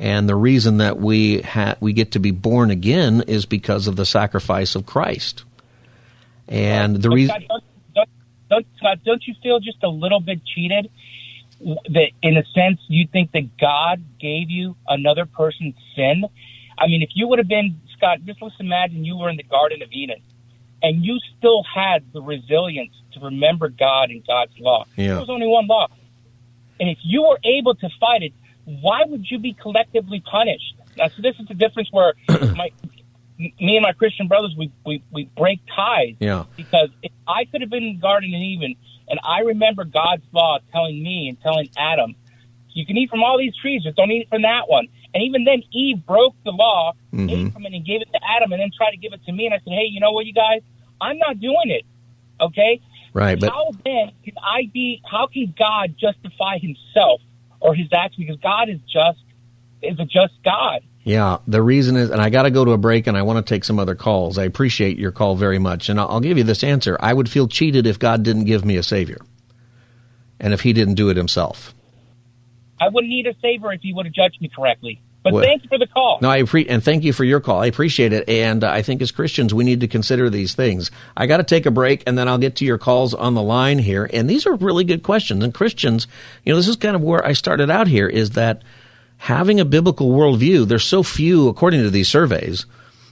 And 0.00 0.28
the 0.28 0.34
reason 0.34 0.78
that 0.78 0.98
we, 0.98 1.42
ha- 1.42 1.76
we 1.78 1.92
get 1.92 2.12
to 2.12 2.18
be 2.18 2.32
born 2.32 2.70
again 2.70 3.22
is 3.28 3.46
because 3.46 3.86
of 3.86 3.96
the 3.96 4.06
sacrifice 4.06 4.74
of 4.74 4.86
Christ. 4.86 5.44
And 6.48 6.96
the 6.96 7.10
reason. 7.10 7.44
Don't, 7.46 7.62
don't, 8.48 8.66
don't, 8.82 9.04
don't 9.04 9.26
you 9.26 9.34
feel 9.42 9.60
just 9.60 9.82
a 9.84 9.88
little 9.88 10.20
bit 10.20 10.40
cheated? 10.44 10.90
that 11.60 12.10
in 12.22 12.36
a 12.36 12.44
sense 12.54 12.80
you 12.88 13.06
think 13.06 13.32
that 13.32 13.56
God 13.58 14.02
gave 14.18 14.50
you 14.50 14.76
another 14.88 15.26
person's 15.26 15.74
sin. 15.94 16.24
I 16.78 16.86
mean, 16.86 17.02
if 17.02 17.10
you 17.14 17.28
would 17.28 17.38
have 17.38 17.48
been 17.48 17.80
Scott, 17.96 18.24
just 18.24 18.40
let's 18.40 18.54
imagine 18.60 19.04
you 19.04 19.16
were 19.16 19.28
in 19.28 19.36
the 19.36 19.42
Garden 19.42 19.82
of 19.82 19.90
Eden 19.92 20.22
and 20.82 21.04
you 21.04 21.18
still 21.36 21.62
had 21.62 22.04
the 22.12 22.22
resilience 22.22 22.94
to 23.12 23.20
remember 23.20 23.68
God 23.68 24.10
and 24.10 24.26
God's 24.26 24.58
law. 24.58 24.86
Yeah. 24.96 25.08
There 25.08 25.20
was 25.20 25.30
only 25.30 25.46
one 25.46 25.66
law. 25.66 25.88
And 26.78 26.88
if 26.88 26.98
you 27.02 27.22
were 27.22 27.38
able 27.44 27.74
to 27.74 27.88
fight 28.00 28.22
it, 28.22 28.32
why 28.64 29.04
would 29.06 29.30
you 29.30 29.38
be 29.38 29.52
collectively 29.52 30.20
punished? 30.20 30.74
Now, 30.96 31.08
so 31.08 31.22
this 31.22 31.36
is 31.38 31.46
the 31.48 31.54
difference 31.54 31.88
where 31.92 32.14
my 32.28 32.70
me 33.40 33.76
and 33.76 33.82
my 33.82 33.92
Christian 33.92 34.28
brothers, 34.28 34.54
we, 34.56 34.70
we, 34.84 35.02
we 35.10 35.24
break 35.36 35.60
ties. 35.74 36.14
Yeah. 36.18 36.44
Because 36.56 36.90
if 37.02 37.12
I 37.26 37.46
could 37.46 37.62
have 37.62 37.70
been 37.70 37.82
in 37.82 37.94
the 37.94 38.00
Garden 38.00 38.34
of 38.34 38.40
Eden, 38.40 38.74
and 39.08 39.18
I 39.24 39.40
remember 39.40 39.84
God's 39.84 40.24
law 40.32 40.58
telling 40.72 41.02
me 41.02 41.28
and 41.28 41.40
telling 41.40 41.68
Adam, 41.76 42.14
you 42.72 42.86
can 42.86 42.96
eat 42.96 43.10
from 43.10 43.22
all 43.22 43.38
these 43.38 43.56
trees, 43.56 43.82
just 43.82 43.96
don't 43.96 44.10
eat 44.10 44.28
from 44.28 44.42
that 44.42 44.68
one. 44.68 44.88
And 45.12 45.24
even 45.24 45.44
then, 45.44 45.62
Eve 45.72 46.06
broke 46.06 46.34
the 46.44 46.52
law, 46.52 46.92
mm-hmm. 47.12 47.28
ate 47.28 47.52
from 47.52 47.66
it, 47.66 47.72
and 47.72 47.84
gave 47.84 48.00
it 48.00 48.08
to 48.12 48.20
Adam, 48.36 48.52
and 48.52 48.60
then 48.60 48.70
tried 48.76 48.92
to 48.92 48.96
give 48.96 49.12
it 49.12 49.24
to 49.24 49.32
me. 49.32 49.46
And 49.46 49.54
I 49.54 49.58
said, 49.58 49.72
hey, 49.72 49.86
you 49.90 50.00
know 50.00 50.12
what, 50.12 50.26
you 50.26 50.32
guys? 50.32 50.60
I'm 51.00 51.18
not 51.18 51.40
doing 51.40 51.70
it. 51.70 51.84
Okay? 52.40 52.80
Right. 53.12 53.40
But 53.40 53.50
how 53.50 53.70
then 53.84 54.12
can 54.24 54.34
I 54.40 54.70
be, 54.72 55.02
how 55.10 55.26
can 55.26 55.52
God 55.58 55.96
justify 55.98 56.58
himself 56.58 57.20
or 57.60 57.74
his 57.74 57.88
actions? 57.92 58.26
Because 58.26 58.40
God 58.40 58.68
is 58.68 58.80
just, 58.82 59.20
is 59.82 59.98
a 59.98 60.04
just 60.04 60.34
God. 60.44 60.80
Yeah, 61.02 61.38
the 61.46 61.62
reason 61.62 61.96
is, 61.96 62.10
and 62.10 62.20
I 62.20 62.28
got 62.28 62.42
to 62.42 62.50
go 62.50 62.64
to 62.64 62.72
a 62.72 62.78
break 62.78 63.06
and 63.06 63.16
I 63.16 63.22
want 63.22 63.44
to 63.44 63.54
take 63.54 63.64
some 63.64 63.78
other 63.78 63.94
calls. 63.94 64.36
I 64.36 64.44
appreciate 64.44 64.98
your 64.98 65.12
call 65.12 65.34
very 65.34 65.58
much. 65.58 65.88
And 65.88 65.98
I'll, 65.98 66.08
I'll 66.08 66.20
give 66.20 66.36
you 66.36 66.44
this 66.44 66.62
answer. 66.62 66.96
I 67.00 67.12
would 67.12 67.28
feel 67.28 67.48
cheated 67.48 67.86
if 67.86 67.98
God 67.98 68.22
didn't 68.22 68.44
give 68.44 68.64
me 68.64 68.76
a 68.76 68.82
Savior 68.82 69.18
and 70.38 70.52
if 70.52 70.60
He 70.60 70.72
didn't 70.72 70.94
do 70.94 71.08
it 71.08 71.16
Himself. 71.16 71.74
I 72.80 72.88
wouldn't 72.88 73.10
need 73.10 73.26
a 73.26 73.34
Savior 73.40 73.72
if 73.72 73.80
He 73.80 73.92
would 73.92 74.06
have 74.06 74.14
judged 74.14 74.40
me 74.40 74.50
correctly. 74.54 75.02
But 75.22 75.34
well, 75.34 75.44
thank 75.44 75.64
you 75.64 75.68
for 75.68 75.78
the 75.78 75.86
call. 75.86 76.18
No, 76.22 76.30
I 76.30 76.38
appreciate 76.38 76.72
and 76.72 76.82
thank 76.82 77.04
you 77.04 77.12
for 77.12 77.24
your 77.24 77.40
call. 77.40 77.60
I 77.60 77.66
appreciate 77.66 78.12
it, 78.12 78.28
and 78.28 78.64
uh, 78.64 78.70
I 78.70 78.82
think 78.82 79.02
as 79.02 79.10
Christians 79.10 79.52
we 79.52 79.64
need 79.64 79.80
to 79.80 79.88
consider 79.88 80.30
these 80.30 80.54
things. 80.54 80.90
I 81.16 81.26
got 81.26 81.38
to 81.38 81.44
take 81.44 81.66
a 81.66 81.70
break, 81.70 82.02
and 82.06 82.16
then 82.16 82.26
I'll 82.26 82.38
get 82.38 82.56
to 82.56 82.64
your 82.64 82.78
calls 82.78 83.12
on 83.12 83.34
the 83.34 83.42
line 83.42 83.78
here. 83.78 84.08
And 84.12 84.30
these 84.30 84.46
are 84.46 84.54
really 84.56 84.84
good 84.84 85.02
questions. 85.02 85.44
And 85.44 85.52
Christians, 85.52 86.06
you 86.44 86.52
know, 86.52 86.56
this 86.56 86.68
is 86.68 86.76
kind 86.76 86.96
of 86.96 87.02
where 87.02 87.24
I 87.24 87.34
started 87.34 87.70
out 87.70 87.86
here. 87.86 88.08
Is 88.08 88.30
that 88.30 88.62
having 89.18 89.60
a 89.60 89.66
biblical 89.66 90.10
worldview, 90.10 90.66
there's 90.66 90.84
so 90.84 91.02
few, 91.02 91.48
according 91.48 91.82
to 91.82 91.90
these 91.90 92.08
surveys, 92.08 92.64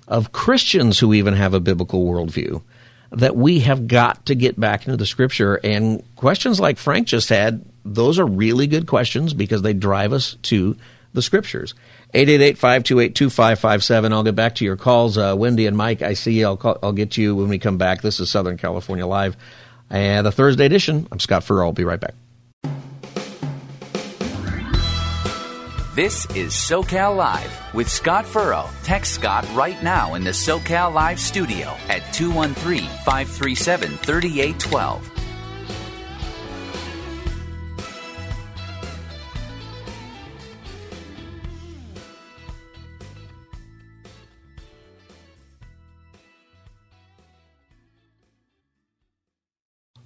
of 0.06 0.32
Christians 0.32 0.98
who 0.98 1.12
even 1.12 1.34
have 1.34 1.52
a 1.52 1.60
biblical 1.60 2.04
worldview 2.06 2.62
that 3.10 3.36
we 3.36 3.60
have 3.60 3.86
got 3.86 4.26
to 4.26 4.34
get 4.34 4.58
back 4.58 4.86
into 4.86 4.96
the 4.96 5.06
scripture. 5.06 5.56
And 5.56 6.02
questions 6.16 6.60
like 6.60 6.78
Frank 6.78 7.06
just 7.06 7.28
had, 7.28 7.64
those 7.84 8.18
are 8.18 8.26
really 8.26 8.66
good 8.66 8.86
questions 8.86 9.34
because 9.34 9.62
they 9.62 9.72
drive 9.72 10.12
us 10.12 10.36
to 10.44 10.76
the 11.14 11.22
scriptures. 11.22 11.74
888-528-2557. 12.14 14.12
I'll 14.12 14.22
get 14.22 14.34
back 14.34 14.54
to 14.56 14.64
your 14.64 14.76
calls. 14.76 15.18
Uh, 15.18 15.34
Wendy 15.36 15.66
and 15.66 15.76
Mike, 15.76 16.00
I 16.02 16.14
see 16.14 16.38
you. 16.38 16.46
I'll, 16.46 16.56
call, 16.56 16.78
I'll 16.82 16.92
get 16.92 17.16
you 17.16 17.36
when 17.36 17.48
we 17.48 17.58
come 17.58 17.76
back. 17.76 18.00
This 18.02 18.18
is 18.20 18.30
Southern 18.30 18.56
California 18.56 19.06
Live. 19.06 19.36
And 19.90 20.26
the 20.26 20.32
Thursday 20.32 20.66
edition. 20.66 21.06
I'm 21.12 21.20
Scott 21.20 21.44
Furrow. 21.44 21.66
I'll 21.66 21.72
be 21.72 21.84
right 21.84 22.00
back. 22.00 22.14
This 25.94 26.26
is 26.36 26.52
SoCal 26.52 27.16
Live 27.16 27.74
with 27.74 27.90
Scott 27.90 28.24
Furrow. 28.24 28.70
Text 28.84 29.14
Scott 29.14 29.44
right 29.52 29.82
now 29.82 30.14
in 30.14 30.22
the 30.22 30.30
SoCal 30.30 30.94
Live 30.94 31.18
studio 31.18 31.74
at 31.88 32.12
213 32.14 32.88
537 33.04 33.96
3812. 33.96 35.17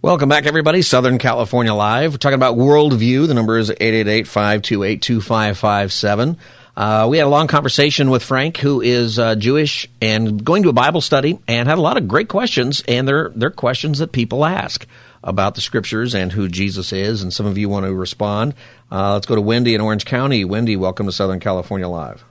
Welcome 0.02 0.28
back, 0.28 0.44
everybody. 0.46 0.82
Southern 0.82 1.18
California 1.18 1.72
Live. 1.72 2.14
We're 2.14 2.18
talking 2.18 2.34
about 2.34 2.56
worldview. 2.56 3.28
The 3.28 3.34
number 3.34 3.56
is 3.56 3.70
888-528-2557. 3.70 6.36
Uh, 6.76 7.06
we 7.08 7.18
had 7.18 7.28
a 7.28 7.30
long 7.30 7.46
conversation 7.46 8.10
with 8.10 8.24
Frank, 8.24 8.56
who 8.56 8.80
is 8.80 9.20
uh, 9.20 9.36
Jewish 9.36 9.88
and 10.00 10.44
going 10.44 10.64
to 10.64 10.70
a 10.70 10.72
Bible 10.72 11.02
study, 11.02 11.38
and 11.46 11.68
had 11.68 11.78
a 11.78 11.80
lot 11.80 11.98
of 11.98 12.08
great 12.08 12.28
questions. 12.28 12.82
And 12.88 13.06
they're 13.06 13.28
they're 13.36 13.52
questions 13.52 14.00
that 14.00 14.10
people 14.10 14.44
ask 14.44 14.88
about 15.22 15.54
the 15.54 15.60
scriptures 15.60 16.16
and 16.16 16.32
who 16.32 16.48
Jesus 16.48 16.92
is. 16.92 17.22
And 17.22 17.32
some 17.32 17.46
of 17.46 17.56
you 17.56 17.68
want 17.68 17.86
to 17.86 17.94
respond. 17.94 18.54
Uh, 18.90 19.12
let's 19.12 19.26
go 19.26 19.36
to 19.36 19.40
Wendy 19.40 19.76
in 19.76 19.80
Orange 19.80 20.04
County. 20.04 20.44
Wendy, 20.44 20.76
welcome 20.76 21.06
to 21.06 21.12
Southern 21.12 21.38
California 21.38 21.86
Live. 21.86 22.24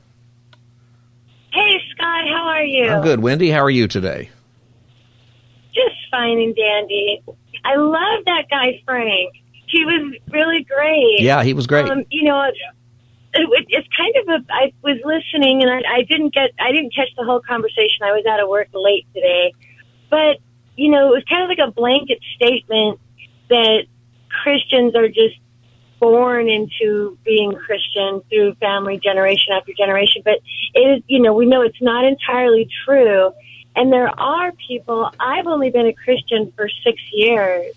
Hey, 1.53 1.79
Scott. 1.93 2.25
How 2.27 2.47
are 2.47 2.65
you? 2.65 2.89
I'm 2.89 3.01
good. 3.01 3.21
Wendy, 3.21 3.49
how 3.49 3.61
are 3.61 3.69
you 3.69 3.87
today? 3.87 4.29
Just 5.73 5.95
fine 6.11 6.37
and 6.37 6.53
dandy. 6.53 7.23
I 7.63 7.75
love 7.75 8.25
that 8.25 8.45
guy 8.49 8.81
Frank. 8.85 9.33
He 9.67 9.85
was 9.85 10.15
really 10.29 10.63
great. 10.63 11.19
Yeah, 11.19 11.43
he 11.43 11.53
was 11.53 11.67
great. 11.67 11.89
Um, 11.89 12.03
you 12.09 12.23
know, 12.23 12.41
it, 12.43 12.55
it, 13.33 13.65
it's 13.69 13.87
kind 13.95 14.13
of 14.17 14.41
a. 14.41 14.53
I 14.53 14.73
was 14.81 14.97
listening 15.05 15.61
and 15.61 15.71
I, 15.71 15.99
I 15.99 16.01
didn't 16.03 16.33
get. 16.33 16.51
I 16.59 16.71
didn't 16.71 16.93
catch 16.93 17.09
the 17.17 17.23
whole 17.23 17.41
conversation. 17.41 18.03
I 18.03 18.11
was 18.11 18.25
out 18.25 18.39
of 18.39 18.49
work 18.49 18.67
late 18.73 19.07
today, 19.13 19.53
but 20.09 20.37
you 20.75 20.89
know, 20.89 21.07
it 21.07 21.11
was 21.11 21.23
kind 21.29 21.43
of 21.43 21.49
like 21.49 21.65
a 21.65 21.71
blanket 21.71 22.19
statement 22.35 22.99
that 23.49 23.85
Christians 24.43 24.95
are 24.95 25.07
just 25.07 25.35
born 25.99 26.49
into 26.49 27.17
being 27.23 27.53
Christian 27.53 28.21
through 28.29 28.55
family 28.55 28.97
generation 28.97 29.53
after 29.53 29.71
generation. 29.77 30.23
But 30.25 30.39
it 30.73 30.79
is, 30.79 31.03
you 31.07 31.21
know, 31.21 31.33
we 31.33 31.45
know 31.45 31.61
it's 31.61 31.81
not 31.81 32.05
entirely 32.05 32.67
true. 32.85 33.31
And 33.75 33.91
there 33.91 34.09
are 34.19 34.51
people, 34.67 35.09
I've 35.19 35.47
only 35.47 35.69
been 35.69 35.87
a 35.87 35.93
Christian 35.93 36.51
for 36.55 36.69
six 36.83 37.01
years. 37.13 37.73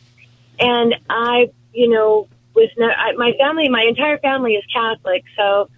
And 0.58 0.94
I, 1.08 1.50
you 1.72 1.88
know, 1.88 2.28
was 2.54 2.70
not, 2.76 2.96
I, 2.98 3.12
my 3.12 3.32
family, 3.38 3.68
my 3.68 3.82
entire 3.82 4.18
family 4.18 4.54
is 4.54 4.64
Catholic. 4.72 5.24
So 5.36 5.68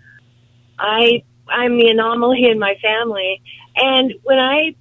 I, 0.79 1.23
I'm 1.49 1.79
the 1.79 1.89
anomaly 1.89 2.45
in 2.47 2.59
my 2.59 2.77
family. 2.83 3.43
And 3.77 4.15
when 4.23 4.39
I 4.39 4.75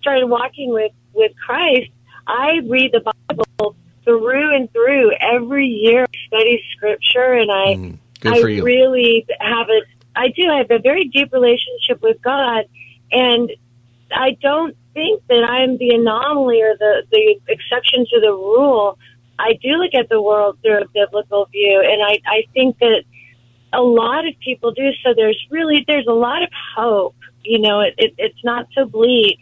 started 0.00 0.26
walking 0.26 0.72
with, 0.72 0.92
with 1.12 1.32
Christ, 1.36 1.90
I 2.26 2.60
read 2.64 2.92
the 2.92 3.12
Bible 3.28 3.76
through 4.04 4.54
and 4.54 4.70
through 4.72 5.12
every 5.20 5.66
year, 5.66 6.04
I 6.04 6.26
study 6.26 6.62
scripture, 6.76 7.32
and 7.32 7.50
I, 7.50 7.66
mm, 7.74 7.98
I 8.24 8.40
really 8.40 9.26
have 9.40 9.68
a, 9.68 9.80
I 10.16 10.28
do, 10.28 10.50
I 10.50 10.58
have 10.58 10.70
a 10.70 10.78
very 10.78 11.04
deep 11.04 11.32
relationship 11.32 12.02
with 12.02 12.20
God. 12.22 12.66
And 13.12 13.50
I 14.14 14.36
don't 14.40 14.76
think 14.92 15.22
that 15.28 15.44
I'm 15.44 15.76
the 15.78 15.90
anomaly 15.90 16.62
or 16.62 16.76
the, 16.78 17.02
the 17.10 17.40
exception 17.48 18.06
to 18.10 18.20
the 18.20 18.32
rule. 18.32 18.98
I 19.38 19.54
do 19.60 19.70
look 19.70 19.94
at 19.94 20.08
the 20.08 20.22
world 20.22 20.58
through 20.62 20.82
a 20.82 20.88
biblical 20.88 21.46
view, 21.46 21.82
and 21.84 22.02
I, 22.02 22.20
I 22.26 22.44
think 22.52 22.78
that 22.78 23.02
a 23.72 23.82
lot 23.82 24.26
of 24.26 24.34
people 24.40 24.72
do. 24.72 24.90
So 25.04 25.12
there's 25.14 25.40
really 25.50 25.84
there's 25.86 26.06
a 26.06 26.12
lot 26.12 26.42
of 26.42 26.50
hope. 26.76 27.16
You 27.42 27.58
know, 27.58 27.80
it, 27.80 27.94
it, 27.98 28.14
it's 28.16 28.44
not 28.44 28.68
so 28.74 28.86
bleak. 28.86 29.38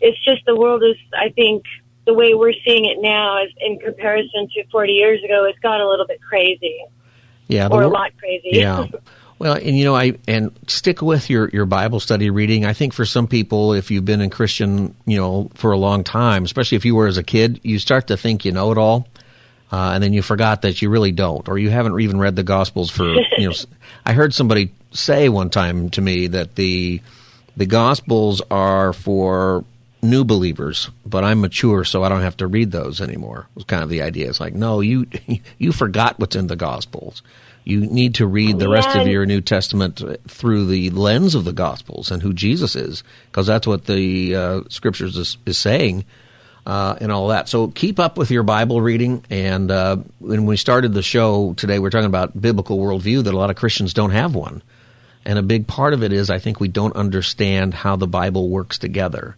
It's 0.00 0.22
just 0.24 0.44
the 0.46 0.56
world 0.56 0.82
is, 0.82 0.96
I 1.18 1.30
think, 1.30 1.64
the 2.06 2.14
way 2.14 2.34
we're 2.34 2.54
seeing 2.64 2.84
it 2.84 2.98
now, 3.00 3.42
is 3.42 3.50
in 3.58 3.78
comparison 3.78 4.48
to 4.54 4.64
40 4.70 4.92
years 4.92 5.22
ago, 5.24 5.44
it's 5.44 5.58
got 5.60 5.80
a 5.80 5.88
little 5.88 6.06
bit 6.06 6.20
crazy. 6.22 6.84
Yeah, 7.48 7.68
or 7.70 7.82
a 7.82 7.88
lot 7.88 8.16
crazy. 8.18 8.50
Yeah. 8.52 8.86
Well, 9.38 9.54
and 9.54 9.76
you 9.76 9.84
know, 9.84 9.96
I 9.96 10.14
and 10.28 10.52
stick 10.68 11.02
with 11.02 11.28
your 11.28 11.48
your 11.48 11.66
Bible 11.66 12.00
study 12.00 12.30
reading. 12.30 12.64
I 12.64 12.72
think 12.72 12.92
for 12.92 13.04
some 13.04 13.26
people, 13.26 13.72
if 13.72 13.90
you've 13.90 14.04
been 14.04 14.20
in 14.20 14.30
Christian, 14.30 14.94
you 15.06 15.18
know, 15.18 15.50
for 15.54 15.72
a 15.72 15.76
long 15.76 16.04
time, 16.04 16.44
especially 16.44 16.76
if 16.76 16.84
you 16.84 16.94
were 16.94 17.06
as 17.06 17.18
a 17.18 17.22
kid, 17.22 17.60
you 17.62 17.78
start 17.78 18.06
to 18.08 18.16
think 18.16 18.44
you 18.44 18.52
know 18.52 18.70
it 18.70 18.78
all, 18.78 19.08
uh, 19.72 19.92
and 19.94 20.02
then 20.02 20.12
you 20.12 20.22
forgot 20.22 20.62
that 20.62 20.80
you 20.80 20.88
really 20.88 21.12
don't, 21.12 21.48
or 21.48 21.58
you 21.58 21.68
haven't 21.70 21.98
even 22.00 22.18
read 22.18 22.36
the 22.36 22.44
Gospels 22.44 22.90
for 22.90 23.06
you 23.38 23.48
know. 23.48 23.54
I 24.06 24.12
heard 24.12 24.32
somebody 24.32 24.72
say 24.92 25.28
one 25.28 25.50
time 25.50 25.90
to 25.90 26.00
me 26.00 26.28
that 26.28 26.54
the 26.54 27.00
the 27.56 27.66
Gospels 27.66 28.40
are 28.52 28.92
for 28.92 29.64
new 30.00 30.22
believers, 30.22 30.90
but 31.04 31.24
I'm 31.24 31.40
mature, 31.40 31.82
so 31.84 32.04
I 32.04 32.08
don't 32.08 32.20
have 32.22 32.36
to 32.36 32.46
read 32.46 32.70
those 32.70 33.00
anymore. 33.00 33.48
Was 33.56 33.64
kind 33.64 33.82
of 33.82 33.88
the 33.88 34.02
idea. 34.02 34.28
It's 34.28 34.40
like, 34.40 34.54
no, 34.54 34.80
you 34.80 35.06
you 35.58 35.72
forgot 35.72 36.20
what's 36.20 36.36
in 36.36 36.46
the 36.46 36.56
Gospels 36.56 37.22
you 37.64 37.80
need 37.80 38.16
to 38.16 38.26
read 38.26 38.58
the 38.58 38.68
rest 38.68 38.94
of 38.94 39.06
your 39.06 39.24
New 39.24 39.40
Testament 39.40 40.02
through 40.28 40.66
the 40.66 40.90
lens 40.90 41.34
of 41.34 41.44
the 41.44 41.52
Gospels 41.52 42.10
and 42.10 42.22
who 42.22 42.32
Jesus 42.32 42.76
is, 42.76 43.02
because 43.30 43.46
that's 43.46 43.66
what 43.66 43.86
the 43.86 44.36
uh, 44.36 44.60
Scriptures 44.68 45.16
is, 45.16 45.38
is 45.46 45.58
saying. 45.58 46.04
Uh, 46.66 46.96
and 47.02 47.12
all 47.12 47.28
that. 47.28 47.46
So 47.46 47.68
keep 47.68 48.00
up 48.00 48.16
with 48.16 48.30
your 48.30 48.42
Bible 48.42 48.80
reading. 48.80 49.22
And 49.28 49.70
uh, 49.70 49.98
when 50.18 50.46
we 50.46 50.56
started 50.56 50.94
the 50.94 51.02
show 51.02 51.52
today, 51.58 51.78
we 51.78 51.86
are 51.86 51.90
talking 51.90 52.06
about 52.06 52.40
biblical 52.40 52.78
worldview 52.78 53.24
that 53.24 53.34
a 53.34 53.36
lot 53.36 53.50
of 53.50 53.56
Christians 53.56 53.92
don't 53.92 54.12
have 54.12 54.34
one. 54.34 54.62
And 55.26 55.38
a 55.38 55.42
big 55.42 55.66
part 55.66 55.92
of 55.92 56.02
it 56.02 56.10
is 56.10 56.30
I 56.30 56.38
think 56.38 56.60
we 56.60 56.68
don't 56.68 56.96
understand 56.96 57.74
how 57.74 57.96
the 57.96 58.06
Bible 58.06 58.48
works 58.48 58.78
together. 58.78 59.36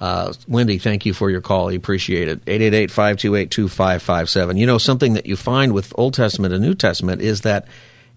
Uh, 0.00 0.32
Wendy, 0.46 0.78
thank 0.78 1.06
you 1.06 1.14
for 1.14 1.30
your 1.30 1.40
call. 1.40 1.70
I 1.70 1.72
appreciate 1.72 2.28
it. 2.28 2.44
888-528-2557. 2.44 4.58
You 4.58 4.66
know, 4.66 4.78
something 4.78 5.14
that 5.14 5.26
you 5.26 5.36
find 5.36 5.72
with 5.72 5.92
Old 5.96 6.14
Testament 6.14 6.52
and 6.52 6.62
New 6.62 6.74
Testament 6.74 7.22
is 7.22 7.42
that 7.42 7.66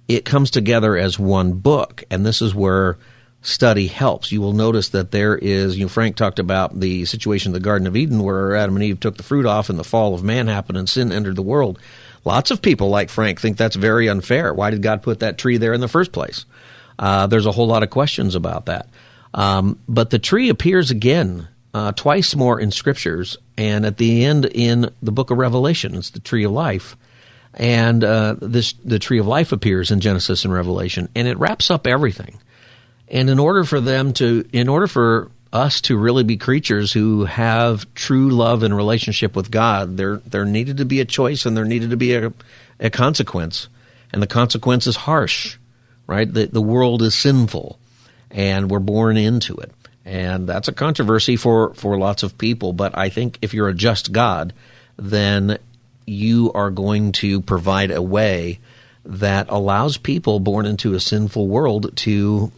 it 0.07 0.25
comes 0.25 0.51
together 0.51 0.97
as 0.97 1.17
one 1.17 1.53
book. 1.53 2.03
And 2.09 2.25
this 2.25 2.41
is 2.41 2.53
where 2.53 2.97
study 3.41 3.87
helps. 3.87 4.31
You 4.31 4.41
will 4.41 4.53
notice 4.53 4.89
that 4.89 5.11
there 5.11 5.37
is, 5.37 5.77
you 5.77 5.85
know, 5.85 5.89
Frank 5.89 6.17
talked 6.17 6.39
about 6.39 6.77
the 6.77 7.05
situation 7.05 7.49
in 7.49 7.53
the 7.53 7.61
Garden 7.61 7.87
of 7.87 7.95
Eden 7.95 8.23
where 8.23 8.55
Adam 8.55 8.75
and 8.75 8.83
Eve 8.83 8.99
took 8.99 9.15
the 9.15 9.23
fruit 9.23 9.45
off 9.45 9.69
and 9.69 9.79
the 9.79 9.83
fall 9.83 10.13
of 10.13 10.23
man 10.23 10.47
happened 10.47 10.77
and 10.77 10.89
sin 10.89 11.11
entered 11.11 11.37
the 11.37 11.41
world. 11.41 11.79
Lots 12.25 12.51
of 12.51 12.61
people 12.61 12.89
like 12.89 13.09
Frank 13.09 13.39
think 13.39 13.55
that's 13.55 13.77
very 13.77 14.09
unfair. 14.09 14.53
Why 14.53 14.71
did 14.71 14.81
God 14.81 15.01
put 15.01 15.19
that 15.19 15.37
tree 15.37 15.57
there 15.57 15.73
in 15.73 15.79
the 15.79 15.87
first 15.87 16.11
place? 16.11 16.45
Uh, 16.97 17.27
there's 17.27 17.45
a 17.45 17.51
whole 17.51 17.67
lot 17.67 17.83
of 17.83 17.89
questions 17.89 18.35
about 18.35 18.65
that. 18.65 18.89
Um, 19.33 19.79
but 19.87 20.09
the 20.09 20.19
tree 20.19 20.49
appears 20.49 20.91
again 20.91 21.47
uh, 21.73 21.91
twice 21.91 22.35
more 22.35 22.59
in 22.59 22.71
scriptures, 22.71 23.37
and 23.57 23.85
at 23.85 23.97
the 23.97 24.25
end 24.25 24.45
in 24.45 24.91
the 25.01 25.11
book 25.11 25.31
of 25.31 25.37
Revelation, 25.37 25.95
it's 25.95 26.09
the 26.09 26.19
tree 26.19 26.43
of 26.43 26.51
life. 26.51 26.97
And 27.53 28.03
uh, 28.03 28.35
this 28.39 28.73
the 28.73 28.99
tree 28.99 29.19
of 29.19 29.27
life 29.27 29.51
appears 29.51 29.91
in 29.91 29.99
Genesis 29.99 30.45
and 30.45 30.53
Revelation, 30.53 31.09
and 31.15 31.27
it 31.27 31.39
wraps 31.39 31.71
up 31.71 31.87
everything. 31.87 32.39
And 33.07 33.29
in 33.29 33.39
order 33.39 33.63
for 33.63 33.81
them 33.81 34.13
to, 34.13 34.47
in 34.53 34.69
order 34.69 34.87
for 34.87 35.31
us 35.51 35.81
to 35.81 35.97
really 35.97 36.23
be 36.23 36.37
creatures 36.37 36.91
who 36.91 37.25
have 37.25 37.91
true 37.95 38.29
love 38.29 38.61
and 38.61 38.75
relationship 38.75 39.35
with 39.35 39.49
God, 39.49 39.97
there 39.97 40.17
there 40.17 40.45
needed 40.45 40.77
to 40.77 40.85
be 40.85 40.99
a 40.99 41.05
choice 41.05 41.45
and 41.45 41.57
there 41.57 41.65
needed 41.65 41.89
to 41.89 41.97
be 41.97 42.13
a, 42.13 42.31
a 42.79 42.89
consequence, 42.89 43.67
and 44.13 44.21
the 44.21 44.27
consequence 44.27 44.85
is 44.85 44.95
harsh, 44.95 45.57
right? 46.05 46.31
The 46.31 46.45
the 46.45 46.61
world 46.61 47.01
is 47.01 47.15
sinful, 47.15 47.79
and 48.29 48.69
we're 48.69 48.79
born 48.79 49.17
into 49.17 49.55
it, 49.55 49.71
and 50.09 50.47
that's 50.47 50.67
a 50.67 50.73
controversy 50.73 51.35
for 51.35 51.75
for 51.75 51.95
lots 51.97 52.23
of 52.23 52.37
people. 52.37 52.73
But 52.73 52.97
I 52.97 53.09
think 53.09 53.37
if 53.43 53.53
you're 53.53 53.69
a 53.69 53.75
just 53.75 54.11
God, 54.11 54.53
then 54.97 55.59
you 56.07 56.51
are 56.55 56.71
going 56.71 57.11
to 57.11 57.41
provide 57.41 57.91
a 57.91 58.01
way 58.01 58.59
that 59.05 59.45
allows 59.49 59.97
people 59.97 60.39
born 60.39 60.65
into 60.65 60.95
a 60.95 60.99
sinful 60.99 61.47
world 61.47 61.95
to 61.97 62.51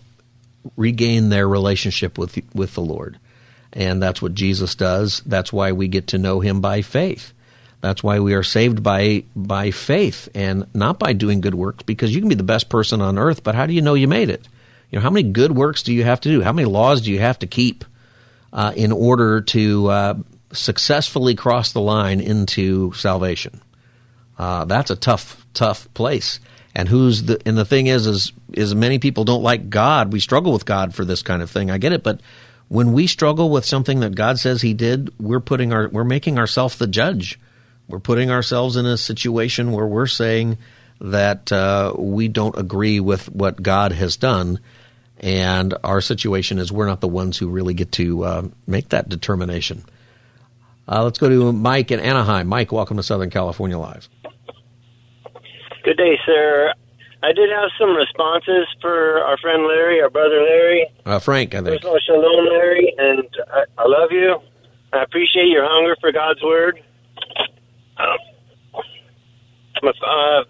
regain 0.78 1.28
their 1.28 1.47
relationship 1.47 2.18
with 2.18 2.39
with 2.56 2.74
the 2.74 2.82
Lord. 2.82 3.20
And 3.74 4.02
that's 4.02 4.22
what 4.22 4.34
Jesus 4.34 4.76
does. 4.76 5.22
That's 5.26 5.52
why 5.52 5.74
we 5.74 5.89
get 5.89 6.08
to 6.08 6.18
know 6.18 6.39
him 6.39 6.62
by 6.62 6.82
faith. 6.82 7.34
That's 7.82 8.02
why 8.02 8.20
we 8.20 8.34
are 8.34 8.43
saved 8.43 8.82
by 8.82 9.26
by 9.36 9.72
faith 9.72 10.30
and 10.34 10.68
not 10.74 10.99
by 10.99 11.12
doing 11.12 11.41
good 11.41 11.56
works 11.56 11.84
because 11.84 12.16
you 12.16 12.22
can 12.22 12.30
be 12.30 12.36
the 12.36 12.43
best 12.43 12.70
person 12.70 13.02
on 13.02 13.18
earth, 13.18 13.43
but 13.43 13.56
how 13.56 13.66
do 13.66 13.74
you 13.74 13.82
know 13.82 13.95
you 13.95 14.08
made 14.08 14.30
it? 14.30 14.47
You 14.92 15.00
know, 15.00 15.04
how 15.04 15.10
many 15.10 15.30
good 15.30 15.54
works 15.54 15.84
do 15.84 15.94
you 15.94 16.04
have 16.04 16.22
to 16.22 16.30
do? 16.30 16.42
How 16.42 16.54
many 16.54 16.68
laws 16.68 17.02
do 17.02 17.12
you 17.12 17.20
have 17.20 17.39
to 17.39 17.48
keep 17.48 17.86
uh, 18.54 18.74
in 18.76 18.92
order 18.92 19.42
to 19.42 19.88
uh, 19.89 20.14
successfully 20.52 21.36
cross 21.36 21.72
the 21.72 21.82
line 21.82 22.20
into 22.20 22.92
salvation? 22.94 23.62
Uh, 24.38 24.66
that's 24.66 24.92
a 24.92 24.96
tough, 24.96 25.46
tough 25.54 25.92
place 25.94 26.39
and 26.76 26.88
who's 26.88 27.24
the 27.24 27.42
and 27.46 27.58
the 27.58 27.66
thing 27.66 27.88
is 27.88 28.08
is 28.08 28.32
is 28.54 28.74
many 28.76 29.00
people 29.00 29.24
don't 29.24 29.44
like 29.44 29.70
God. 29.70 30.14
We 30.14 30.20
struggle 30.20 30.54
with 30.54 30.66
God 30.66 30.94
for 30.94 31.06
this 31.06 31.22
kind 31.22 31.42
of 31.42 31.50
thing. 31.50 31.70
I 31.70 31.78
get 31.78 31.92
it, 31.92 32.04
but 32.04 32.22
when 32.68 32.94
we 32.94 33.08
struggle 33.08 33.50
with 33.50 33.66
something 33.66 34.00
that 34.00 34.16
God 34.16 34.39
says 34.39 34.62
He 34.62 34.74
did, 34.74 35.14
we're 35.20 35.42
putting 35.42 35.74
our 35.74 35.89
we're 35.89 36.04
making 36.04 36.38
ourselves 36.38 36.78
the 36.78 36.88
judge. 36.88 37.39
We're 37.88 38.00
putting 38.00 38.32
ourselves 38.32 38.78
in 38.78 38.86
a 38.86 38.98
situation 38.98 39.74
where 39.74 39.86
we're 39.86 40.08
saying 40.08 40.58
that 41.02 41.52
uh, 41.52 41.94
we 41.98 42.28
don't 42.30 42.58
agree 42.58 43.00
with 43.00 43.30
what 43.34 43.62
God 43.62 43.92
has 43.92 44.16
done, 44.16 44.60
and 45.22 45.76
our 45.84 46.01
situation 46.01 46.57
is 46.57 46.72
we're 46.72 46.88
not 46.88 46.99
the 46.99 47.07
ones 47.07 47.38
who 47.38 47.47
really 47.47 47.74
get 47.74 47.91
to 47.93 48.24
uh, 48.24 48.47
make 48.67 48.89
that 48.89 49.07
determination. 49.07 49.84
Uh, 50.88 51.03
let's 51.03 51.19
go 51.19 51.30
to 51.30 51.53
Mike 51.53 51.91
in 51.91 51.99
Anaheim. 51.99 52.47
Mike, 52.47 52.72
welcome 52.72 52.97
to 52.97 53.03
Southern 53.03 53.30
California 53.30 53.78
Live. 53.78 54.09
Good 55.84 55.97
day, 55.97 56.17
sir. 56.26 56.74
I 57.24 57.34
did 57.34 57.51
have 57.51 57.69
some 57.80 57.95
responses 57.95 58.67
for 58.82 59.19
our 59.22 59.38
friend 59.38 59.63
Larry, 59.67 60.01
our 60.01 60.09
brother 60.09 60.41
Larry. 60.41 60.88
Uh, 61.05 61.19
Frank, 61.19 61.53
I 61.53 61.61
think. 61.61 61.82
First 61.82 61.84
of 61.86 61.91
all, 61.91 61.99
shalom, 61.99 62.45
Larry, 62.49 62.93
and 62.97 63.24
I, 63.53 63.63
I 63.78 63.88
love 63.88 64.11
you. 64.11 64.39
I 64.91 65.03
appreciate 65.03 65.47
your 65.47 65.65
hunger 65.65 65.95
for 66.01 66.11
God's 66.11 66.41
word. 66.41 66.82
Um, 67.97 68.17
uh, 69.84 70.43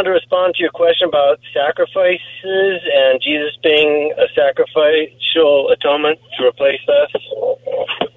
wanted 0.00 0.08
to 0.08 0.14
respond 0.14 0.54
to 0.54 0.62
your 0.62 0.70
question 0.70 1.08
about 1.08 1.38
sacrifices 1.52 2.80
and 2.88 3.20
Jesus 3.20 3.52
being 3.62 4.14
a 4.16 4.24
sacrificial 4.34 5.68
atonement 5.68 6.18
to 6.38 6.46
replace 6.46 6.80
us 6.88 7.12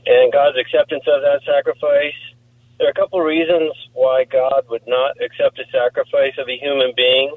and 0.05 0.31
God's 0.31 0.57
acceptance 0.57 1.03
of 1.07 1.21
that 1.23 1.41
sacrifice. 1.45 2.15
There 2.77 2.87
are 2.87 2.91
a 2.91 2.93
couple 2.93 3.19
reasons 3.19 3.73
why 3.91 4.23
God 4.23 4.63
would 4.69 4.87
not 4.87 5.21
accept 5.21 5.59
a 5.59 5.65
sacrifice 5.73 6.31
of 6.37 6.47
a 6.47 6.55
human 6.55 6.93
being. 6.95 7.35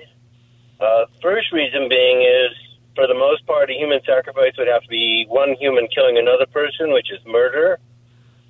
Uh, 0.78 1.06
first 1.20 1.50
reason 1.50 1.88
being 1.88 2.22
is, 2.22 2.54
for 2.94 3.08
the 3.08 3.14
most 3.14 3.44
part, 3.46 3.68
a 3.68 3.74
human 3.74 4.00
sacrifice 4.06 4.52
would 4.58 4.68
have 4.68 4.82
to 4.82 4.88
be 4.88 5.26
one 5.28 5.56
human 5.58 5.88
killing 5.92 6.18
another 6.18 6.46
person, 6.46 6.92
which 6.92 7.10
is 7.10 7.18
murder, 7.26 7.80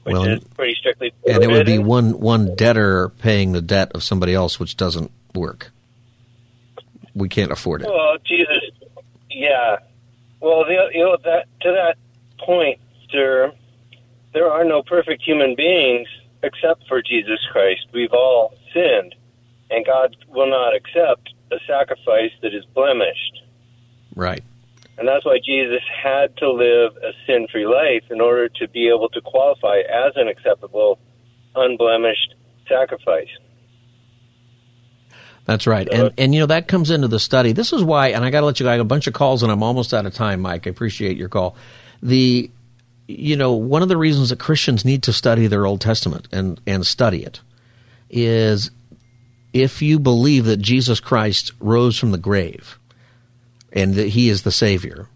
which 0.03 0.13
well, 0.13 0.29
is 0.29 0.45
pretty 0.55 0.75
strictly. 0.75 1.15
And 1.27 1.43
it 1.43 1.49
would 1.49 1.65
be 1.65 1.79
one 1.79 2.21
one 2.21 2.55
debtor 2.55 3.09
paying 3.09 3.53
the 3.53 3.63
debt 3.63 3.93
of 3.93 4.03
somebody 4.03 4.35
else, 4.35 4.61
which 4.61 4.77
doesn't 4.77 5.11
work. 5.35 5.73
We 7.17 7.31
can't 7.31 7.51
afford 7.51 7.81
it. 7.81 7.89
Well, 7.89 8.19
Jesus, 8.25 8.61
yeah. 9.31 9.79
Well, 10.41 10.65
the, 10.65 10.91
you 10.93 11.03
know 11.03 11.17
that 11.25 11.47
to 11.63 11.73
that 11.73 11.97
point, 12.39 12.79
sir, 13.11 13.53
there 14.35 14.53
are 14.53 14.65
no 14.65 14.83
perfect 14.83 15.23
human 15.23 15.55
beings 15.55 16.09
except 16.43 16.87
for 16.87 17.01
Jesus 17.01 17.41
Christ. 17.51 17.87
We've 17.93 18.13
all 18.13 18.55
sinned, 18.73 19.15
and 19.71 19.87
God 19.87 20.15
will 20.29 20.51
not 20.51 20.77
accept 20.77 21.33
a 21.51 21.57
sacrifice 21.67 22.33
that 22.43 22.55
is 22.55 22.67
blemished. 22.67 23.43
Right. 24.15 24.45
And 24.99 25.09
that's 25.09 25.25
why 25.25 25.39
Jesus 25.43 25.83
had 26.03 26.37
to 26.37 26.51
live 26.51 26.97
a 26.99 27.13
sin 27.27 27.47
free 27.51 27.67
life 27.67 28.05
in 28.11 28.21
order 28.21 28.51
to 28.51 28.69
be 28.69 28.89
able 28.89 29.09
to 29.11 29.23
qualify 29.23 29.79
as 29.79 30.13
an 30.17 30.29
acceptable, 30.29 30.99
unblemished 31.55 32.35
sacrifice. 32.69 33.29
That's 35.47 35.67
right. 35.67 35.89
And 35.89 36.13
and 36.19 36.35
you 36.35 36.41
know 36.41 36.47
that 36.47 36.69
comes 36.69 36.91
into 36.91 37.09
the 37.09 37.21
study. 37.21 37.53
This 37.53 37.73
is 37.73 37.83
why 37.83 38.09
and 38.09 38.25
I 38.25 38.31
got 38.31 38.41
to 38.41 38.47
let 38.47 38.61
you 38.61 38.65
go. 38.65 38.71
I 38.71 38.77
got 38.77 38.83
a 38.83 38.85
bunch 38.85 39.07
of 39.07 39.15
calls 39.15 39.43
and 39.43 39.51
I'm 39.51 39.63
almost 39.63 39.95
out 39.95 40.05
of 40.05 40.13
time, 40.13 40.41
Mike. 40.41 40.67
I 40.67 40.71
appreciate 40.71 41.17
your 41.17 41.29
call. 41.29 41.57
The 42.03 42.51
you 43.09 43.37
know, 43.37 43.53
one 43.53 43.83
of 43.83 43.89
the 43.89 43.97
reasons 43.97 44.31
that 44.31 44.39
Christians 44.39 44.85
need 44.85 45.05
to 45.05 45.13
study 45.13 45.47
their 45.47 45.65
Old 45.65 45.81
Testament 45.81 46.29
and, 46.33 46.61
and 46.67 46.85
study 46.85 47.23
it 47.23 47.41
is 48.11 48.71
if 49.53 49.81
you 49.81 49.99
believe 49.99 50.45
that 50.47 50.59
Jesus 50.59 51.01
Christ 51.01 51.53
rose 51.61 51.99
from 51.99 52.11
the 52.11 52.19
grave 52.19 52.79
and 53.73 53.95
that 53.95 54.09
he 54.09 54.29
is 54.29 54.43
the 54.43 54.51
Savior, 54.51 55.09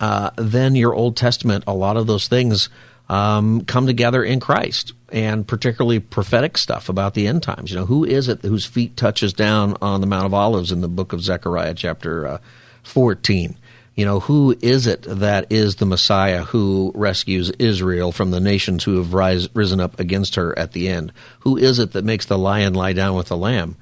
uh, 0.00 0.30
then 0.36 0.74
your 0.74 0.94
Old 0.94 1.16
Testament, 1.16 1.64
a 1.66 1.74
lot 1.74 1.96
of 1.96 2.06
those 2.06 2.28
things 2.28 2.68
um, 3.08 3.62
come 3.62 3.86
together 3.86 4.24
in 4.24 4.40
Christ, 4.40 4.92
and 5.10 5.46
particularly 5.46 6.00
prophetic 6.00 6.58
stuff 6.58 6.88
about 6.88 7.14
the 7.14 7.26
end 7.26 7.42
times. 7.42 7.70
You 7.70 7.78
know, 7.78 7.86
who 7.86 8.04
is 8.04 8.28
it 8.28 8.42
whose 8.42 8.66
feet 8.66 8.96
touches 8.96 9.32
down 9.32 9.76
on 9.80 10.00
the 10.00 10.06
Mount 10.06 10.26
of 10.26 10.34
Olives 10.34 10.72
in 10.72 10.80
the 10.80 10.88
book 10.88 11.12
of 11.12 11.22
Zechariah, 11.22 11.74
chapter 11.74 12.26
uh, 12.26 12.38
14? 12.82 13.56
you 13.96 14.04
know, 14.04 14.20
who 14.20 14.54
is 14.60 14.86
it 14.86 15.02
that 15.08 15.46
is 15.50 15.76
the 15.76 15.86
Messiah 15.86 16.44
who 16.44 16.92
rescues 16.94 17.50
Israel 17.52 18.12
from 18.12 18.30
the 18.30 18.40
nations 18.40 18.84
who 18.84 18.98
have 18.98 19.14
rise, 19.14 19.48
risen 19.54 19.80
up 19.80 19.98
against 19.98 20.34
her 20.34 20.56
at 20.56 20.72
the 20.72 20.88
end? 20.88 21.12
Who 21.40 21.56
is 21.56 21.78
it 21.78 21.92
that 21.92 22.04
makes 22.04 22.26
the 22.26 22.36
lion 22.36 22.74
lie 22.74 22.92
down 22.92 23.16
with 23.16 23.28
the 23.28 23.38
lamb? 23.38 23.76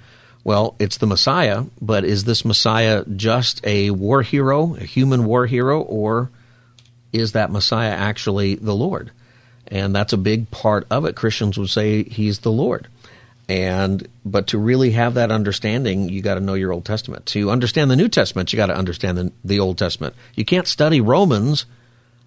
Well, 0.44 0.76
it's 0.78 0.98
the 0.98 1.08
Messiah, 1.08 1.64
but 1.80 2.04
is 2.04 2.24
this 2.24 2.44
Messiah 2.44 3.04
just 3.16 3.66
a 3.66 3.90
war 3.90 4.22
hero, 4.22 4.76
a 4.76 4.84
human 4.84 5.24
war 5.24 5.46
hero, 5.46 5.80
or 5.80 6.30
is 7.14 7.32
that 7.32 7.50
Messiah 7.50 7.92
actually 7.92 8.56
the 8.56 8.74
Lord? 8.74 9.12
And 9.68 9.94
that's 9.94 10.12
a 10.12 10.18
big 10.18 10.50
part 10.50 10.86
of 10.90 11.06
it. 11.06 11.16
Christians 11.16 11.56
would 11.56 11.70
say 11.70 12.02
he's 12.02 12.40
the 12.40 12.52
Lord. 12.52 12.88
And 13.48 14.06
but 14.24 14.48
to 14.48 14.58
really 14.58 14.90
have 14.90 15.14
that 15.14 15.30
understanding 15.30 16.08
you 16.08 16.22
got 16.22 16.34
to 16.34 16.40
know 16.40 16.54
your 16.54 16.72
old 16.72 16.84
testament. 16.84 17.26
To 17.26 17.50
understand 17.50 17.90
the 17.90 17.96
new 17.96 18.08
testament 18.08 18.52
you 18.52 18.56
got 18.56 18.66
to 18.66 18.76
understand 18.76 19.16
the, 19.16 19.32
the 19.44 19.60
old 19.60 19.78
testament. 19.78 20.14
You 20.34 20.44
can't 20.44 20.66
study 20.66 21.00
romans 21.00 21.66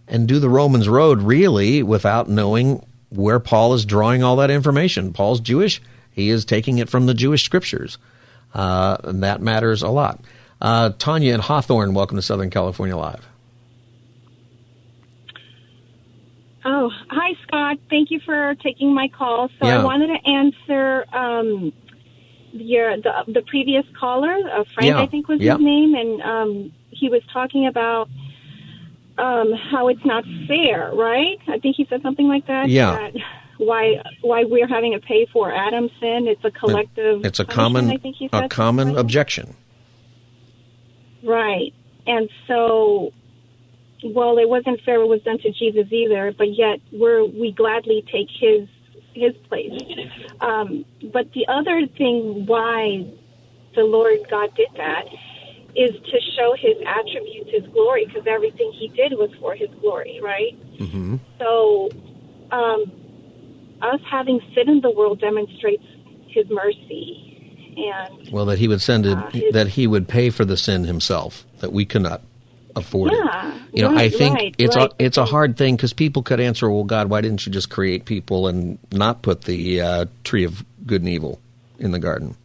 and 0.07 0.27
do 0.27 0.39
the 0.39 0.49
romans 0.49 0.87
road 0.87 1.21
really 1.21 1.83
without 1.83 2.29
knowing 2.29 2.85
where 3.09 3.39
paul 3.39 3.73
is 3.73 3.83
drawing 3.83 4.23
all 4.23 4.37
that 4.37 4.51
information. 4.51 5.11
Paul's 5.11 5.39
jewish. 5.41 5.81
He 6.11 6.29
is 6.29 6.45
taking 6.45 6.77
it 6.77 6.89
from 6.89 7.07
the 7.07 7.13
jewish 7.13 7.43
scriptures. 7.43 7.97
Uh, 8.53 8.97
and 9.03 9.23
that 9.23 9.41
matters 9.41 9.81
a 9.81 9.89
lot. 9.89 10.21
Uh, 10.61 10.91
tanya 10.97 11.33
and 11.33 11.43
hawthorne 11.43 11.93
welcome 11.93 12.17
to 12.17 12.21
southern 12.21 12.49
california 12.49 12.95
live 12.95 13.27
Oh, 16.69 16.91
hi, 17.09 17.33
Scott. 17.43 17.77
Thank 17.89 18.11
you 18.11 18.19
for 18.25 18.53
taking 18.55 18.93
my 18.93 19.07
call. 19.07 19.47
So 19.57 19.65
yeah. 19.65 19.79
I 19.79 19.83
wanted 19.85 20.07
to 20.07 20.29
answer 20.29 21.05
um, 21.15 21.71
your 22.51 22.97
the 22.97 23.23
the 23.27 23.41
previous 23.43 23.85
caller, 23.97 24.35
uh, 24.51 24.65
Frank, 24.73 24.89
yeah. 24.89 24.99
I 24.99 25.07
think 25.07 25.29
was 25.29 25.39
yeah. 25.39 25.53
his 25.53 25.63
name, 25.63 25.95
and 25.95 26.21
um, 26.21 26.73
he 26.89 27.07
was 27.07 27.21
talking 27.31 27.67
about 27.67 28.09
um, 29.17 29.53
how 29.53 29.87
it's 29.87 30.03
not 30.03 30.25
fair, 30.45 30.91
right? 30.93 31.39
I 31.47 31.57
think 31.59 31.77
he 31.77 31.85
said 31.89 32.01
something 32.01 32.27
like 32.27 32.45
that. 32.47 32.67
Yeah. 32.67 32.91
That 32.91 33.13
why 33.59 34.03
why 34.19 34.43
we're 34.43 34.67
having 34.67 34.91
to 34.91 34.99
pay 34.99 35.25
for 35.31 35.53
Adam's 35.53 35.91
sin? 36.01 36.27
It's 36.27 36.43
a 36.43 36.51
collective. 36.51 37.23
It's 37.23 37.39
a 37.39 37.45
common 37.45 37.89
I 37.89 37.95
think 37.95 38.17
he 38.17 38.27
said 38.27 38.43
a 38.43 38.49
common 38.49 38.89
like 38.89 38.97
objection. 38.97 39.55
Right, 41.23 41.73
and 42.05 42.29
so 42.45 43.13
well, 44.03 44.37
it 44.37 44.47
wasn't 44.47 44.81
fair 44.83 44.99
what 44.99 45.09
was 45.09 45.21
done 45.23 45.39
to 45.39 45.51
Jesus 45.51 45.91
either, 45.91 46.33
but 46.37 46.53
yet 46.53 46.79
we're 46.91 47.25
we 47.25 47.51
gladly 47.51 48.03
take 48.11 48.27
his 48.39 48.67
his 49.13 49.33
place. 49.49 49.71
Um, 50.41 50.85
but 51.11 51.31
the 51.33 51.47
other 51.47 51.87
thing 51.97 52.45
why 52.45 53.05
the 53.75 53.83
Lord 53.83 54.19
God 54.29 54.53
did 54.55 54.69
that 54.75 55.05
is 55.75 55.91
to 55.91 56.19
show 56.35 56.55
his 56.57 56.75
attributes, 56.85 57.49
his 57.51 57.71
glory, 57.71 58.05
because 58.05 58.25
everything 58.27 58.71
he 58.79 58.87
did 58.89 59.13
was 59.13 59.29
for 59.39 59.55
his 59.55 59.69
glory, 59.81 60.19
right? 60.21 60.57
Mm-hmm. 60.79 61.17
So, 61.39 61.89
um, 62.51 62.91
us 63.81 63.99
having 64.09 64.39
sin 64.55 64.69
in 64.69 64.81
the 64.81 64.89
world 64.89 65.19
demonstrates 65.19 65.83
his 66.27 66.45
mercy, 66.49 67.75
and 67.77 68.31
Well, 68.31 68.45
that 68.45 68.57
he 68.57 68.67
would 68.67 68.81
send 68.81 69.05
it, 69.05 69.17
Uh, 69.17 69.29
his- 69.31 69.53
that 69.53 69.67
he 69.69 69.85
would 69.85 70.07
pay 70.07 70.31
for 70.31 70.45
the 70.45 70.57
sin 70.57 70.85
himself, 70.85 71.45
that 71.59 71.71
we 71.71 71.85
cannot 71.85 72.21
afford 72.77 73.13
it. 73.13 73.19
You 73.73 73.83
know, 73.83 73.95
I 73.95 74.09
think 74.09 74.35
right, 74.35 74.55
it's 74.57 74.75
right. 74.75 74.91
a 74.91 74.95
it's 75.03 75.17
a 75.17 75.25
hard 75.25 75.57
thing 75.57 75.75
because 75.75 75.93
people 75.93 76.23
could 76.23 76.39
answer, 76.39 76.69
"Well, 76.69 76.83
God, 76.83 77.09
why 77.09 77.21
didn't 77.21 77.45
you 77.45 77.51
just 77.51 77.69
create 77.69 78.05
people 78.05 78.47
and 78.47 78.77
not 78.91 79.21
put 79.21 79.41
the 79.41 79.81
uh, 79.81 80.05
tree 80.23 80.43
of 80.45 80.63
good 80.85 81.01
and 81.01 81.09
evil 81.09 81.39
in 81.79 81.91
the 81.91 81.99
garden?" 81.99 82.35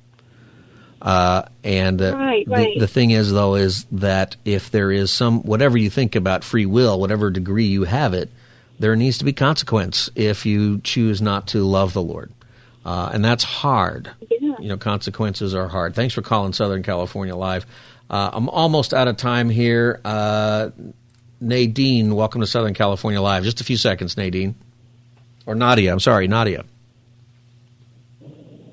Uh, 1.01 1.43
and 1.65 2.01
uh, 2.01 2.17
Right, 2.17 2.47
the, 2.47 2.81
the 2.81 2.87
thing 2.87 3.11
is, 3.11 3.33
though, 3.33 3.57
is 3.57 3.85
that 3.91 4.37
if 4.45 4.71
there 4.71 4.93
is 4.93 5.11
some 5.11 5.43
whatever 5.43 5.77
you 5.77 5.91
think 5.91 6.15
about 6.15 6.45
free 6.45 6.67
will, 6.67 7.01
whatever 7.01 7.29
degree 7.31 7.67
you 7.67 7.85
have 7.85 8.15
it, 8.15 8.31
there 8.79 8.95
needs 8.95 9.19
to 9.19 9.25
be 9.25 9.33
consequence 9.33 10.11
if 10.15 10.47
you 10.47 10.81
choose 10.81 11.21
not 11.21 11.49
to 11.49 11.65
love 11.65 11.93
the 11.93 12.03
Lord, 12.03 12.31
uh, 12.85 13.11
and 13.13 13.25
that's 13.25 13.43
hard. 13.43 14.11
Yeah. 14.31 14.55
You 14.61 14.69
know, 14.69 14.77
consequences 14.77 15.55
are 15.55 15.69
hard. 15.69 15.95
Thanks 15.95 16.15
for 16.15 16.23
calling 16.23 16.53
Southern 16.53 16.83
California 16.85 17.35
Live. 17.35 17.67
Uh, 18.13 18.29
I'm 18.35 18.49
almost 18.51 18.93
out 18.93 19.09
of 19.09 19.17
time 19.17 19.49
here. 19.49 19.99
Uh, 20.05 20.69
Nadine, 21.41 22.15
welcome 22.15 22.43
to 22.43 22.47
Southern 22.47 22.75
California 22.75 23.21
Live. 23.23 23.43
Just 23.43 23.61
a 23.63 23.65
few 23.65 23.79
seconds, 23.79 24.17
Nadine. 24.19 24.55
Or 25.47 25.55
Nadia, 25.55 25.91
I'm 25.91 25.99
sorry, 25.99 26.29
Nadia. 26.29 26.65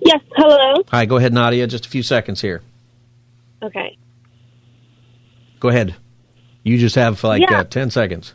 Yes, 0.01 0.19
hello. 0.35 0.83
Hi, 0.89 1.05
go 1.05 1.15
ahead, 1.17 1.33
Nadia. 1.33 1.65
Just 1.67 1.85
a 1.85 1.89
few 1.89 2.03
seconds 2.03 2.41
here. 2.41 2.61
Okay. 3.63 3.97
Go 5.59 5.69
ahead. 5.69 5.95
You 6.63 6.77
just 6.77 6.95
have 6.95 7.23
like 7.23 7.41
Yeah. 7.49 7.61
uh, 7.61 7.63
10 7.63 7.91
seconds. 7.91 8.33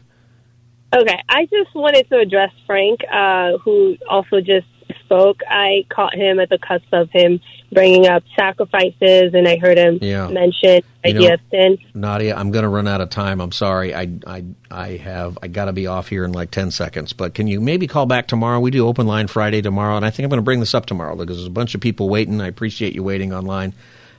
Okay. 0.94 1.18
I 1.28 1.44
just 1.46 1.74
wanted 1.74 2.08
to 2.08 2.18
address 2.18 2.50
Frank, 2.66 3.00
uh, 3.12 3.58
who 3.58 3.96
also 4.08 4.40
just 4.40 4.66
spoke. 5.04 5.40
I 5.48 5.84
caught 5.90 6.14
him 6.14 6.40
at 6.40 6.48
the 6.48 6.58
cusp 6.58 6.86
of 6.92 7.10
him 7.10 7.40
bringing 7.74 8.06
up 8.06 8.22
sacrifices, 8.36 9.34
and 9.34 9.46
I 9.46 9.56
heard 9.58 9.76
him 9.76 9.98
Yeah. 10.00 10.28
mention 10.28 10.80
You 11.04 11.10
idea 11.16 11.28
know- 11.28 11.34
of 11.34 11.40
sin. 11.50 11.78
Nadia, 11.92 12.34
I'm 12.36 12.50
going 12.50 12.62
to 12.62 12.68
run 12.68 12.88
out 12.88 13.00
of 13.00 13.10
time. 13.10 13.40
I'm 13.40 13.52
sorry. 13.52 13.94
I, 13.94 14.08
I, 14.26 14.44
I 14.70 14.88
have, 14.98 15.36
I 15.42 15.48
got 15.48 15.66
to 15.66 15.72
be 15.72 15.86
off 15.86 16.08
here 16.08 16.24
in 16.24 16.32
like 16.32 16.50
10 16.50 16.70
seconds. 16.70 17.12
But 17.12 17.34
can 17.34 17.46
you 17.46 17.60
maybe 17.60 17.86
call 17.86 18.06
back 18.06 18.26
tomorrow? 18.28 18.60
We 18.60 18.70
do 18.70 18.86
open 18.86 19.06
line 19.06 19.26
Friday 19.26 19.60
tomorrow, 19.60 19.96
and 19.96 20.04
I 20.06 20.10
think 20.10 20.24
I'm 20.24 20.30
going 20.30 20.38
to 20.38 20.42
bring 20.44 20.60
this 20.60 20.74
up 20.74 20.86
tomorrow 20.86 21.16
because 21.16 21.36
there's 21.36 21.46
a 21.46 21.50
bunch 21.50 21.74
of 21.74 21.80
people 21.80 22.08
waiting. 22.08 22.40
I 22.40 22.46
appreciate 22.46 22.94
you 22.94 23.02
waiting 23.02 23.32
online. 23.34 23.74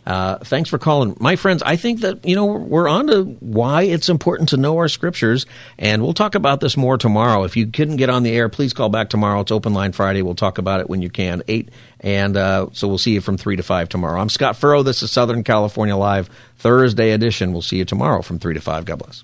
Uh, 0.05 0.37
thanks 0.39 0.69
for 0.69 0.77
calling. 0.77 1.17
My 1.19 1.35
friends, 1.35 1.63
I 1.63 1.75
think 1.77 2.01
that, 2.01 2.25
you 2.25 2.35
know, 2.35 2.45
we're 2.45 2.87
on 2.87 3.07
to 3.07 3.23
why 3.39 3.83
it's 3.83 4.07
important 4.09 4.49
to 4.49 4.57
know 4.57 4.77
our 4.77 4.87
scriptures, 4.87 5.45
and 5.79 6.03
we'll 6.03 6.13
talk 6.13 6.35
about 6.35 6.59
this 6.59 6.77
more 6.77 6.97
tomorrow. 6.97 7.43
If 7.43 7.57
you 7.57 7.67
couldn't 7.67 7.95
get 7.97 8.09
on 8.09 8.23
the 8.23 8.31
air, 8.31 8.47
please 8.49 8.73
call 8.73 8.89
back 8.89 9.09
tomorrow. 9.09 9.41
It's 9.41 9.51
open 9.51 9.73
line 9.73 9.93
Friday. 9.93 10.21
We'll 10.21 10.35
talk 10.35 10.57
about 10.57 10.79
it 10.79 10.89
when 10.89 11.01
you 11.01 11.09
can. 11.09 11.41
Eight, 11.47 11.69
and 11.99 12.37
uh, 12.37 12.67
so 12.71 12.87
we'll 12.87 12.97
see 12.97 13.13
you 13.13 13.21
from 13.21 13.37
3 13.37 13.55
to 13.55 13.63
5 13.63 13.89
tomorrow. 13.89 14.19
I'm 14.19 14.29
Scott 14.29 14.57
Furrow. 14.57 14.83
This 14.83 15.01
is 15.01 15.11
Southern 15.11 15.43
California 15.43 15.95
Live, 15.95 16.29
Thursday 16.57 17.11
edition. 17.11 17.51
We'll 17.51 17.61
see 17.61 17.77
you 17.77 17.85
tomorrow 17.85 18.21
from 18.21 18.37
3 18.39 18.53
to 18.53 18.61
5. 18.61 18.85
God 18.85 18.99
bless. 18.99 19.23